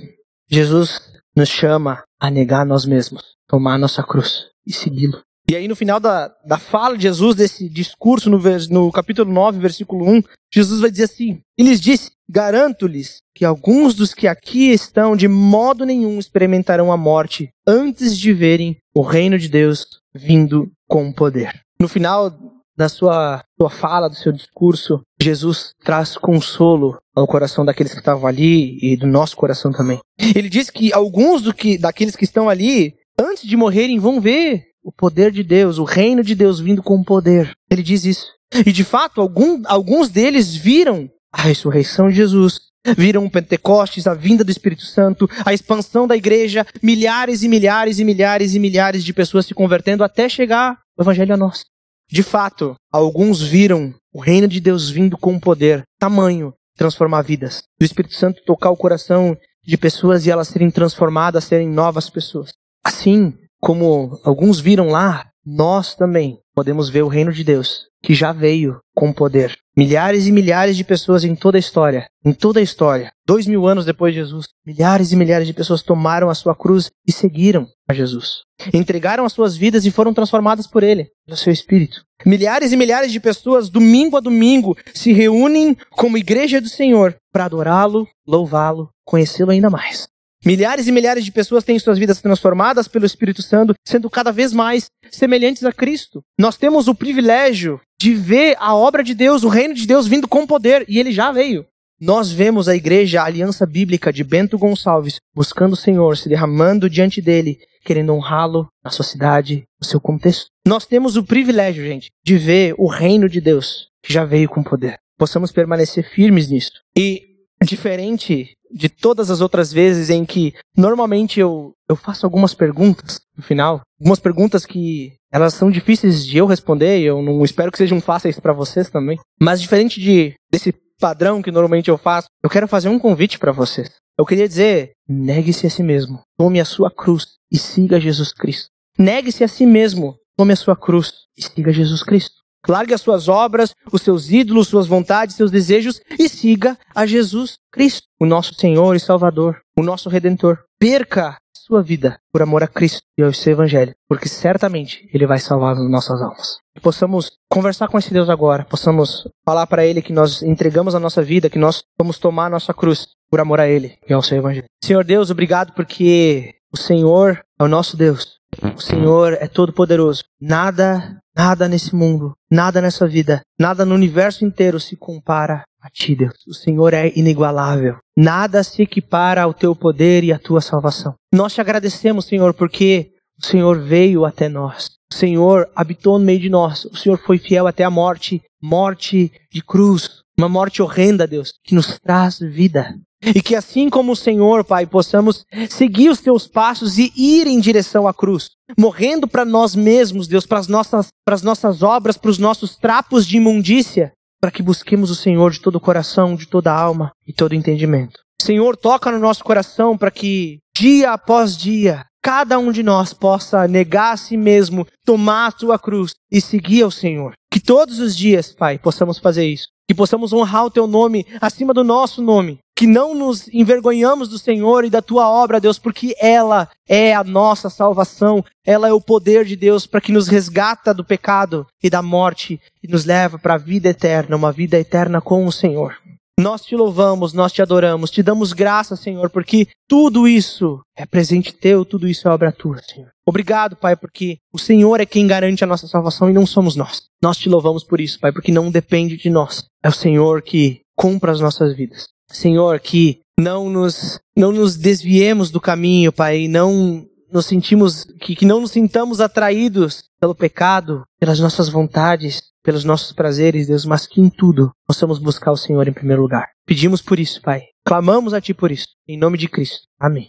Jesus 0.48 1.00
nos 1.37 1.48
chama 1.48 2.03
a 2.20 2.31
negar 2.31 2.64
nós 2.64 2.85
mesmos, 2.85 3.22
tomar 3.48 3.74
a 3.74 3.79
nossa 3.79 4.03
cruz 4.03 4.46
e 4.66 4.72
segui-lo. 4.72 5.20
E 5.48 5.55
aí, 5.55 5.68
no 5.68 5.77
final 5.77 6.00
da, 6.00 6.33
da 6.46 6.59
fala 6.59 6.96
de 6.96 7.03
Jesus, 7.03 7.37
desse 7.37 7.68
discurso, 7.68 8.31
no, 8.31 8.40
no 8.70 8.90
capítulo 8.90 9.31
9, 9.31 9.59
versículo 9.59 10.09
1, 10.09 10.22
Jesus 10.53 10.81
vai 10.81 10.90
dizer 10.90 11.05
assim: 11.05 11.40
E 11.59 11.62
lhes 11.62 11.81
disse: 11.81 12.11
Garanto-lhes 12.29 13.18
que 13.35 13.44
alguns 13.44 13.94
dos 13.94 14.14
que 14.14 14.27
aqui 14.27 14.70
estão 14.70 15.14
de 15.14 15.29
modo 15.29 15.85
nenhum 15.85 16.18
experimentarão 16.18 16.90
a 16.90 16.96
morte 16.96 17.50
antes 17.66 18.18
de 18.18 18.33
verem 18.33 18.79
o 18.94 19.03
reino 19.03 19.38
de 19.38 19.48
Deus 19.48 19.87
vindo 20.14 20.72
com 20.88 21.12
poder. 21.12 21.53
No 21.79 21.88
final 21.88 22.33
da 22.77 22.89
sua, 22.89 23.43
sua 23.59 23.71
fala, 23.71 24.09
do 24.09 24.15
seu 24.15 24.33
discurso, 24.33 25.01
Jesus 25.21 25.73
traz 25.85 26.17
consolo 26.17 26.99
ao 27.15 27.27
coração 27.27 27.65
daqueles 27.65 27.93
que 27.93 28.01
estavam 28.01 28.27
ali 28.27 28.79
e 28.83 28.97
do 28.97 29.07
nosso 29.07 29.37
coração 29.37 29.71
também. 29.73 29.99
Ele 30.19 30.49
diz 30.49 30.71
que 30.71 30.93
alguns 30.93 31.43
do 31.43 31.55
que, 31.55 31.79
daqueles 31.79 32.17
que 32.17 32.25
estão 32.25 32.49
ali, 32.49 32.95
antes 33.19 33.47
de 33.47 33.57
morrerem, 33.57 33.99
vão 33.99 34.21
ver 34.21 34.65
o 34.83 34.93
poder 34.93 35.31
de 35.31 35.43
Deus, 35.43 35.79
o 35.79 35.85
reino 35.85 36.23
de 36.23 36.35
Deus 36.35 36.61
vindo 36.61 36.83
com 36.83 37.03
poder. 37.03 37.53
Ele 37.71 37.83
diz 37.83 38.05
isso. 38.05 38.27
E 38.67 38.71
de 38.71 38.85
fato, 38.85 39.21
algum, 39.21 39.63
alguns 39.67 40.11
deles 40.11 40.55
viram 40.55 41.09
a 41.33 41.43
ressurreição 41.43 42.09
de 42.09 42.17
Jesus, 42.17 42.61
viram 42.97 43.25
o 43.25 43.31
Pentecostes, 43.31 44.07
a 44.07 44.15
vinda 44.15 44.45
do 44.45 44.51
Espírito 44.51 44.85
Santo, 44.85 45.29
a 45.45 45.53
expansão 45.53 46.07
da 46.07 46.17
igreja, 46.17 46.67
milhares 46.83 47.43
e 47.43 47.49
milhares 47.49 47.99
e 47.99 48.05
milhares 48.05 48.55
e 48.55 48.59
milhares 48.59 49.05
de 49.05 49.13
pessoas 49.13 49.47
se 49.47 49.55
convertendo 49.55 50.05
até 50.05 50.29
chegar 50.29 50.79
o 50.97 51.03
Evangelho 51.03 51.35
a 51.35 51.37
nós. 51.37 51.65
De 52.14 52.22
fato, 52.22 52.77
alguns 52.92 53.42
viram 53.42 53.92
o 54.12 54.20
reino 54.20 54.46
de 54.46 54.61
Deus 54.61 54.88
vindo 54.88 55.18
com 55.18 55.37
poder, 55.40 55.83
tamanho, 55.98 56.55
transformar 56.77 57.22
vidas. 57.22 57.64
Do 57.77 57.85
Espírito 57.85 58.14
Santo 58.14 58.40
tocar 58.46 58.70
o 58.70 58.77
coração 58.77 59.37
de 59.66 59.77
pessoas 59.77 60.24
e 60.24 60.31
elas 60.31 60.46
serem 60.46 60.70
transformadas, 60.70 61.42
serem 61.42 61.68
novas 61.68 62.09
pessoas. 62.09 62.53
Assim 62.85 63.37
como 63.61 64.16
alguns 64.22 64.61
viram 64.61 64.90
lá, 64.90 65.27
nós 65.44 65.96
também 65.96 66.38
podemos 66.55 66.88
ver 66.88 67.03
o 67.03 67.09
reino 67.09 67.33
de 67.33 67.42
Deus, 67.42 67.88
que 68.00 68.14
já 68.14 68.31
veio 68.31 68.79
com 68.94 69.12
poder. 69.12 69.59
Milhares 69.77 70.29
e 70.29 70.33
milhares 70.33 70.77
de 70.77 70.85
pessoas 70.85 71.25
em 71.25 71.35
toda 71.35 71.59
a 71.59 71.61
história, 71.61 72.07
em 72.25 72.33
toda 72.33 72.61
a 72.61 72.63
história, 72.63 73.11
dois 73.27 73.45
mil 73.45 73.67
anos 73.67 73.85
depois 73.85 74.15
de 74.15 74.21
Jesus, 74.21 74.47
milhares 74.65 75.11
e 75.11 75.17
milhares 75.17 75.49
de 75.49 75.53
pessoas 75.53 75.83
tomaram 75.83 76.31
a 76.31 76.35
sua 76.35 76.55
cruz 76.55 76.93
e 77.05 77.11
seguiram 77.11 77.67
a 77.89 77.93
Jesus. 77.93 78.43
Entregaram 78.73 79.25
as 79.25 79.33
suas 79.33 79.57
vidas 79.57 79.85
e 79.85 79.91
foram 79.91 80.15
transformadas 80.15 80.69
por 80.69 80.85
Ele, 80.85 81.11
pelo 81.27 81.37
seu 81.37 81.53
Espírito. 81.53 82.05
Milhares 82.25 82.71
e 82.71 82.77
milhares 82.77 83.11
de 83.11 83.19
pessoas, 83.19 83.69
domingo 83.69 84.17
a 84.17 84.21
domingo, 84.21 84.77
se 84.95 85.13
reúnem 85.13 85.77
como 85.91 86.17
igreja 86.17 86.61
do 86.61 86.69
Senhor 86.69 87.17
para 87.33 87.47
adorá-lo, 87.47 88.07
louvá-lo, 88.25 88.91
conhecê-lo 89.05 89.51
ainda 89.51 89.69
mais. 89.69 90.07
Milhares 90.45 90.87
e 90.87 90.93
milhares 90.93 91.25
de 91.25 91.33
pessoas 91.33 91.65
têm 91.65 91.79
suas 91.79 91.99
vidas 91.99 92.21
transformadas 92.21 92.87
pelo 92.87 93.07
Espírito 93.07 93.41
Santo, 93.41 93.75
sendo 93.87 94.11
cada 94.11 94.31
vez 94.31 94.53
mais 94.53 94.87
semelhantes 95.11 95.65
a 95.65 95.73
Cristo. 95.73 96.21
Nós 96.39 96.59
temos 96.59 96.87
o 96.87 96.95
privilégio 96.95 97.81
de 97.99 98.13
ver 98.13 98.55
a 98.59 98.75
obra 98.75 99.03
de 99.03 99.15
Deus, 99.15 99.43
o 99.43 99.49
reino 99.49 99.73
de 99.73 99.87
Deus 99.87 100.07
vindo 100.07 100.29
com 100.29 100.47
poder, 100.47 100.85
e 100.87 100.99
ele 100.99 101.13
já 101.13 101.33
veio. 101.33 101.65
Nós 101.99 102.31
vemos 102.31 102.69
a 102.69 102.77
igreja, 102.77 103.23
a 103.23 103.25
aliança 103.25 103.65
bíblica 103.65 104.13
de 104.13 104.23
Bento 104.23 104.59
Gonçalves, 104.59 105.17
buscando 105.35 105.73
o 105.73 105.77
Senhor, 105.77 106.19
se 106.19 106.29
derramando 106.29 106.91
diante 106.91 107.23
dele, 107.23 107.59
querendo 107.83 108.13
honrá-lo 108.13 108.69
na 108.85 108.91
sua 108.91 109.05
cidade, 109.05 109.63
no 109.81 109.87
seu 109.87 109.99
contexto. 109.99 110.49
Nós 110.67 110.85
temos 110.85 111.17
o 111.17 111.25
privilégio, 111.25 111.85
gente, 111.85 112.11
de 112.23 112.37
ver 112.37 112.75
o 112.77 112.87
reino 112.87 113.29
de 113.29 113.41
Deus, 113.41 113.89
que 114.03 114.13
já 114.13 114.25
veio 114.25 114.49
com 114.49 114.63
poder. 114.63 114.99
Possamos 115.17 115.53
permanecer 115.53 116.05
firmes 116.05 116.51
nisso. 116.51 116.83
E, 116.95 117.23
diferente 117.64 118.57
de 118.70 118.88
todas 118.88 119.31
as 119.31 119.40
outras 119.40 119.72
vezes 119.72 120.11
em 120.11 120.24
que 120.24 120.55
normalmente 120.77 121.38
eu, 121.38 121.72
eu 121.88 121.94
faço 121.94 122.27
algumas 122.27 122.55
perguntas 122.55 123.20
no 123.37 123.42
final, 123.42 123.83
algumas 124.00 124.18
perguntas 124.18 124.66
que 124.66 125.12
elas 125.33 125.55
são 125.55 125.70
difíceis 125.70 126.24
de 126.24 126.38
eu 126.38 126.46
responder, 126.46 127.00
e 127.00 127.05
eu 127.05 127.22
não 127.22 127.44
espero 127.44 127.70
que 127.70 127.79
sejam 127.79 128.00
fáceis 128.00 128.38
para 128.38 128.53
vocês 128.53 128.90
também. 128.90 129.18
Mas 129.40 129.61
diferente 129.61 130.00
de 130.00 130.35
desse 130.50 130.72
padrão 131.00 131.42
que 131.42 131.50
normalmente 131.50 131.88
eu 131.88 131.98
faço, 131.98 132.29
eu 132.42 132.50
quero 132.50 132.68
fazer 132.68 132.88
um 132.88 132.98
convite 132.98 133.38
para 133.38 133.53
vocês. 133.53 133.90
Eu 134.18 134.24
queria 134.24 134.48
dizer: 134.48 134.92
negue-se 135.09 135.66
a 135.66 135.70
si 135.70 135.83
mesmo, 135.83 136.20
tome 136.37 136.61
a 136.61 136.64
sua 136.64 136.90
cruz 136.90 137.27
e 137.50 137.59
siga 137.59 138.00
Jesus 138.00 138.33
Cristo. 138.33 138.68
Negue-se 138.98 139.42
a 139.42 139.48
si 139.48 139.66
mesmo, 139.66 140.16
tome 140.37 140.53
a 140.53 140.57
sua 140.57 140.77
cruz 140.77 141.12
e 141.37 141.42
siga 141.42 141.72
Jesus 141.72 142.03
Cristo. 142.03 142.44
Largue 142.68 142.94
as 142.94 143.00
suas 143.00 143.29
obras, 143.29 143.74
os 143.92 144.03
seus 144.03 144.31
ídolos, 144.31 144.68
suas 144.68 144.87
vontades, 144.87 145.37
seus 145.37 145.50
desejos 145.50 146.00
e 146.18 146.29
siga 146.29 146.79
a 146.94 147.07
Jesus 147.07 147.59
Cristo, 147.72 148.07
o 148.20 148.27
nosso 148.27 148.55
Senhor 148.55 148.94
e 148.94 149.00
Salvador, 149.00 149.61
o 149.77 149.83
nosso 149.83 150.09
Redentor. 150.09 150.59
Perca 150.79 151.37
sua 151.66 151.83
vida 151.83 152.18
por 152.31 152.42
amor 152.42 152.62
a 152.62 152.68
Cristo 152.68 153.03
e 153.16 153.22
ao 153.22 153.33
seu 153.33 153.53
Evangelho, 153.53 153.94
porque 154.09 154.29
certamente 154.29 155.09
Ele 155.12 155.27
vai 155.27 155.38
salvar 155.38 155.72
as 155.72 155.90
nossas 155.90 156.20
almas. 156.20 156.59
Que 156.74 156.81
possamos 156.81 157.33
conversar 157.50 157.88
com 157.88 157.98
esse 157.98 158.12
Deus 158.12 158.29
agora, 158.29 158.64
possamos 158.64 159.27
falar 159.44 159.66
para 159.66 159.87
Ele 159.87 160.03
que 160.03 160.12
nós 160.12 160.42
entregamos 160.42 160.94
a 160.94 161.00
nossa 161.00 161.22
vida, 161.22 161.48
que 161.48 161.59
nós 161.59 161.83
vamos 161.98 162.18
tomar 162.18 162.46
a 162.46 162.50
nossa 162.50 162.74
cruz 162.74 163.09
por 163.31 163.40
amor 163.40 163.61
a 163.61 163.68
Ele 163.68 163.96
e 164.09 164.12
ao 164.12 164.22
seu 164.22 164.37
Evangelho. 164.38 164.66
Senhor 164.83 165.05
Deus, 165.05 165.31
obrigado 165.31 165.72
porque 165.72 166.55
o 166.72 166.77
Senhor 166.77 167.42
é 167.59 167.64
o 167.64 167.68
nosso 167.68 167.96
Deus. 167.96 168.38
O 168.77 168.81
Senhor 168.81 169.33
é 169.35 169.48
todo 169.48 169.72
poderoso. 169.72 170.24
Nada 170.40 171.18
Nada 171.37 171.68
nesse 171.68 171.94
mundo, 171.94 172.37
nada 172.49 172.81
nessa 172.81 173.09
vida, 173.09 173.42
nada 173.59 173.85
no 173.85 173.94
universo 173.94 174.44
inteiro 174.44 174.79
se 174.79 174.97
compara 174.97 175.64
a 175.83 175.90
ti, 175.90 176.14
Deus. 176.14 176.35
O 176.47 176.55
Senhor 176.55 176.94
é 176.94 177.12
inigualável. 177.16 177.97
Nada 178.16 178.62
se 178.62 178.83
equipara 178.83 179.42
ao 179.42 179.53
teu 179.53 179.75
poder 179.75 180.23
e 180.23 180.33
à 180.33 180.38
tua 180.38 180.61
salvação. 180.61 181.14
Nós 181.35 181.53
te 181.53 181.61
agradecemos, 181.61 182.27
Senhor, 182.27 182.55
porque 182.55 183.11
o 183.42 183.44
Senhor 183.44 183.81
veio 183.81 184.25
até 184.25 184.49
nós. 184.49 184.90
O 185.12 185.14
Senhor 185.14 185.68
habitou 185.75 186.18
no 186.18 186.25
meio 186.25 186.40
de 186.40 186.49
nós. 186.49 186.85
O 186.87 186.97
Senhor 186.97 187.18
foi 187.18 187.38
fiel 187.38 187.66
até 187.66 187.83
a 187.83 187.90
morte, 187.90 188.40
morte 188.62 189.33
de 189.53 189.61
cruz, 189.61 190.23
uma 190.38 190.49
morte 190.49 190.83
horrenda, 190.83 191.27
Deus, 191.27 191.53
que 191.64 191.75
nos 191.75 191.99
traz 191.99 192.38
vida. 192.38 192.94
E 193.27 193.41
que 193.41 193.55
assim 193.55 193.89
como 193.89 194.13
o 194.13 194.17
Senhor, 194.17 194.65
Pai, 194.65 194.87
possamos 194.87 195.45
seguir 195.71 196.09
os 196.09 196.21
teus 196.21 196.47
passos 196.47 196.99
e 196.99 197.13
ir 197.17 197.47
em 197.47 197.61
direção 197.61 198.09
à 198.09 198.15
cruz, 198.15 198.51
morrendo 198.79 199.29
para 199.29 199.45
nós 199.45 199.75
mesmos, 199.75 200.27
Deus, 200.27 200.47
para 200.47 200.59
as 200.59 200.69
nossas, 200.69 201.09
nossas 201.43 201.83
obras, 201.83 202.17
para 202.17 202.31
os 202.31 202.39
nossos 202.39 202.77
trapos 202.77 203.27
de 203.27 203.37
imundícia, 203.37 204.13
para 204.41 204.51
que 204.51 204.63
busquemos 204.63 205.11
o 205.11 205.15
Senhor 205.15 205.51
de 205.51 205.61
todo 205.61 205.77
o 205.77 205.81
coração, 205.81 206.35
de 206.35 206.47
toda 206.47 206.73
a 206.73 206.79
alma 206.79 207.13
e 207.27 207.33
todo 207.33 207.55
entendimento. 207.55 208.21
Senhor, 208.43 208.77
toca 208.77 209.11
no 209.11 209.19
nosso 209.19 209.43
coração 209.43 209.97
para 209.97 210.11
que 210.11 210.59
dia 210.77 211.13
após 211.13 211.57
dia 211.57 212.05
cada 212.25 212.59
um 212.59 212.73
de 212.73 212.83
nós 212.83 213.13
possa 213.13 213.69
negar 213.69 214.15
a 214.15 214.17
si 214.17 214.35
mesmo, 214.35 214.87
tomar 215.05 215.49
a 215.49 215.51
sua 215.51 215.79
cruz 215.79 216.15
e 216.33 216.41
seguir 216.41 216.83
ao 216.83 216.91
Senhor. 216.91 217.35
Que 217.53 217.61
todos 217.61 218.01
os 218.01 218.17
dias, 218.17 218.51
Pai, 218.51 218.79
possamos 218.79 219.19
fazer 219.19 219.47
isso. 219.47 219.69
Que 219.87 219.95
possamos 219.95 220.33
honrar 220.33 220.65
o 220.65 220.71
teu 220.71 220.87
nome 220.87 221.27
acima 221.39 221.75
do 221.75 221.85
nosso 221.85 222.23
nome. 222.23 222.59
Que 222.77 222.87
não 222.87 223.15
nos 223.15 223.49
envergonhamos 223.49 224.29
do 224.29 224.39
Senhor 224.39 224.85
e 224.85 224.91
da 224.91 225.01
tua 225.01 225.29
obra, 225.29 225.61
Deus, 225.61 225.79
porque 225.79 226.15
ela 226.19 226.69
é 226.89 227.15
a 227.15 227.23
nossa 227.23 227.71
salvação. 227.71 228.45
Ela 228.67 228.89
é 228.89 228.93
o 228.93 229.01
poder 229.01 229.45
de 229.45 229.55
Deus 229.55 229.87
para 229.87 230.01
que 230.01 230.13
nos 230.13 230.27
resgata 230.27 230.93
do 230.93 231.05
pecado 231.05 231.67
e 231.83 231.89
da 231.89 232.03
morte 232.03 232.61
e 232.83 232.89
nos 232.89 233.05
leva 233.05 233.39
para 233.39 233.55
a 233.55 233.59
vida 233.59 233.89
eterna, 233.89 234.37
uma 234.37 234.51
vida 234.51 234.79
eterna 234.79 235.21
com 235.21 235.47
o 235.47 235.53
Senhor. 235.53 235.97
Nós 236.39 236.63
te 236.63 236.75
louvamos, 236.75 237.33
nós 237.33 237.53
te 237.53 237.63
adoramos, 237.63 238.11
te 238.11 238.21
damos 238.21 238.53
graça, 238.53 238.97
Senhor, 238.97 239.31
porque 239.31 239.69
tudo 239.89 240.27
isso 240.27 240.81
é 240.97 241.07
presente 241.07 241.55
teu, 241.55 241.85
tudo 241.85 242.09
isso 242.09 242.27
é 242.27 242.31
obra 242.31 242.51
tua, 242.51 242.79
Senhor. 242.83 243.09
Obrigado, 243.25 243.77
Pai, 243.77 243.95
porque 243.95 244.39
o 244.53 244.59
Senhor 244.59 245.01
é 245.01 245.07
quem 245.07 245.29
garante 245.29 245.63
a 245.63 245.67
nossa 245.67 245.87
salvação 245.87 246.29
e 246.29 246.33
não 246.33 246.45
somos 246.45 246.75
nós. 246.75 247.05
Nós 247.23 247.39
te 247.39 247.49
louvamos 247.49 247.85
por 247.85 248.01
isso, 248.01 248.19
Pai, 248.19 248.33
porque 248.33 248.51
não 248.51 248.71
depende 248.71 249.17
de 249.17 249.31
nós. 249.31 249.65
É 249.83 249.89
o 249.89 249.93
Senhor 249.93 250.43
que 250.43 250.81
cumpre 250.97 251.31
as 251.31 251.41
nossas 251.41 251.77
vidas. 251.77 252.09
Senhor, 252.31 252.79
que 252.81 253.21
não 253.39 253.69
nos, 253.69 254.21
não 254.37 254.53
nos 254.53 254.77
desviemos 254.77 255.51
do 255.51 255.61
caminho, 255.61 256.13
Pai, 256.13 256.49
não 256.49 257.07
nos 257.33 257.47
sentimos, 257.47 258.05
que, 258.21 258.37
que 258.37 258.47
não 258.47 258.61
nos 258.61 258.71
sintamos 258.71 259.21
atraídos 259.21 260.05
pelo 260.21 260.35
pecado, 260.35 261.03
pelas 261.19 261.41
nossas 261.41 261.69
vontades, 261.69 262.41
pelos 262.63 262.85
nossos 262.85 263.13
prazeres, 263.13 263.67
Deus, 263.67 263.85
mas 263.85 264.07
que 264.07 264.21
em 264.21 264.31
tudo 264.31 264.73
possamos 264.87 265.19
buscar 265.19 265.53
o 265.53 265.57
Senhor 265.57 265.87
em 265.87 265.93
primeiro 265.93 266.23
lugar. 266.23 266.49
Pedimos 266.65 267.03
por 267.03 267.19
isso, 267.19 267.43
Pai. 267.43 267.63
Clamamos 267.85 268.33
a 268.33 268.41
Ti 268.41 268.55
por 268.55 268.71
isso. 268.71 268.89
Em 269.07 269.19
nome 269.19 269.37
de 269.37 269.49
Cristo. 269.49 269.83
Amém. 270.01 270.23